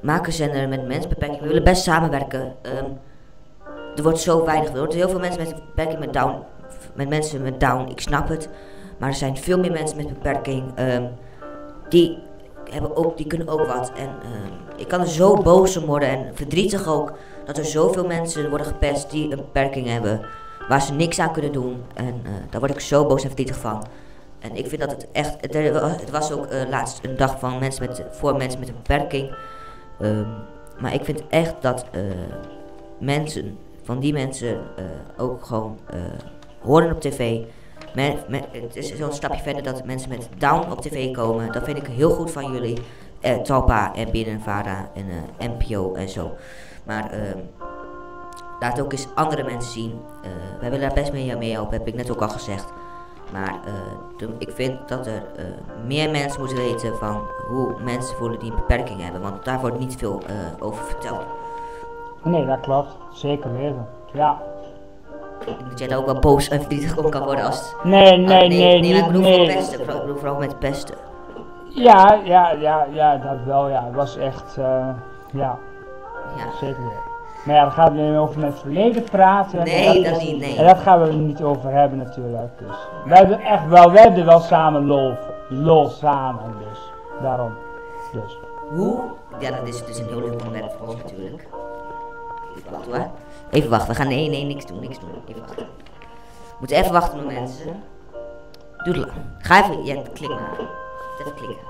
[0.02, 1.40] maak een zender met mensen beperking.
[1.42, 2.54] We willen best samenwerken.
[2.62, 2.86] Ehm,
[3.96, 6.34] er wordt zo weinig, er worden heel veel mensen met beperking met down,
[6.94, 8.50] met mensen met down, ik snap het.
[8.98, 11.04] Maar er zijn veel meer mensen met beperking, ehm,
[11.90, 12.18] die,
[12.72, 13.92] hebben ook, die kunnen ook wat.
[13.98, 17.14] En ehm, ik kan er zo boos om worden en verdrietig ook,
[17.50, 20.22] dat er zoveel mensen worden gepest die een beperking hebben,
[20.68, 21.84] waar ze niks aan kunnen doen.
[21.94, 23.86] En eh, daar word ik zo boos en verdrietig van.
[24.40, 25.36] En ik vind dat het echt.
[25.42, 28.70] Het, wa- het was ook eh, laatst een dag van mensen met, voor mensen met
[28.70, 29.36] een beperking.
[30.00, 30.26] Ehm,
[30.80, 32.02] maar ik vind echt dat eh,
[33.00, 34.58] mensen, van die mensen
[35.18, 35.78] ook gewoon
[36.62, 37.40] horen op tv.
[37.96, 38.18] Men,
[38.52, 41.52] het is zo'n stapje verder dat mensen met down op tv komen.
[41.52, 42.78] Dat vind ik heel goed van jullie.
[43.44, 45.06] Talpa en Binnen Vara en
[45.38, 46.32] eh, NPO en zo.
[46.86, 47.38] Maar ehm,
[48.60, 50.02] laat ook eens andere mensen zien.
[50.24, 52.74] Eh, wij willen daar best mee, mee helpen, heb ik net ook al gezegd.
[53.32, 53.74] Maar eh,
[54.18, 55.44] de- ik vind dat er eh,
[55.86, 59.22] meer mensen moeten weten van hoe mensen voelen die een beperking hebben.
[59.22, 60.34] Want daar wordt niet veel eh,
[60.66, 61.22] over verteld.
[62.24, 62.98] Nee, dat klopt.
[63.14, 63.88] Zeker weten.
[64.14, 64.38] Ja.
[65.40, 67.84] Ik denk dat jij daar ook wel boos en verdrietig op kan worden als het...
[67.84, 69.46] Nee, nee, Ah, nee, nee, maar ik niet, bedoel nee.
[69.56, 69.78] pesten.
[69.80, 70.96] Vooral, ik bedoel vooral met pesten.
[71.70, 73.84] Ja, ja, ja, ja, dat wel, ja.
[73.86, 74.88] Het was echt, eh,
[75.32, 75.58] ja,
[76.38, 76.58] Ja.
[76.60, 77.10] zeker weten.
[77.46, 79.64] Maar ja, dan gaan we weer over het verleden praten.
[79.64, 80.58] Nee, dat niet, nee.
[80.58, 82.58] En dat gaan we er niet over hebben natuurlijk.
[82.58, 82.76] Dus.
[83.06, 85.14] We hebben echt wel, we hebben wel samen lol,
[85.50, 86.80] lol samen dus.
[87.22, 87.54] Daarom.
[88.14, 88.38] Dus.
[88.70, 89.02] Hoe?
[89.40, 91.48] Ja, dat is dus een heel leuk onderwerp voor ons natuurlijk.
[92.58, 93.08] Even wachten hoor.
[93.50, 95.10] Even wachten, we gaan nee, nee, niks doen, niks doen.
[95.28, 95.66] Even wachten.
[95.66, 97.84] We moeten even wachten op mensen.
[98.84, 99.12] Lang.
[99.40, 100.60] Ga even, ja, klik maar.
[101.20, 101.69] Even klikken.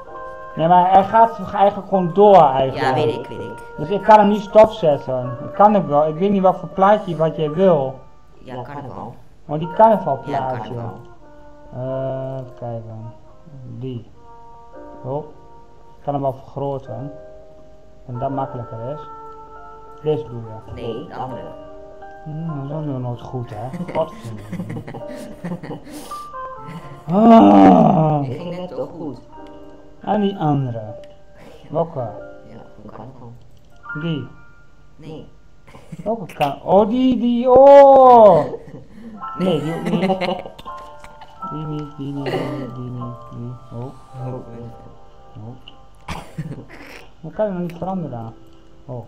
[0.56, 2.88] Nee, maar hij gaat eigenlijk gewoon door eigenlijk.
[2.88, 3.64] Ja, weet ik, weet ik.
[3.78, 5.38] Dus ik kan hem niet stopzetten.
[5.44, 6.08] Ik kan het wel.
[6.08, 8.00] Ik weet niet wat voor plaatje wat jij wil.
[8.38, 9.14] Ja, carnaval.
[9.46, 10.74] Maar die carnaval Ja, plaatje.
[10.74, 10.98] carnaval.
[11.74, 13.14] Eh, even kijken.
[13.78, 14.10] Die.
[15.04, 15.24] Oh.
[15.98, 17.12] Ik kan hem wel vergroten.
[18.08, 19.00] En dat makkelijker is.
[20.04, 20.72] Deze bedoel je.
[20.74, 21.42] Nee, de andere.
[22.24, 23.68] Hmm, dat is ook nog nooit goed, hè?
[23.96, 25.80] Godverdomme.
[27.12, 29.20] Ah, Ik ging net toch goed.
[30.02, 30.96] En die andere.
[31.70, 32.00] Welke?
[32.50, 33.34] Ja, hoe kan het dan?
[34.02, 34.28] Die.
[34.96, 35.28] Nee.
[36.04, 36.62] Welke kan?
[36.64, 38.46] Oh, die, die, oh!
[39.38, 40.18] Nee, die ook niet.
[41.52, 43.52] Die niet, die niet, die niet, die niet, die.
[43.74, 43.94] Oh,
[44.26, 44.34] oh,
[45.38, 45.56] oh.
[47.22, 48.34] Dat kan je nog niet veranderen.
[48.86, 49.06] Oh.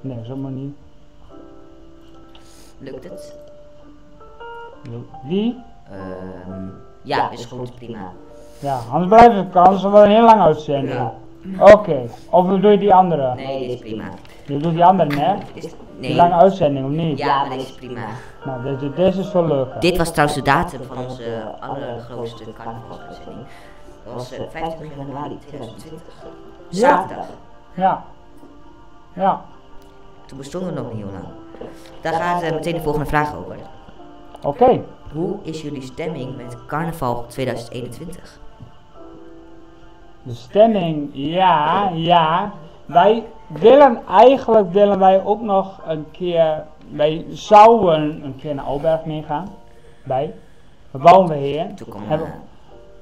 [0.00, 0.76] Nee, zomaar niet.
[2.78, 3.43] Lukt het?
[5.22, 5.56] Die?
[5.90, 6.68] Ehm,
[7.02, 8.12] ja, is goed, prima.
[8.58, 10.94] Ja, anders blijft het kans, dan wordt een heel lang uitzending.
[10.94, 11.14] Ja.
[11.58, 12.00] Oké,
[12.30, 13.34] of doe je die andere?
[13.34, 14.04] Nee, dit is prima.
[14.46, 15.34] Je doet die andere, hè?
[15.52, 15.72] Is, Die
[16.08, 16.14] nee.
[16.14, 17.18] lange uitzending, of niet?
[17.18, 18.00] Ja, maar deze is prima.
[18.44, 19.80] Nou, deze, deze is wel leuk.
[19.80, 21.24] Dit was trouwens de datum van onze
[21.60, 23.46] allergrootste carnavalsuitzending.
[24.04, 26.00] Dat was eh, 25 januari 2020.
[26.68, 27.26] Zaterdag.
[27.74, 28.04] Ja.
[29.14, 29.40] Ja.
[30.26, 31.24] Toen bestonden we nog niet heel lang.
[32.00, 33.56] Daar gaat eh, meteen de volgende vraag over.
[34.44, 34.80] Oké.
[35.12, 38.38] Hoe is jullie stemming met carnaval 2021?
[40.22, 42.52] De stemming, ja, ja.
[42.86, 49.04] Wij willen, eigenlijk willen wij ook nog een keer, wij zouden een keer naar Alberg
[49.04, 49.48] meegaan.
[50.04, 50.28] Daar
[50.90, 51.74] wouden we heen.
[51.74, 52.32] Toen kwam Hebben-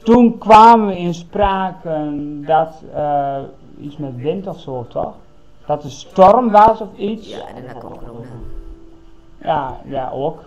[0.02, 2.10] Toen kwamen we in sprake
[2.46, 3.38] dat eh,
[3.80, 5.14] iets met wind of zo, toch?
[5.66, 7.28] Dat er storm was of iets.
[7.28, 8.26] ja, en daarna kwam corona.
[9.42, 10.40] Ja, ja, ook.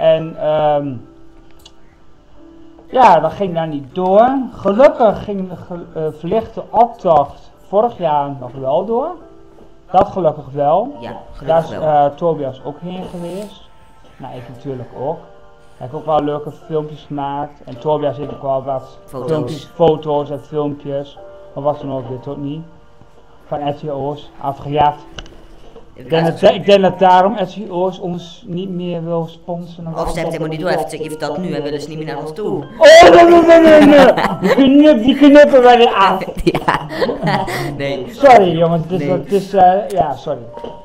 [0.00, 0.92] En ehm
[2.90, 4.28] ja, dat ging daar niet door.
[4.52, 9.10] Gelukkig ging de ge- eh, verlichte optocht vorig jaar nog wel door.
[9.90, 10.96] Dat gelukkig wel.
[11.00, 11.82] Ja, Daar gelukkig is wel.
[11.88, 13.62] eh, Tobias ook heen geweest.
[14.16, 15.18] Nou, ik natuurlijk ook.
[15.76, 17.62] Hij heeft ook wel leuke filmpjes gemaakt.
[17.64, 19.28] En Tobias heeft ook wel wat Foto's.
[19.30, 21.18] filmpjes, foto's en filmpjes.
[21.52, 22.62] Of wat dan ook, weet ook niet.
[23.46, 24.94] Van SEO's, afgejat.
[25.94, 29.92] Ik denk, dat, ik denk dat daarom SEO's ons niet meer wil sponsoren.
[29.94, 32.06] Of ze hebben helemaal niet door, heeft- je vertelt nu en willen ze niet meer
[32.06, 32.64] naar ons toe.
[32.78, 34.14] Oh, nee, nee, nee, nee, nee.
[34.40, 36.24] Die, knip, die knippen wij er af.
[36.64, 36.86] ja.
[37.76, 38.06] Nee.
[38.10, 39.10] Sorry jongens, het is, Nee.
[39.18, 40.42] het is eh, ja, sorry.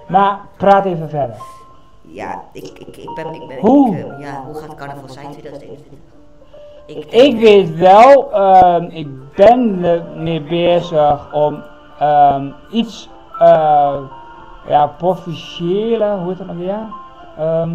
[0.07, 1.35] Maar praat even verder.
[2.01, 3.97] Ja, ik, ik, ik ben, ik ben, Hoe?
[3.97, 5.85] ik, eh, ja, hoe gaat carnaval zijn 2021?
[6.85, 11.63] Ik, Ik weet wel, ehm, ik ben ermee bezig om
[11.99, 13.09] ehm, iets,
[13.39, 13.97] eh
[14.67, 16.79] ja, professionele, hoe heet dat nou weer?
[17.37, 17.71] Ehm,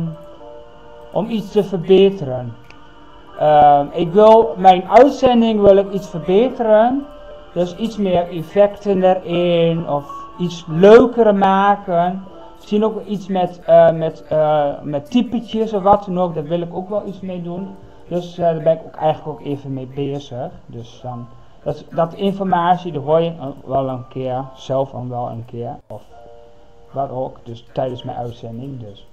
[1.12, 2.55] om iets te verbeteren.
[3.39, 7.07] Ehm, ik wil, mijn uitzending wil ik iets verbeteren.
[7.53, 12.25] Dus iets meer effecten erin of iets leuker maken.
[12.57, 16.61] Misschien ook iets met, eh, met, eh, met typetjes of wat dan ook, daar wil
[16.61, 17.69] ik ook wel iets mee doen.
[18.09, 20.51] Dus eh, daar ben ik ook eigenlijk ook even mee bezig.
[20.67, 21.27] Dus dan,
[21.62, 23.33] dat, dat informatie, dat hoor je
[23.65, 25.77] wel een keer, zelf dan wel een keer.
[25.87, 26.03] Of
[26.91, 28.81] wat ook, dus tijdens mijn uitzending.
[28.81, 29.07] Dus.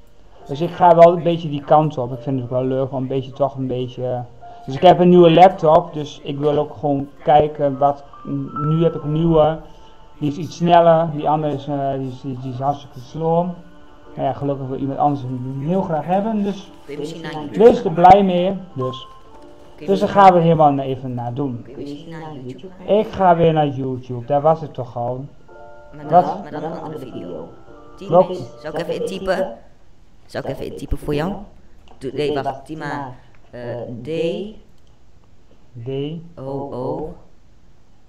[0.48, 2.12] dus ik ga wel een beetje die kant op.
[2.12, 4.24] Ik vind het ook wel leuk om een beetje toch een beetje...
[4.66, 8.04] Dus ik heb een nieuwe laptop, dus ik wil ook gewoon kijken wat...
[8.66, 9.60] Nu heb ik een nieuwe,
[10.20, 13.56] die is iets sneller, die andere is, eh, die is, die is hartstikke sloom.
[14.16, 16.72] Nou ja, gelukkig wil iemand anders hem heel graag hebben, dus
[17.52, 18.58] wees er blij mee.
[18.74, 19.08] Dus,
[19.86, 21.62] dus daar gaan we helemaal even naar doen.
[21.64, 22.98] Kun je misschien naar YouTube gaan?
[22.98, 25.26] Ik ga weer naar YouTube, daar was het toch al.
[25.95, 27.48] Maar dan, maar dan een andere video.
[27.99, 29.57] Is, zal ik even intypen?
[30.26, 31.34] Zal ik even intypen voor jou?
[31.98, 33.14] Doe, nee, wacht, Tima.
[33.52, 34.07] eh D,
[35.86, 35.90] D,
[36.36, 36.44] O,
[36.74, 37.15] O,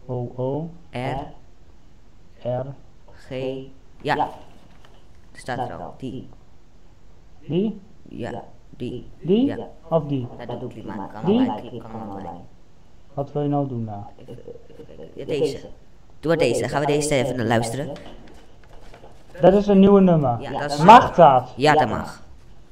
[0.07, 1.33] O, O, R,
[2.49, 2.67] R,
[3.13, 3.31] G.
[4.03, 4.17] Ja,
[5.33, 5.95] er staat er al.
[5.99, 6.29] Die.
[7.41, 9.07] die, Ja, die.
[9.21, 9.69] die Ja.
[9.89, 10.27] of die?
[10.37, 11.09] Nou, dat doe ik maar.
[11.13, 11.81] Kan Die?
[11.81, 12.37] kan allebei.
[13.15, 14.07] Wat wil je nou doen daar?
[14.17, 14.39] Even,
[14.71, 15.09] even kijken.
[15.15, 15.61] Ja, deze.
[16.21, 16.61] Doe maar deze.
[16.61, 17.93] Dan gaan we deze even naar luisteren.
[19.41, 20.37] Dat is een nieuwe nummer.
[20.41, 20.79] Ja, dat is...
[20.79, 21.53] Mag dat?
[21.57, 22.23] Ja, dat mag.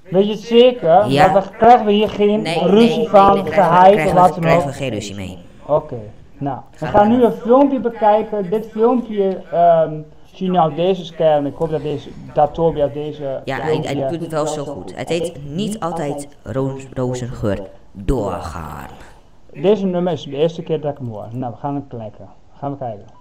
[0.02, 1.06] Weet je het zeker?
[1.08, 1.32] Ja.
[1.32, 4.40] Want dan krijgen we hier geen Nee, ruzie nee, van, nee, geheid of wat dan
[4.40, 5.38] krijgen we geen ruzie mee.
[5.66, 5.98] Oké,
[6.38, 6.58] nou.
[6.78, 8.50] We gaan nu een filmpje bekijken.
[8.50, 9.92] Dit filmpje, ehm
[10.36, 11.46] zie je nou deze scherm.
[11.46, 13.96] Ik hoop dat, deze, dat Tobias deze Ja, hij, filmpje...
[13.96, 14.96] hij doet het wel zo goed.
[14.96, 17.60] Het heet niet altijd roos, rozengeur
[17.92, 18.88] doorgaan.
[19.52, 21.26] Deze nummer is de eerste keer dat ik hem hoor.
[21.30, 22.28] Nou, we gaan hem kijken.
[22.58, 23.15] Gaan we kijken.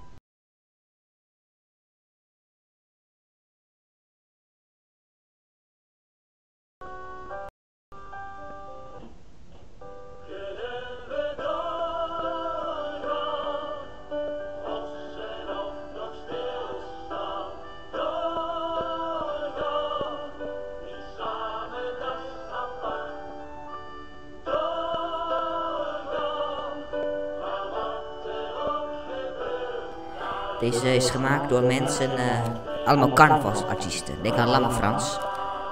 [30.72, 32.42] Deze is gemaakt door mensen, eh,
[32.86, 34.16] allemaal carnavalsartiesten.
[34.22, 35.20] Denk aan Lange Frans,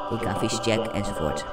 [0.10, 1.46] denk aan Fish Jack enzovoort.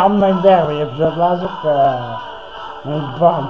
[0.00, 1.50] ям на дереві, вже влазив.
[1.64, 1.68] Е,
[2.86, 3.48] е, Бам.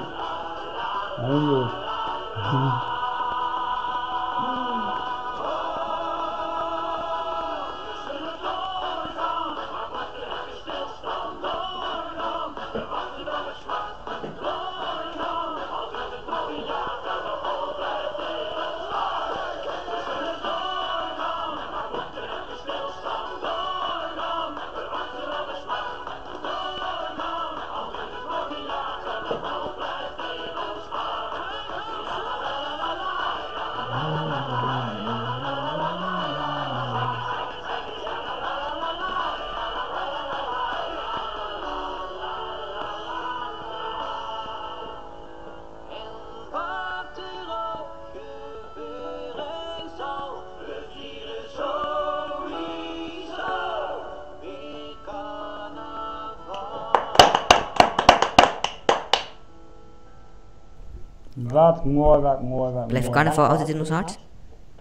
[61.82, 64.18] Wat mooi, wat mooi, wat Blijft carnaval altijd in ons hart?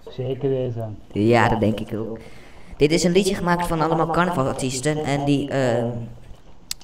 [0.10, 0.98] Zeker weten.
[1.12, 2.20] Ja, dat denk ik ook.
[2.78, 5.86] Dit is een liedje gemaakt van allemaal carnavalartiesten en die eh,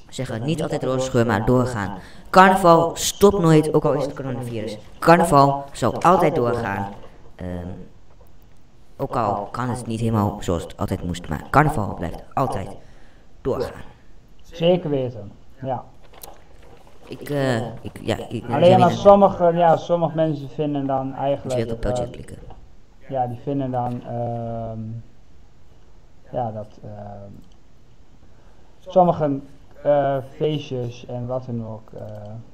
[0.08, 1.98] zeggen niet altijd roze scheur, maar doorgaan.
[2.30, 4.78] Carnaval stopt nooit, ook al is het coronavirus.
[4.98, 6.88] Carnaval zal altijd doorgaan.
[7.36, 7.68] Ehm,
[8.96, 12.68] ook al kan het niet helemaal zoals het altijd moest, maar carnaval blijft altijd
[13.42, 13.82] doorgaan.
[14.42, 15.32] Zeker weten.
[15.62, 15.84] Ja.
[17.08, 21.72] Ik, eh, ik, ja, ik, Alleen maar sommige, ja, sommige mensen vinden dan eigenlijk.
[21.72, 22.38] op eh, klikken.
[23.08, 24.02] ja, die vinden dan.
[24.06, 24.80] ehm,
[26.30, 26.78] ja, dat.
[26.84, 27.30] ehm,
[28.78, 29.40] sommige
[29.82, 32.06] eh, feestjes en wat dan ook eh,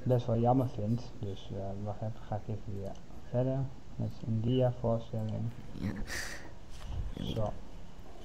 [0.03, 1.13] best wel jammer vindt.
[1.19, 2.91] Dus eh, wacht even, ga ik even weer
[3.31, 3.59] verder
[3.97, 5.51] met een dia-voorstelling.
[5.73, 5.93] Ja.
[7.25, 7.53] Zo.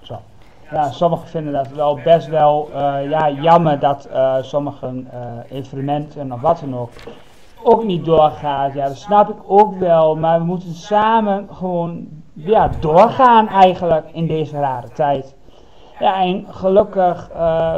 [0.01, 0.19] Zo.
[0.71, 6.31] Ja, sommigen vinden dat wel best wel eh, ja, jammer dat eh, sommige eh, evenementen
[6.31, 6.89] of wat dan ook
[7.63, 8.73] ook niet doorgaat.
[8.73, 14.27] Ja, dat snap ik ook wel, maar we moeten samen gewoon ja, doorgaan eigenlijk in
[14.27, 15.35] deze rare tijd.
[15.99, 17.75] Ja, en gelukkig eh,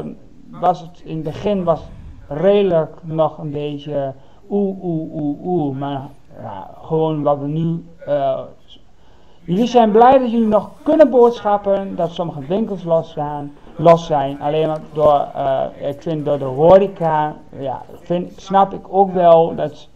[0.52, 1.82] was het in het begin was
[2.28, 4.14] redelijk nog een beetje
[4.50, 6.10] oeh, oeh, oeh, oeh, maar
[6.82, 7.86] gewoon wat we nu
[9.50, 13.52] Jullie zijn blij dat jullie nog kunnen boodschappen, dat sommige winkels losstaan.
[13.76, 14.42] los zijn.
[14.42, 17.82] Alleen maar door, eh, ik vind door de horeca, ja,
[18.36, 19.88] snap ik ook wel dat.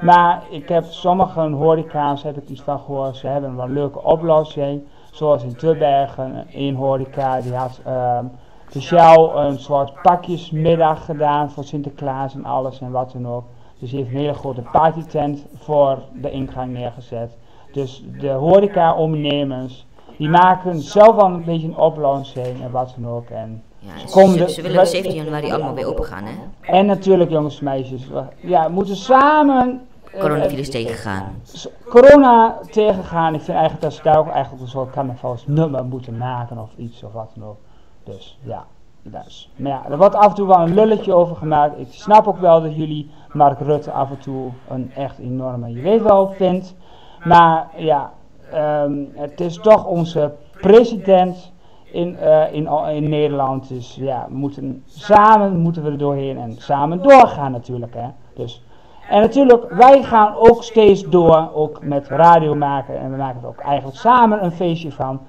[0.00, 4.02] Maar ik heb sommige horeca's, heb ik iets van gehoord, ze hebben wel een leuke
[4.02, 4.82] oplossing.
[5.10, 8.24] Zoals in Tubbergen, één horeca, die had ehm,
[8.68, 13.44] speciaal een soort pakjesmiddag gedaan voor Sinterklaas en alles en wat dan ook.
[13.78, 17.36] Dus die heeft een hele grote partytent voor de ingang neergezet.
[17.78, 19.86] Dus de horeca-ondernemers,
[20.16, 23.28] die maken zelf wel een beetje een oplossing en wat dan ook.
[23.28, 26.32] En, Ja, Ze komen ze, willen op 17 januari allemaal weer open gaan, hè?
[26.72, 29.80] en natuurlijk jongens en meisjes, we ja, we moeten samen
[30.12, 31.40] eh, Coronavirus tegengaan.
[31.42, 33.34] s- corona tegengaan.
[33.34, 37.02] Ik vind eigenlijk dat ze daar ook eigenlijk een soort carnavalsnummer moeten maken of iets
[37.02, 37.56] of wat dan ook.
[38.04, 38.64] Dus ja,
[39.02, 39.50] dus.
[39.56, 41.78] Maar ja, er wordt af en toe wel een lulletje over gemaakt.
[41.78, 45.80] Ik snap ook wel dat jullie Mark Rutte af en toe een echt enorme, je
[45.80, 46.74] weet wel, vindt.
[47.24, 48.12] Maar ja,
[48.52, 51.52] ehm, het is toch onze president
[51.92, 53.68] in, eh, in, in Nederland.
[53.68, 57.94] Dus ja, we moeten, samen moeten we er doorheen en samen doorgaan natuurlijk.
[57.94, 58.08] Hè.
[58.34, 58.62] Dus,
[59.08, 62.98] en natuurlijk, wij gaan ook steeds door, ook met radio maken.
[62.98, 65.20] En we maken er ook eigenlijk samen een feestje van.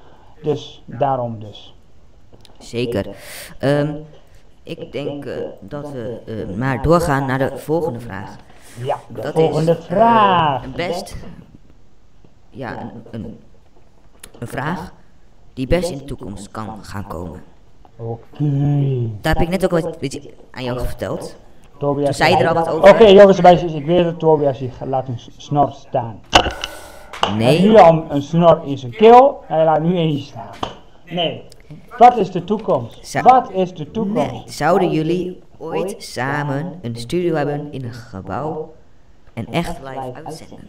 [0.43, 1.75] Dus daarom dus.
[2.57, 3.07] Zeker.
[3.59, 3.95] Ehm,
[4.63, 8.35] ik denk eh, dat we eh, maar doorgaan naar de volgende vraag.
[8.83, 10.75] Ja, de Dat volgende is vraag.
[10.75, 11.15] best.
[12.59, 13.39] Ja, een, een,
[14.39, 14.93] een vraag
[15.53, 17.41] die best in de toekomst kan gaan komen.
[17.95, 18.49] Oké.
[19.21, 19.97] Daar heb ik net ook wat
[20.51, 21.35] aan jou verteld.
[21.77, 22.05] Tobias.
[22.05, 23.11] Toen zei je er al wat Oké over.
[23.13, 26.19] jongens en meisjes, ik weet dat Tobias zich laat een snor staan.
[26.29, 30.23] Hij heeft nu Nee, al een snor in zijn keel en hij laat nu eentje
[30.25, 30.49] staan.
[31.05, 31.43] Nee.
[31.97, 33.07] Wat is de toekomst?
[33.07, 34.31] Zou- Wat is de toekomst?
[34.31, 34.43] nee.
[34.45, 38.73] Zouden jullie ooit samen een studio hebben in een gebouw
[39.33, 40.67] en echt live uitzenden?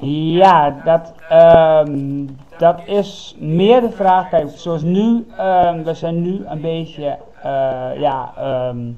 [0.00, 2.26] Ja, dat, ehm,
[2.58, 4.28] dat is meer de vraag.
[4.28, 8.92] Kijk, zoals nu, ehm, we zijn nu een beetje, eh, ja, ehm,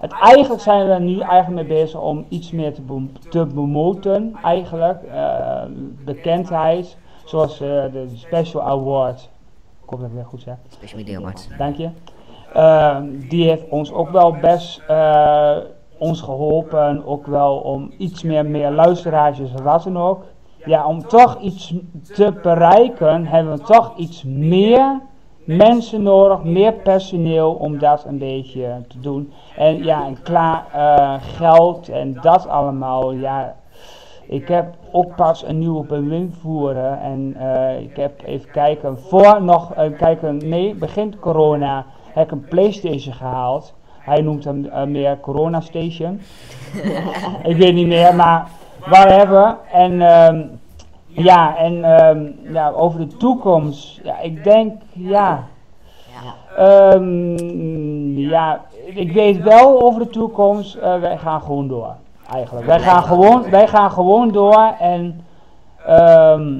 [0.00, 2.82] het, eigenlijk zijn we nu eigenlijk mee bezig om iets meer te,
[3.28, 4.98] te bemoten, eigenlijk.
[6.04, 9.30] bekendheid, zoals eh, de Special Award.
[9.82, 10.56] Ik hoop dat ik dat goed zeg.
[10.68, 11.48] Special Media Award.
[11.58, 11.88] Dank je.
[13.28, 15.56] Die heeft ons ook wel best eh,
[15.98, 20.24] ons geholpen, ook wel om iets meer, meer luisteraars en wat dan ook.
[20.64, 21.74] Ja, om toch iets
[22.14, 25.00] te bereiken, hebben we toch iets meer
[25.44, 29.32] mensen nodig, meer personeel om dat een beetje te doen.
[29.56, 33.56] En ja, en klaar eh, geld en dat allemaal, ja.
[34.26, 39.74] Ik heb ook pas een nieuwe bewindvoerder en eh, ik heb even kijken, voor nog,
[39.74, 43.74] eh, kijken, nee, begint corona, heb ik een Playstation gehaald.
[44.04, 46.20] Hij noemt hem eh, meer Corona Station.
[47.50, 48.46] ik weet niet meer, maar
[48.78, 49.56] whatever.
[49.72, 50.42] En ehm,
[51.06, 55.44] ja, en ehm, ja, over de toekomst, ja, ik denk, ja,
[56.56, 60.74] Ehm, ja, ik weet wel over de toekomst.
[60.74, 61.94] eh, wij gaan gewoon door.
[62.32, 62.66] Eigenlijk.
[62.66, 64.74] Wij gaan gewoon, wij gaan gewoon door.
[64.78, 65.24] En
[65.86, 66.52] ehm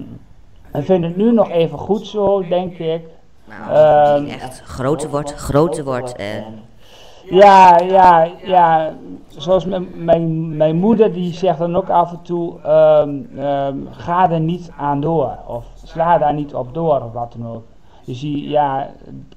[0.73, 3.03] we vinden het nu nog even goed zo, denk ik.
[3.45, 6.45] Nou, als het Ehm, echt groter wordt, groter wordt en
[7.31, 8.93] Ja, ja, ja.
[9.27, 14.41] Zoals mijn, mijn, moeder die zegt dan ook af en toe, ehm, ehm, ga er
[14.41, 15.39] niet aan door.
[15.47, 17.63] Of sla daar niet op door of wat dan ook.
[18.05, 18.91] Dus die, ja,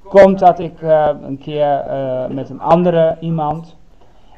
[0.03, 3.76] komt dat ik eh, een keer eh, met een andere iemand.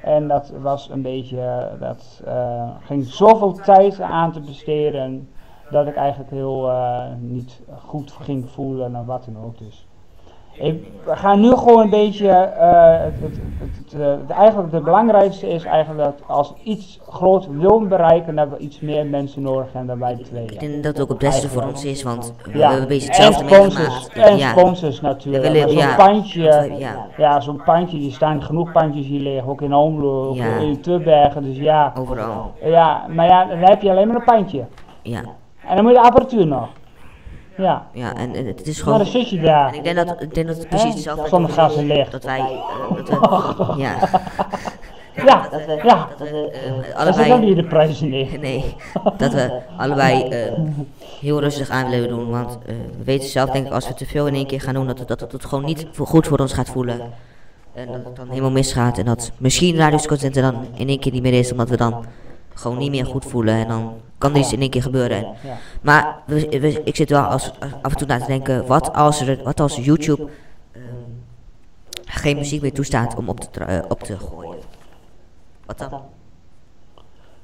[0.04, 5.30] En dat was een beetje, dat eh, ging zoveel tijd aan te besteden.
[5.70, 6.72] Dat ik eigenlijk heel
[7.20, 9.58] niet goed ging voelen of wat dan ook.
[9.58, 9.89] Dus.
[10.54, 12.28] Ik, we gaan nu gewoon een beetje.
[12.30, 17.48] eh, het, het, het, het, eh, eigenlijk het belangrijkste is eigenlijk dat als iets groot
[17.52, 20.48] willen bereiken, dat we iets meer mensen nodig hebben dan wij ik tweeën.
[20.60, 23.12] denk dat het ook het beste voor ons is, want we Ja, hebben een beetje
[23.12, 25.44] en hetzelfde sponsors, en Ja, sponsors natuurlijk.
[25.44, 27.06] We willen- zo'n ja, pandje, ja.
[27.18, 30.56] ja, zo'n pandje, die staan genoeg pandjes hier liggen, ook in Omlo, ook Ja.
[30.58, 31.94] in Tubbergen, dus ja.
[31.98, 32.52] overal.
[32.64, 34.66] Ja, maar ja, dan heb je alleen maar een pandje.
[35.02, 35.22] Ja,
[35.68, 36.68] En dan moet je de apparatuur nog.
[37.60, 38.98] Ja, ja en, en het is maar gewoon...
[38.98, 39.68] dan zit je daar.
[39.68, 41.24] En ik denk dat, ik denk dat het precies hetzelfde
[42.00, 42.10] is.
[42.10, 43.08] Dat wij, eh, dat
[43.58, 43.96] we, ja,
[45.26, 45.48] Ja,
[45.84, 46.08] ja.
[46.18, 48.40] dat we eh, Dat is ook allebei, niet de neer.
[48.40, 48.76] nee,
[49.18, 50.54] dat we allebei eh,
[51.22, 52.30] heel rustig aan willen doen.
[52.30, 54.74] Want eh, we weten zelf, denk ik, als we te veel in één keer gaan
[54.74, 57.02] doen, dat, het- dat het gewoon niet goed voor ons gaat voelen.
[57.74, 58.98] En dat het dan helemaal misgaat.
[58.98, 62.06] En dat misschien radiosconcenten dan in één keer niet meer is, omdat we dan
[62.60, 63.54] gewoon niet meer goed voelen.
[63.54, 65.18] En dan kan er iets in één keer gebeuren.
[65.18, 65.28] En,
[65.82, 69.22] maar we, we- ik zit wel als, af en toe na te denken, wat als,
[69.22, 70.28] er, wat als YouTube
[70.72, 70.84] ehm,
[72.06, 74.60] geen muziek meer toestaat om op te, eh, op te gooien?
[75.66, 75.90] Wat dan?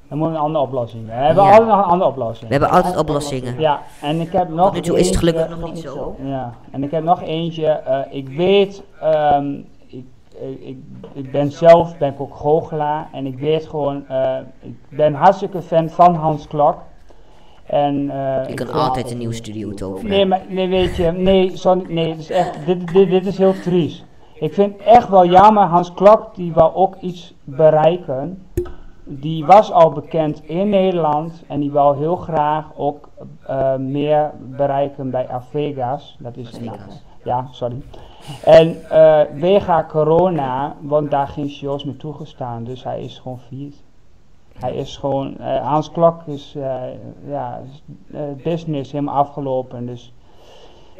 [0.08, 1.06] Dan moet een andere oplossing.
[1.06, 1.50] We hebben Ja.
[1.50, 2.46] altijd nog een andere oplossing.
[2.48, 3.60] We hebben altijd oplossingen.
[3.60, 6.16] Ja, en ik heb nog Tot nu toe is het gelukkig nog niet zo.
[6.22, 7.66] Ja, en ik heb nog eentje.
[7.66, 9.54] eh, ik weet, ehm,
[11.14, 15.62] ik, ben zelf ben ik ook goochelaar en ik weet gewoon, eh, ik ben hartstikke
[15.62, 16.76] fan van Hans Klok.
[17.66, 20.10] En, eh, Je ik kan altijd een nieuwe studio toveren.
[20.10, 23.38] Nee, maar nee, weet je, nee, sorry, nee, het is echt, dit, dit, dit is
[23.38, 24.04] heel triest.
[24.34, 28.46] Ik vind echt wel jammer, Hans Klok, die wou ook iets bereiken.
[29.04, 33.08] Die was al bekend in Nederland en die wou heel graag ook
[33.46, 36.16] eh, meer bereiken bij Avegas.
[36.18, 37.02] Dat is Las nou, Vegas.
[37.24, 37.82] ja, sorry.
[38.44, 43.84] En eh wega corona, want daar geen shows meer toegestaan, dus hij is gewoon failliet.
[44.58, 46.82] Hij is gewoon, eh, Hans Klok is, eh,
[47.26, 47.60] ja,
[48.42, 49.86] business helemaal afgelopen.
[49.86, 50.12] Dus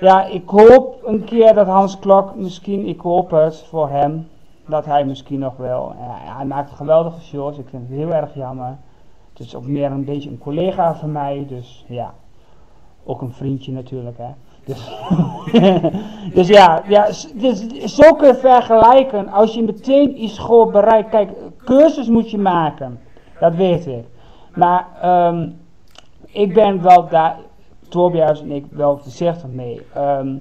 [0.00, 4.28] ja, ik hoop een keer dat Hans Klok misschien, ik hoop het voor hem,
[4.66, 5.92] dat hij misschien nog wel,
[6.36, 8.76] hij maakt geweldige shows, ik vind het heel erg jammer.
[9.30, 12.14] Het is ook meer een beetje een collega van mij, dus ja,
[13.04, 14.30] ook een vriendje natuurlijk hè.
[16.34, 19.28] Dus, ja, ja dus, zo kun je vergelijken.
[19.28, 21.08] Als je meteen iets gewoon bereikt.
[21.08, 21.30] Kijk,
[21.64, 23.00] cursus moet je maken.
[23.40, 24.04] Dat weet ik.
[24.54, 25.48] Maar ehm,
[26.26, 27.36] ik ben wel daar,
[27.88, 29.82] Tobias en ik, wel voorzichtig mee.
[29.94, 30.36] Ehm,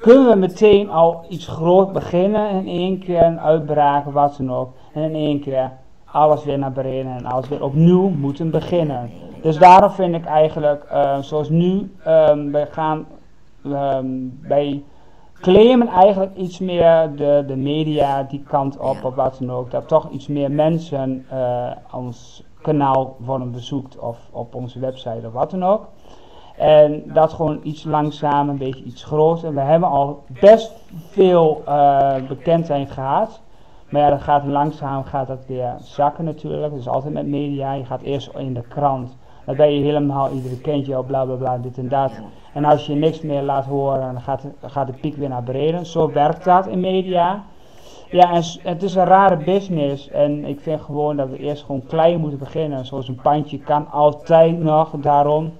[0.00, 4.70] kunnen we meteen al iets groot beginnen in één keer een uitbraken, wat dan ook.
[4.92, 5.70] En in één keer
[6.04, 9.10] alles weer naar beneden en alles weer opnieuw moeten beginnen.
[9.42, 13.06] Dus daarom vind ik eigenlijk, eh, zoals nu, ehm, we gaan
[13.64, 14.06] ehm,
[14.40, 14.84] wij
[15.40, 19.70] claimen eigenlijk iets meer de, de media die kant op of wat dan ook.
[19.70, 25.32] Dat toch iets meer mensen eh, ons kanaal worden bezoekt of op onze website of
[25.32, 25.88] wat dan ook.
[26.56, 29.54] En dat gewoon iets langzamer, een beetje iets groter.
[29.54, 30.72] We hebben al best
[31.10, 33.40] veel eh, bekendheid gehad.
[33.88, 36.70] Maar ja, dat gaat langzaam gaat dat weer zakken natuurlijk.
[36.70, 37.72] Dat is altijd met media.
[37.72, 39.16] Je gaat eerst in de krant.
[39.44, 42.12] Dan ben je helemaal, iedereen kent je al, bla bla bla, dit en dat.
[42.52, 45.86] En als je niks meer laat horen, dan gaat, gaat de piek weer naar beneden.
[45.86, 47.44] Zo werkt dat in media.
[48.10, 50.08] Ja, en het is een rare business.
[50.08, 52.86] En ik vind gewoon dat we eerst gewoon klein moeten beginnen.
[52.86, 55.52] Zoals een pandje kan altijd nog, daarom.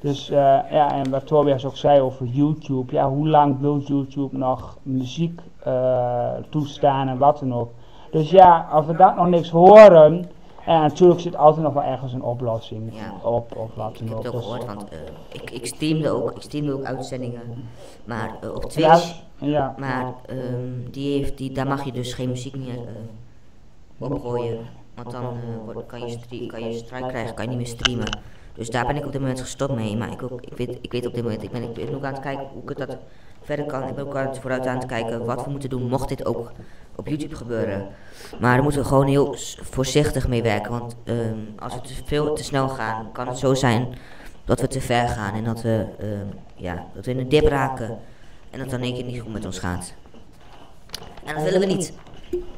[0.00, 0.36] Dus eh,
[0.70, 2.92] ja, en wat Tobias ook zei over YouTube.
[2.92, 7.70] Ja, hoe lang wil YouTube nog muziek eh, toestaan en wat dan ook.
[8.10, 10.30] Dus ja, als we dat nog niks horen.
[10.70, 13.28] En natuurlijk zit altijd nog wel ergens een oplossing Ja.
[13.28, 14.98] op of wat Ik heb het ook Dus- gehoord, want eh,
[15.32, 17.42] ik, ik streamde ook, ik streamde ook uitzendingen,
[18.04, 22.28] maar eh, op Twitch, ja, maar ehm, die heeft, die, daar mag je dus geen
[22.28, 22.92] muziek meer eh
[23.98, 24.58] opgooien,
[24.94, 25.24] want dan
[25.86, 28.18] kan, je kan je strijk krijgen, kan je niet meer streamen.
[28.54, 30.92] Dus daar ben ik op dit moment gestopt mee, maar ik, ook, ik, weet, ik
[30.92, 32.96] weet op dit moment, ik ben, ik ben ook aan het kijken hoe ik dat
[33.42, 33.88] verder kan.
[33.88, 36.26] Ik ben ook aan het vooruit aan het kijken wat we moeten doen, mocht dit
[36.26, 36.52] ook
[36.96, 37.86] op YouTube gebeuren.
[38.40, 42.34] Maar daar moeten we gewoon heel voorzichtig mee werken, want ehm, als we te veel
[42.34, 43.88] te snel gaan, kan het zo zijn
[44.44, 47.46] dat we te ver gaan en dat we, ehm, ja, dat we in een dip
[47.46, 47.98] raken
[48.50, 49.94] en dat dan in één keer niet goed met ons gaat.
[51.24, 51.92] En dat willen we niet.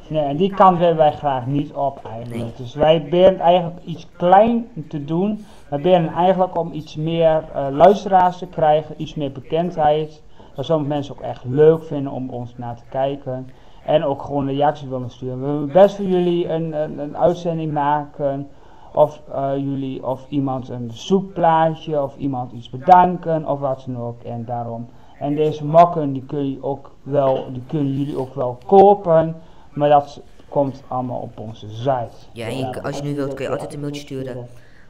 [0.07, 2.41] Nee, en die kant willen wij graag niet op eigenlijk.
[2.41, 2.51] Nee.
[2.57, 5.35] Dus wij proberen eigenlijk iets klein te doen.
[5.37, 10.21] We proberen eigenlijk om iets meer eh, luisteraars te krijgen, iets meer bekendheid.
[10.53, 13.49] Dat sommige mensen ook echt leuk vinden om ons naar te kijken.
[13.85, 15.39] En ook gewoon reacties willen sturen.
[15.39, 18.47] We willen best voor jullie een, een, uitzending maken.
[18.93, 24.23] Of eh, jullie of iemand een zoekplaatje of iemand iets bedanken of wat dan ook.
[24.23, 24.89] En daarom.
[25.19, 29.35] En deze mokken die kun je ook wel, die kunnen jullie ook wel kopen.
[29.73, 32.15] Maar dat komt allemaal op onze site.
[32.33, 34.47] Ja, en als je nu wilt kun je altijd een mailtje sturen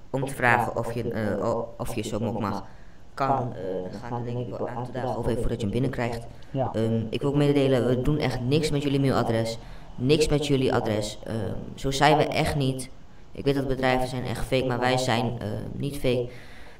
[0.09, 2.63] om te vragen of je, eh, of je zo ook mag.
[3.13, 6.25] Kan, eh, dan gaan denk ik wel een aantal dagen even voordat je hem binnenkrijgt.
[6.53, 9.57] Ehm, ik wil ook mededelen, we doen echt niks met jullie mailadres.
[9.95, 11.19] Niks met jullie adres.
[11.23, 11.35] Ehm,
[11.75, 12.89] zo zijn we echt niet.
[13.31, 16.29] Ik weet dat bedrijven zijn echt fake, maar wij zijn eh, niet fake.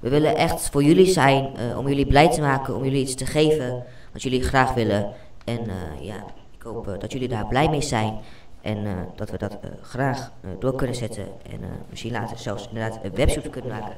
[0.04, 3.16] We willen echt voor jullie zijn, eh, om jullie blij te maken, om jullie iets
[3.16, 5.12] te geven wat jullie graag willen.
[5.46, 6.16] En eh, ja,
[6.58, 8.20] ik hoop eh, dat jullie daar blij mee zijn.
[8.64, 11.24] En eh, dat we dat eh, graag eh, door kunnen zetten.
[11.24, 11.60] En
[11.90, 13.96] misschien later zelfs inderdaad een webshop kunnen maken.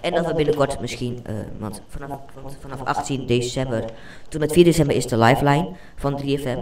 [0.00, 1.24] En dat we binnenkort misschien,
[1.58, 2.20] want vanaf,
[2.60, 3.84] vanaf 18 december,
[4.28, 6.58] tot met 4 december is de lifeline van 3FM.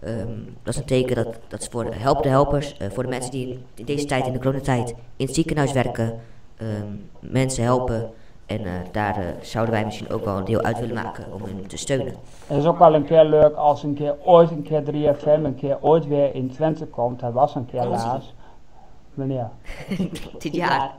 [0.00, 0.28] Ehm,
[0.62, 3.84] dat is een teken dat, dat voor help de helpers, voor de mensen die in
[3.84, 6.20] deze tijd, in de coronatijd, in het ziekenhuis werken,
[6.56, 8.10] ehm, mensen helpen.
[8.48, 11.42] En eh, daar eh, zouden wij misschien ook wel een deel uit willen maken om
[11.42, 12.14] hen te steunen.
[12.46, 15.54] Het is ook wel een keer leuk als een keer ooit een keer 3FM een
[15.54, 17.20] keer ooit weer in Twente komt.
[17.20, 18.34] Hij was een keer laatst.
[19.14, 19.48] Wanneer?
[20.38, 20.90] Dit jaar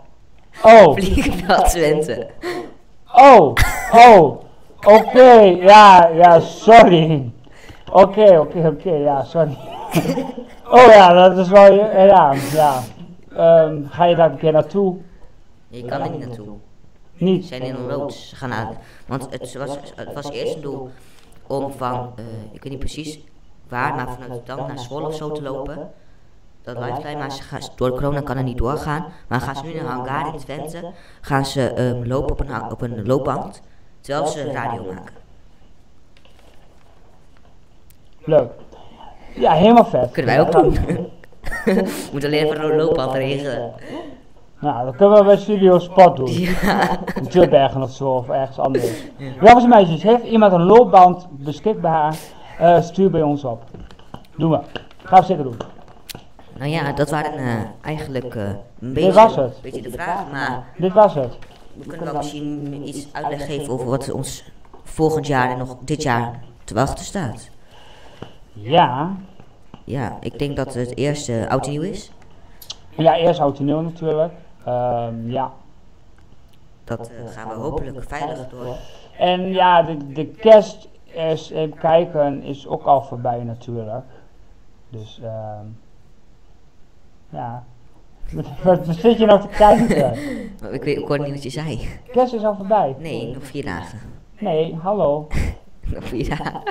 [0.63, 2.27] Oh, vliegen we naar Twente.
[3.13, 3.53] oh,
[3.93, 4.41] oh.
[4.87, 5.31] Oké,
[5.61, 7.31] ja, ja, sorry.
[7.91, 9.57] Oké, oké, oké, ja, sorry.
[10.75, 12.81] oh ja, dat is wel, ja, ja.
[13.35, 14.95] ehm, ga je daar een keer naartoe?
[15.67, 16.57] Je kan er niet naartoe.
[17.19, 17.45] Ze Niet?
[17.45, 18.31] zijn in een rood.
[18.35, 18.77] Gaan aan.
[19.05, 20.89] Want het was, het was eerst een doel
[21.47, 23.19] om van, eh, ik weet niet precies
[23.67, 25.91] waar, maar vanuit Dam naar Zwolle of zo te lopen.
[26.61, 29.05] Dat lifestyle, maar ze gaan, door corona kan er niet doorgaan.
[29.27, 30.91] Maar gaan ze nu naar een hangar in Twente,
[31.21, 33.61] gaan ze ehm, lopen op een, op een loopband,
[34.01, 35.15] terwijl ze radio maken.
[38.23, 38.51] Leuk.
[39.35, 40.11] Ja, helemaal vet.
[40.11, 41.09] Kunnen wij ook doen.
[42.11, 43.73] Moet alleen even een loopband regelen.
[44.61, 46.31] Nou, dat kunnen we bij Studio Spot doen.
[46.31, 46.89] Ja.
[47.15, 49.03] In Tilbergen of zo, of ergens anders.
[49.17, 52.15] Jongens en meisjes, heeft iemand een loopband beschikbaar?
[52.59, 53.63] Eh, stuur bij ons op.
[54.37, 54.59] Doen we.
[55.03, 55.57] Gaan we zeker doen.
[56.57, 59.61] Nou ja, dat waren eh, eigenlijk eh, een Dit beetje, was het.
[59.61, 60.31] beetje de vraag.
[60.31, 61.37] Maar Dit was het.
[61.73, 64.51] we kunnen wel misschien iets uitleg geven over wat ons
[64.83, 67.49] volgend jaar en nog dit jaar te wachten staat.
[68.53, 69.11] Ja.
[69.83, 72.11] Ja, ik denk dat het eerste oud en nieuw is.
[72.89, 74.33] Ja, eerst oud en nieuw natuurlijk.
[74.65, 75.51] Ehm, ja.
[76.83, 78.75] Dat eh, gaan we hopelijk veilig door.
[79.17, 84.05] En ja, de, de kerst is, even kijken, is ook al voorbij natuurlijk.
[84.89, 85.65] Dus, ehm
[87.29, 87.63] ja.
[88.33, 90.13] Wat, wat zit je nou te kijken?
[90.73, 91.87] Ik, weet, ik hoorde niet wat je zei.
[92.11, 92.95] Kerst is al voorbij.
[92.99, 93.99] Nee, nog vier dagen.
[94.39, 95.27] Nee, hallo.
[95.93, 96.61] Nog vier dagen.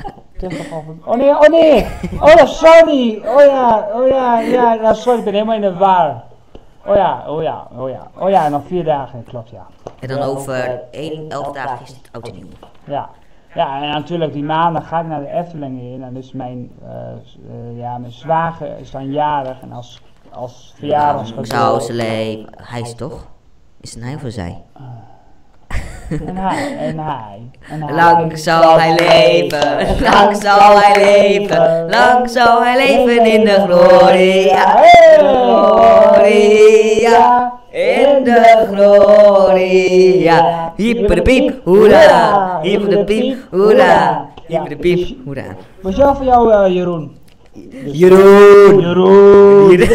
[1.04, 1.86] Oh nee, oh nee!
[2.20, 3.16] Oh sorry!
[3.16, 6.24] Oh ja, oh ja, ja, ja, sorry, ik ben helemaal in de war.
[6.88, 8.10] Oh ja, oh ja, oh ja.
[8.18, 9.66] Oh ja, nog vier dagen, klopt ja.
[10.00, 12.46] En dan over één, elf dagen is het oud en nieuw.
[12.84, 13.08] Ja.
[13.54, 16.02] Ja, en natuurlijk die maandag ga ik naar de Efteling in.
[16.02, 19.60] En dus mijn, eh, ja, mijn zwager is dan jarig.
[19.60, 21.46] En als, als verjaardagscadeau...
[21.46, 23.26] Zou ze le- Hij is toch?
[23.80, 24.62] Is het een hij of een zij?
[26.10, 27.50] En hij, en hij.
[27.90, 34.82] Lang zal hij leven, lang zal hij leven, lang zal hij leven in de gloria,
[34.82, 40.72] in de gloria, in de gloria.
[40.76, 45.44] Hyper de piep, hoera, hyper de piep, hoera, hyper de piep, hoera.
[45.78, 47.16] Speciaal voor jou, eh, Jeroen.
[47.84, 48.80] Jeroen!
[48.80, 49.78] Jeroen!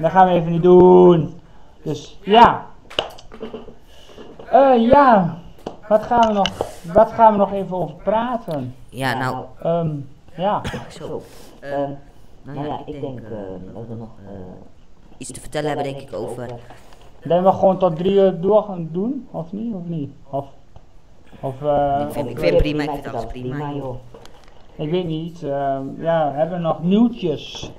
[0.00, 1.34] Dat gaan we even niet doen.
[1.82, 2.64] Dus ja.
[4.56, 5.38] Eh ja.
[5.88, 6.48] Wat gaan we nog,
[6.92, 8.74] wat gaan we nog even over praten?
[8.88, 9.90] Ja, nou, Ehm,
[10.36, 10.60] ja.
[10.98, 11.22] zo.
[11.60, 11.90] Ehm,
[12.42, 13.28] nou ja, ik denk eh,
[13.74, 14.32] dat we nog eh,
[15.18, 16.48] iets te vertellen hebben, denk ik, over
[17.24, 19.74] Dat we gewoon tot drie uur door gaan doen, of niet?
[19.74, 20.10] Of niet?
[20.30, 20.46] Of,
[21.40, 23.94] of, eh, Ik vind, ik vind prima, ik vind alles prima, joh.
[24.76, 25.42] ik weet niet.
[25.42, 27.72] ehm, ja, hebben we nog nieuwtjes?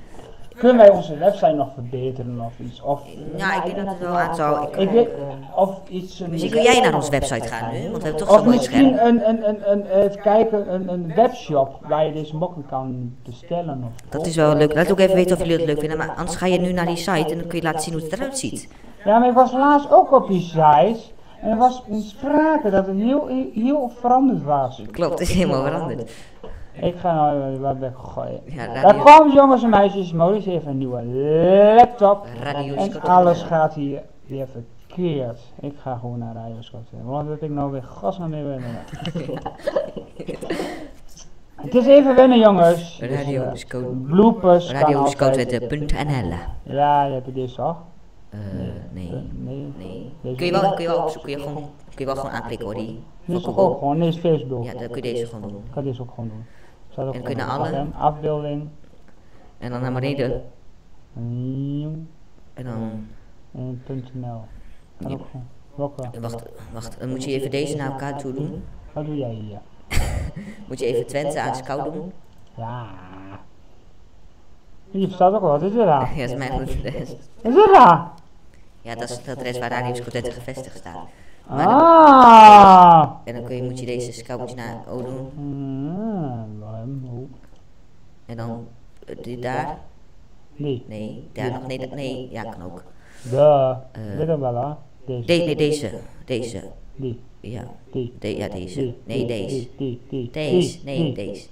[0.58, 2.82] Kunnen wij onze website nog verbeteren of iets?
[2.82, 3.02] Of,
[3.36, 4.68] Ja, ik denk dat het wel aan zou.
[4.68, 5.08] Ik, ik weet,
[5.56, 6.20] of iets.
[6.20, 8.58] misschien kun jij naar onze website gaan nu, want we hebben toch Of zo'n mooi
[8.58, 9.08] misschien scherm.
[9.08, 13.84] een, een, een, een, even kijken, een, een webshop waar je deze mokken kan bestellen.
[13.84, 14.74] Of, Dat is wel leuk.
[14.74, 16.86] Laat ook even weten of jullie het leuk vinden, maar anders ga je nu naar
[16.86, 18.68] die site en dan kun je laten zien hoe het eruit ziet.
[19.06, 21.00] Ja, maar ik was laatst ook op die site
[21.42, 24.82] en er was een sprake dat het heel, heel veranderd was.
[24.92, 26.12] Klopt, het is helemaal veranderd.
[26.82, 28.42] Ik ga nou even wat weggooien.
[28.46, 31.06] Ja, Daar kwam jongens en meisjes, Maurice heeft een nieuwe
[31.78, 35.40] laptop en alles gaat hier weer verkeerd.
[35.60, 36.90] Ik ga gewoon naar Radio Scott.
[37.04, 38.76] Want dat ik nou weer gas naar mee wennen.
[41.56, 43.00] Het is even wennen jongens.
[43.00, 44.72] Dus, Radio eh, bloopers.
[46.64, 47.78] Ja, je hebt deze toch?
[48.30, 48.40] Eh,
[48.94, 49.12] nee.
[49.34, 49.74] Nee.
[49.78, 50.12] Nee.
[50.22, 52.32] Deze Kun je wel, kun je wel opzoeken, kun je gewoon, kun je wel gewoon
[52.32, 54.64] aanklikken hoor, die Dit is ook gewoon, nee, is Facebook.
[54.64, 55.62] Ja, dan kun je deze gewoon doen.
[55.66, 56.46] Ik ga deze ook gewoon doen.
[56.98, 57.88] En kun je gewoon naar alle?
[57.98, 58.70] Afbeelding.
[59.58, 60.44] En dan naar beneden.
[61.14, 61.92] Nieuw.
[62.54, 63.08] En dan,
[63.52, 63.84] En
[64.14, 64.42] .nl.
[64.98, 65.18] Ja.
[66.20, 66.44] wacht,
[66.74, 68.64] wacht, dan moet je even deze naar elkaar toe doen.
[68.94, 69.60] Wat doe jij hier?
[70.68, 72.12] Moet je even Twente aan scout doen.
[72.56, 72.86] Ja.
[74.92, 75.42] Hier staat ook.
[75.42, 76.16] Wat is dit daar?
[76.16, 77.10] Ja, dat is mijn goed adres.
[77.42, 78.12] Is dit daar?
[78.82, 81.08] Ja, dat is het adres waar Radio Scotette gevestigd staat.
[81.50, 83.10] Maar dan- Ah.
[83.26, 85.30] En dan kun je, moet je deze scout naar O doen.
[88.26, 88.68] En dan
[89.06, 89.78] eh, die daar.
[90.56, 90.84] Nee.
[90.88, 91.68] Nee, daar nog.
[91.68, 92.84] Nee, nee, ja, kan ook.
[93.32, 93.76] De.
[93.92, 94.18] Eh.
[94.18, 94.74] Dit wel, hè?
[95.06, 95.26] Deze.
[95.26, 95.92] De, nee, deze.
[96.26, 96.64] Deze.
[96.96, 97.20] Die.
[97.40, 97.64] Ja.
[97.92, 98.14] Die.
[98.38, 98.94] Ja, deze.
[99.06, 99.68] Nee, deze.
[100.32, 100.80] Deze.
[100.86, 101.48] Nee, deze.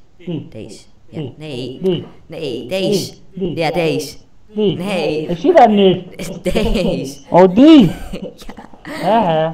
[0.50, 0.86] Deze.
[1.10, 1.80] Ja, nee.
[2.28, 3.14] Nee, deze.
[3.34, 4.18] Ja, deze.
[4.54, 5.26] Nee.
[5.28, 6.04] Ik zie dat niet.
[6.54, 7.20] Deze.
[7.30, 7.90] Oh, die.
[9.06, 9.52] Hè.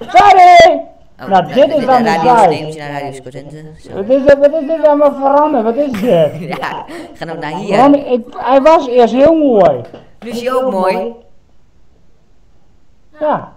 [0.00, 0.80] Sorry!
[1.20, 3.02] Oh, Nou, dit is dan de radio, je naar.
[3.94, 5.64] Wat is, dit- wat is dit allemaal veranderd?
[5.64, 6.38] Wat is dit?
[6.58, 6.84] Ja,
[7.14, 8.12] ga nou naar hier.
[8.12, 9.80] ik, hij was eerst heel mooi.
[10.20, 11.12] Nu is je ook mooi.
[13.20, 13.52] Ja.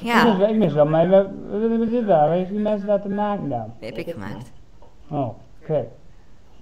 [0.00, 2.28] Ja, ik mis wel, maar wat, wat, wat is dit daar?
[2.28, 3.72] Waar heeft die mensen dat te maken dan?
[3.80, 4.52] heb ik gemaakt.
[5.10, 5.28] Oh,
[5.62, 5.84] oké.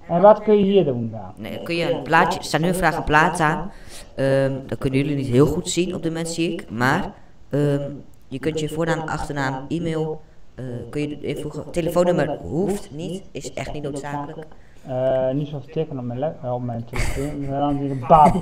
[0.09, 1.33] En wat kun je hier doen dan?
[1.37, 3.73] Nee, kun je een plaatje, er staat nu een plaat aan.
[4.15, 6.71] Ehm, dat kunnen jullie niet heel goed zien op de moment zie ik.
[6.71, 7.13] Maar
[7.51, 7.91] ehm,
[8.29, 10.21] je kunt je voornaam, achternaam, e-mail,
[10.55, 11.71] eh, kun je invoegen.
[11.71, 14.47] Telefoonnummer hoeft niet, is echt niet noodzakelijk.
[14.87, 17.47] Eh, niet zo tikken op mijn, eh, op mijn telefoon.
[17.47, 18.41] Dan denk ik, bam.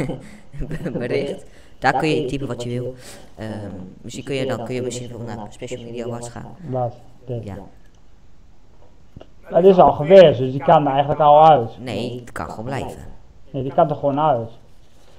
[0.99, 1.45] bericht.
[1.79, 2.95] Daar kun je intypen wat je wil.
[3.37, 3.71] Ehm,
[4.01, 6.57] misschien kun je dan kun je misschien naar Special Media Awards gaan.
[6.69, 6.95] Wat?
[7.27, 7.57] Ja.
[9.43, 11.71] Het is al geweest, dus die kan er eigenlijk al uit.
[11.81, 13.03] Nee, het kan gewoon blijven.
[13.51, 14.51] Nee, die kan er gewoon uit.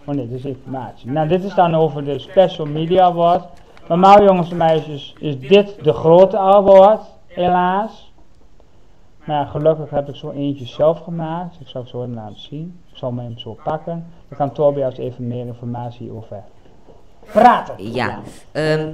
[0.06, 1.12] Oh nee, dit is informatie.
[1.12, 3.46] Nou, dit is dan over de Special Media Award.
[3.88, 8.14] Normaal jongens en meisjes is dit de grote award, helaas.
[9.26, 11.56] Maar ja, gelukkig heb ik zo eentje zelf gemaakt.
[11.60, 12.80] Ik zal het zo even laten zien.
[12.92, 14.06] Ik zal hem zo pakken.
[14.28, 16.44] Dan kan Tobias even meer informatie over
[17.32, 17.94] praten.
[17.94, 18.20] Ja,
[18.52, 18.92] ehm,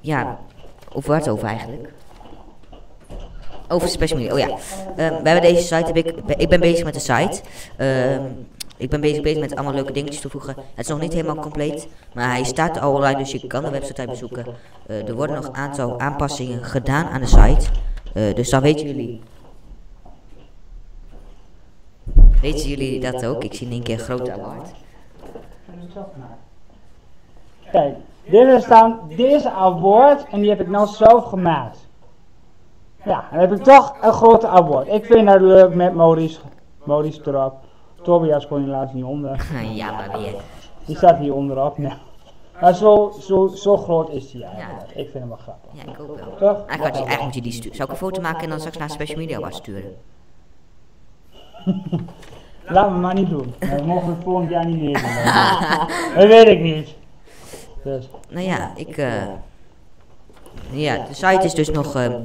[0.00, 0.38] ja,
[0.92, 1.92] over waar het over eigenlijk?
[3.68, 4.48] Over special media, oh ja.
[4.96, 7.42] Ehm, we hebben deze site, heb ik, ik ben bezig met de site.
[7.76, 8.22] Ehm,
[8.78, 10.54] ik ben bezig, bezig met allemaal leuke dingetjes toevoegen.
[10.56, 13.70] Het is nog niet helemaal compleet, maar hij staat al online, dus je kan de
[13.70, 14.46] website bezoeken.
[14.86, 17.66] Eh, er worden nog een aantal aanpassingen gedaan aan de site.
[18.14, 19.20] Eh, dus dan weten jullie.
[22.40, 23.44] Weten jullie dat ook?
[23.44, 24.70] Ik zie in één keer een grote award.
[27.70, 31.88] Kijk, dit is dan deze award en die heb ik nou zelf gemaakt.
[33.04, 34.88] Ja, dan heb ik toch een grote award.
[34.88, 36.40] Ik vind dat leuk met Maurice,
[36.84, 37.67] Maurice erop.
[38.02, 39.46] Tobias kon helaas niet onder.
[39.74, 40.34] ja, maar weer.
[40.84, 41.78] Die staat hier onderop.
[41.78, 41.94] Nou.
[42.60, 44.88] Maar zo, zo, zo groot is die eigenlijk.
[44.90, 45.70] Ik vind hem wel grappig.
[45.72, 46.36] Ja, ik ook wel.
[46.38, 46.66] Toch?
[46.66, 47.76] Eigenlijk, had je, eigenlijk moet je die sturen.
[47.76, 49.96] Zou ik een foto maken en dan straks naar Special Media Awards sturen?
[52.68, 53.54] Laten we maar niet doen.
[53.58, 55.32] We mogen het volgend jaar niet meer doen.
[56.20, 56.94] Dat weet ik niet.
[57.84, 58.96] Dus, Nou ja, ik.
[58.96, 59.22] eh
[60.70, 61.94] ja, de site is dus nog.
[61.94, 62.20] ehm,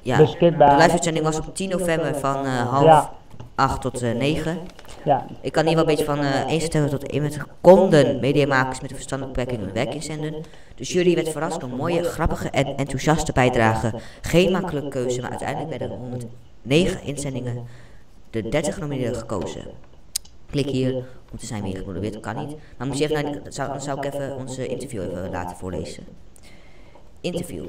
[0.00, 3.10] ja, de live-uitzending was op 10 november van eh, half Ja.
[3.54, 4.58] 8 tot eh 9.
[5.04, 8.80] ja, Ik kan hier wel een beetje van eh 1 september tot 21 konden mediamakers
[8.80, 10.34] met een verstandelijke beperking hun werk inzenden.
[10.74, 14.00] De jury werd verrast door mooie, grappige en enthousiaste bijdragen.
[14.20, 17.66] Geen makkelijke keuze, maar uiteindelijk werden er 109 inzendingen
[18.30, 19.62] de 30 genomineerden gekozen.
[20.50, 20.94] Klik hier
[21.32, 22.56] om te zijn wie geprobeerd kan niet.
[22.76, 26.04] Maar moet je even naar, zou, dan zou ik even onze interview even laten voorlezen.
[27.20, 27.64] Interview.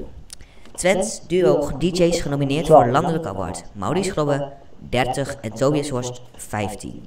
[0.72, 3.64] Twents duo DJ's genomineerd voor landelijk award.
[3.72, 4.52] Maurice Grobbe
[4.88, 7.04] 30 en Tobias Horst 15.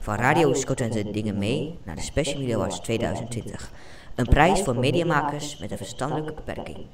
[0.00, 3.70] Van Radio Scotland Dingen mee naar de Special Media Awards 2020.
[4.14, 6.86] Een prijs voor mediamakers met een verstandelijke beperking.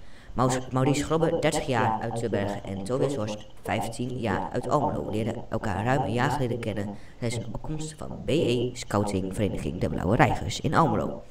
[0.72, 5.84] Maurice Grobbe, 30 jaar uit Tilburg en Tobias Horst, 15 jaar uit Almelo, leerden elkaar
[5.84, 10.60] ruim een jaar geleden kennen tijdens een opkomst van BE Scouting Vereniging De Blauwe Reigers
[10.60, 11.22] in Almelo.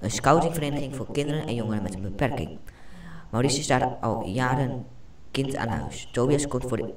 [0.00, 2.58] Een scoutingvereniging voor kinderen en jongeren met een beperking.
[3.30, 4.86] Maurice is daar al jaren
[5.30, 6.08] kind aan huis.
[6.12, 6.94] Tobias komt voor de,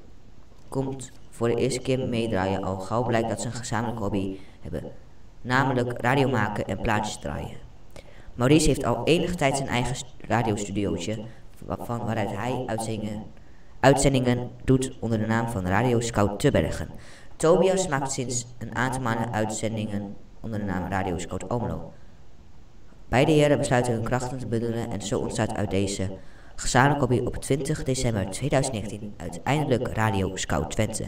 [0.68, 4.84] komt voor de eerste keer meedraaien al gauw blijkt dat ze een gezamenlijke hobby hebben.
[5.41, 7.57] Namelijk radio maken en plaatjes draaien.
[8.34, 11.19] Maurice heeft al enige tijd zijn eigen st- radiostudiootje,
[11.65, 12.64] waarvan waaruit hij
[13.80, 16.89] uitzendingen, doet onder de naam van Radio Scout te Bergen.
[17.35, 21.91] Tobias maakt sinds een aantal maanden uitzendingen onder de naam Radio Scout Almelo.
[23.09, 26.18] Beide heren besluiten hun krachten te bundelen en zo ontstaat uit deze
[26.55, 31.07] gezamenlijke hobby op 20 december 2019 uiteindelijk Radio Scout Twente.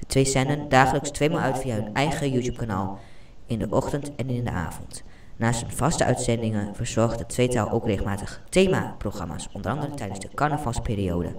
[0.00, 2.98] De twee zenden dagelijks tweemaal uit via hun eigen YouTube kanaal
[3.46, 5.02] in de ochtend en in de avond.
[5.36, 11.36] Naast hun vaste uitzendingen verzorgt het tweetal ook regelmatig themaprogramma's, onder andere tijdens de carnavalsperiode,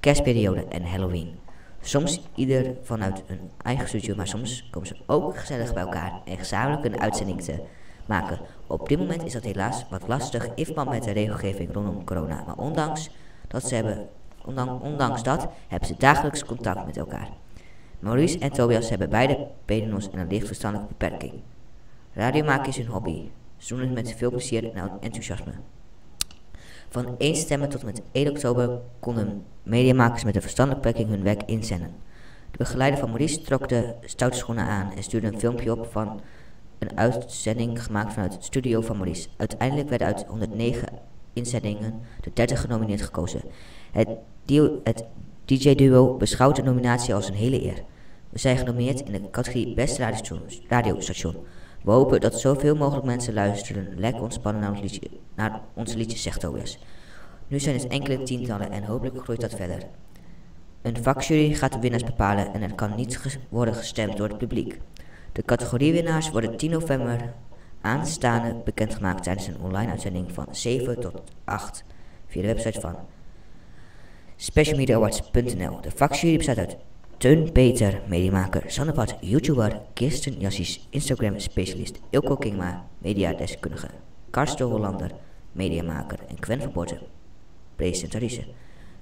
[0.00, 1.38] kerstperiode en Halloween.
[1.80, 6.38] Soms ieder vanuit hun eigen studio, maar soms komen ze ook gezellig bij elkaar en
[6.38, 7.62] gezamenlijk een uitzending te
[8.06, 8.38] maken.
[8.66, 12.42] Op dit moment is dat helaas wat lastig in verband met de regelgeving rondom corona,
[12.46, 13.10] maar ondanks
[13.48, 14.08] dat ze hebben,
[14.82, 17.28] ondanks dat hebben ze dagelijks contact met elkaar.
[17.98, 21.32] Maurice en Tobias hebben beide pedenos en een licht verstandelijke beperking.
[22.12, 23.28] Radio maken is hun hobby.
[23.56, 25.52] Ze doen het met veel plezier en enthousiasme.
[26.88, 31.24] Van 1 september tot en met 1 oktober konden mediamakers met een verstandelijke beperking hun
[31.24, 31.94] werk inzenden.
[32.50, 36.20] De begeleider van Maurice trok de stoute schoenen aan en stuurde een filmpje op van
[36.78, 39.28] een uitzending gemaakt vanuit het studio van Maurice.
[39.36, 40.88] Uiteindelijk werden uit 109
[41.32, 43.40] inzendingen de 30 genomineerd gekozen.
[43.92, 44.08] Het,
[44.44, 45.04] duo- het
[45.48, 47.82] DJ-duo beschouwt de nominatie als een hele eer.
[48.30, 50.14] We zijn genomineerd in de categorie Beste
[50.68, 51.34] radiostation.
[51.82, 56.22] We hopen dat zoveel mogelijk mensen luisteren, lekker ontspannen naar ons liedje, naar onze liedjes,
[56.22, 56.78] zegt Tobias.
[57.46, 59.82] Nu zijn het enkele tientallen en hopelijk groeit dat verder.
[60.82, 64.80] Een vakjury gaat de winnaars bepalen en er kan niet worden gestemd door het publiek.
[65.32, 67.34] De categoriewinnaars worden 10 november
[67.80, 71.84] aanstaande bekendgemaakt tijdens een online uitzending van 7 tot 8
[72.26, 72.96] via de website van
[74.38, 75.80] specialmediaawards.nl.
[75.80, 76.76] De vakjury bestaat uit
[77.16, 83.88] Teun Peter, mediamaker, Sanne Pat, YouTuber, Kirsten Jassies, Instagram specialist, Ilko Kingma, mediadeskundige,
[84.30, 85.10] Karsten Hollander,
[85.52, 87.00] mediamaker en Gwen van Borten,
[87.76, 88.44] presentatrice.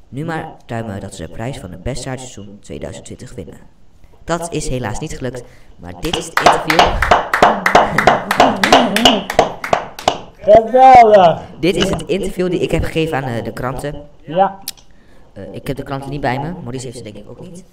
[0.09, 3.59] Nu maar tuimen dat ze de prijs van het beste radioseizoen 2020 winnen.
[4.25, 5.45] Dat is helaas niet gelukt,
[5.77, 6.81] maar dit is het interview.
[10.41, 11.43] Geweldig!
[11.61, 14.03] Dit is het interview die ik heb gegeven aan eh, de kranten.
[14.21, 14.59] Ja,
[15.37, 17.65] Eh, ik heb de kranten niet bij me, Maurice heeft ze denk ik ook niet.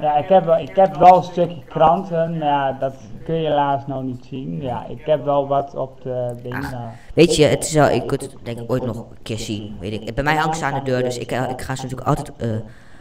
[0.00, 3.46] ja ik, heb, wel- ik heb wel een stukje kranten, maar ja, dat kun je
[3.48, 4.62] helaas nou niet zien.
[4.62, 6.58] Ja, ik heb wel wat op de dingen.
[6.64, 6.74] Ach.
[7.14, 9.76] Weet je, het is wel, ik kunt het denk ik ooit nog een keer zien,
[9.80, 10.14] weet ik.
[10.14, 12.32] Bij mij hangt ze aan de deur, dus ik, eh, ik ga ze natuurlijk altijd
[12.36, 12.48] eh,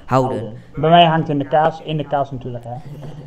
[0.05, 0.53] houden.
[0.75, 2.75] Bij mij hangt in de kaas, in de kaas natuurlijk hè.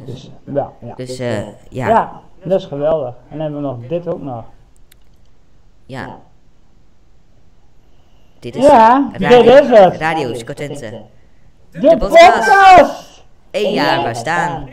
[0.05, 0.95] Dus wel, ja.
[0.95, 3.15] Dus ja, Ja, dat is geweldig.
[3.15, 4.45] En dan hebben we nog dit ook nog.
[5.87, 6.19] ja.
[8.41, 9.97] Dit is Ja, radio, dit is het.
[9.97, 11.03] Radio Scotente.
[11.71, 12.35] De podcast.
[12.35, 13.23] podcast!
[13.51, 14.69] Eén jaar bestaan.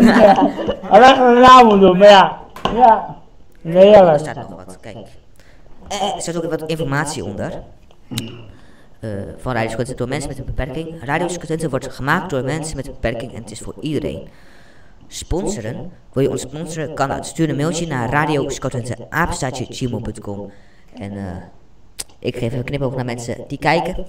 [0.00, 0.50] Ja,
[0.90, 2.38] Alleen een naam doen, maar ja.
[2.74, 3.16] Ja,
[3.64, 4.18] Er heerlijk.
[4.18, 4.96] staat nog wat, kijk.
[5.88, 7.52] Eh, er staat ook wat informatie onder.
[9.00, 11.04] Eh, van Radio Scotente door mensen met een beperking.
[11.04, 14.28] Radio Scotente wordt gemaakt door mensen met een beperking en het is voor iedereen.
[15.08, 15.90] Sponsoren?
[16.12, 16.94] Wil je ons sponsoren?
[16.94, 17.26] Kan het.
[17.26, 20.50] Stuur een mailtje naar radioscotente@gmail.com.
[20.94, 21.18] En eh,
[22.18, 24.06] ik geef een knipoog naar mensen die kijken.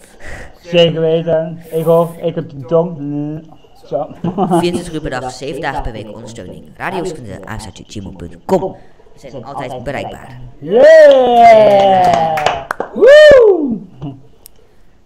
[0.61, 1.59] Zeker weten.
[1.71, 2.97] Ik hoop, ik heb de tong.
[2.97, 3.41] Mm,
[3.85, 4.07] Zo.
[4.49, 6.63] 24 uur per dag, 7 dagen per week ondersteuning.
[6.77, 8.75] Radioscotente@gmail.com.
[9.13, 10.39] We zijn altijd bereikbaar.
[10.59, 12.67] Yeah!
[12.93, 13.77] Woe!
[14.01, 14.13] Ja.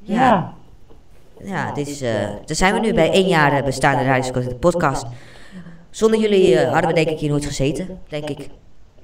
[0.02, 0.54] Ja.
[1.44, 2.14] Ja, dit is, eh
[2.46, 5.06] daar zijn we nu bij één jaar eh, bestaande Radio podcast.
[5.94, 8.50] Zonder jullie eh, hadden we denk ik hier nooit gezeten, denk ik.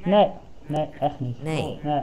[0.04, 0.28] Nee,
[0.66, 1.44] nee, echt niet.
[1.44, 1.80] Nee.
[1.84, 2.02] Nee.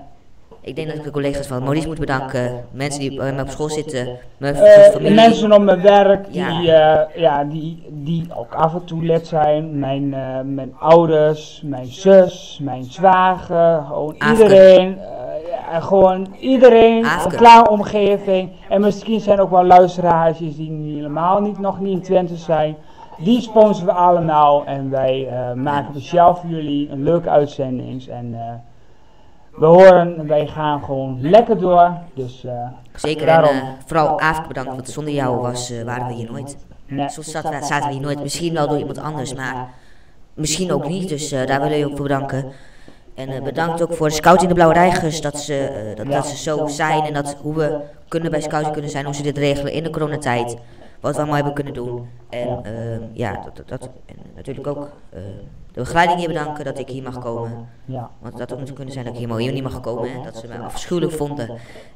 [0.60, 2.64] Ik denk dat ik de collega's van Maurice moet bedanken.
[2.70, 4.08] Mensen die bij mij op school zitten.
[4.36, 5.14] Mijn Eh, familie.
[5.14, 7.04] mensen op mijn werk die, Ja.
[7.14, 9.78] eh, ja, die, die ook af en toe lid zijn.
[9.78, 14.98] Mijn, eh, mijn ouders, mijn zus, mijn zwager, gewoon iedereen.
[14.98, 15.04] eh,
[15.72, 17.30] ja, gewoon iedereen, Afke.
[17.30, 18.50] een klaar omgeving.
[18.68, 22.76] En misschien zijn ook wel luisteraars die helemaal niet, nog niet in Twente zijn.
[23.18, 28.06] Die sponsoren we allemaal en wij eh, maken speciaal voor jullie een leuke uitzending.
[28.06, 28.54] En eh,
[29.56, 31.92] we horen, wij gaan gewoon lekker door.
[32.14, 36.30] Dus eh, Zeker en vooral Aafke bedankt, want zonder jou was, eh, waren we hier
[36.30, 36.56] nooit.
[36.86, 37.08] nee.
[37.08, 38.22] Zo zaten we, zaten we hier nooit.
[38.22, 39.68] Misschien wel door iemand anders, maar
[40.34, 41.08] misschien ook niet.
[41.08, 42.44] Dus daar wil ik je ook voor bedanken.
[43.14, 46.66] En bedankt ook voor de Scouting de Blauwe Reigers, dat ze, dat, dat ze zo
[46.66, 49.82] zijn en dat hoe we kunnen bij Scouting kunnen zijn, hoe ze dit regelen in
[49.82, 50.56] de coronatijd.
[51.00, 52.08] Wat we allemaal hebben kunnen doen.
[52.28, 53.90] En ehm, ja, dat, dat, dat.
[54.06, 55.20] En natuurlijk ook eh,
[55.72, 57.68] de begeleiding hier bedanken dat ik hier mag komen.
[58.18, 60.12] Want dat had moeten kunnen zijn dat ik hier, hier niet mag komen.
[60.12, 60.22] Hè?
[60.22, 61.50] Dat ze mij afschuwelijk vonden.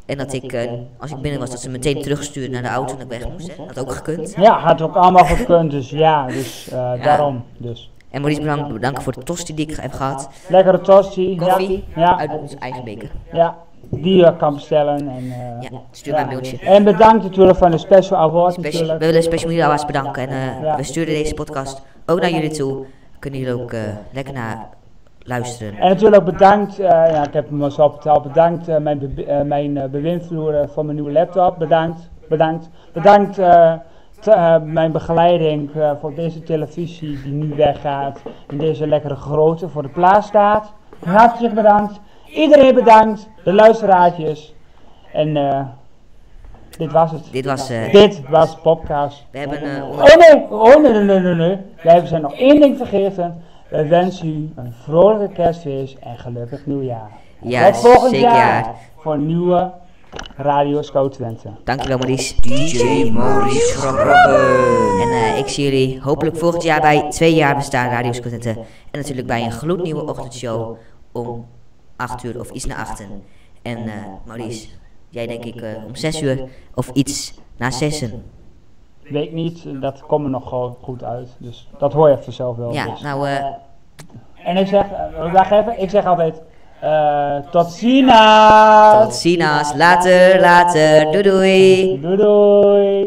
[0.07, 2.69] En dat ik, eh, als ik binnen was, dat ze me meteen terugstuurden naar de
[2.69, 3.49] auto en ik weg moest.
[3.49, 3.57] Hè?
[3.57, 4.35] Dat had ook gekund.
[4.37, 7.45] Ja, had ook allemaal gekund, dus ja, dus eh, daarom.
[7.57, 7.91] Dus.
[8.11, 10.31] En Maurice bedankt, bedanken voor de tosti die ik heb gehad.
[10.49, 13.11] Lekkere tosti, Koffie ja, uit onze eigen beker.
[13.33, 13.59] ja,
[13.91, 14.99] die je kan bestellen.
[14.99, 16.59] En, eh, Ja, stuur mij een mailtje.
[16.59, 20.29] en bedankt natuurlijk van de Special Award we willen Special Media Awards bedanken.
[20.29, 22.85] En eh, we sturen deze podcast ook naar jullie toe.
[23.19, 23.81] Kunnen jullie ook eh,
[24.13, 24.69] lekker naar
[25.19, 25.79] luisteren.
[25.79, 30.69] En natuurlijk bedankt, ja, ik heb hem al zo verteld, bedankt mijn, be mijn bewindvloer
[30.69, 32.69] voor mijn nieuwe laptop, bedankt, bedankt.
[32.93, 33.37] Bedankt
[34.65, 40.27] mijn begeleiding voor deze televisie die nu weggaat, in deze lekkere grootte voor de plaats
[40.27, 40.73] staat.
[41.05, 42.01] Hartelijk bedankt,
[42.35, 44.55] iedereen bedankt, de luisteraartjes.
[45.13, 45.61] En eh,
[46.79, 47.23] dit was het.
[47.33, 49.25] Dit was, eh, Dit was Popcast.
[49.31, 51.59] we hebben eh, Oh nee, oh nee, nee, nee, nee, nee.
[51.83, 53.43] Wij zijn nog één ding vergeten.
[53.69, 57.11] Wij wensen u een vrolijke kerstfeest en gelukkig nieuwjaar.
[57.41, 58.31] Ja, Tot volgend zeker.
[58.31, 59.71] jaar voor een nieuwe
[60.37, 61.49] Radio Scout Twente.
[61.65, 62.41] Dankjewel Maurice.
[62.41, 63.87] DJ Maurice
[65.03, 68.51] En eh, ik zie jullie hopelijk volgend jaar bij twee jaar bestaan Radio Scotente.
[68.91, 70.77] En natuurlijk bij een gloednieuwe ochtendshow
[71.13, 71.47] om
[72.01, 73.23] 8 uur of iets na achten.
[73.63, 73.93] En eh,
[74.25, 74.69] Maurice,
[75.09, 78.23] jij denk ik eh, om 6 uur of iets na zessen.
[79.03, 81.29] Weet niet, dat komt er nog gewoon goed uit.
[81.39, 82.73] Dus dat hoor je vanzelf wel.
[82.73, 83.01] Ja, dus.
[83.01, 83.29] nou
[84.45, 84.87] En ik zeg,
[85.33, 86.43] wacht even, ik zeg altijd,
[87.51, 88.13] tot ziens!
[89.03, 89.75] tot ziens.
[89.75, 91.11] Later, later.
[91.11, 92.01] Doei doei.
[92.01, 93.01] Doei doei!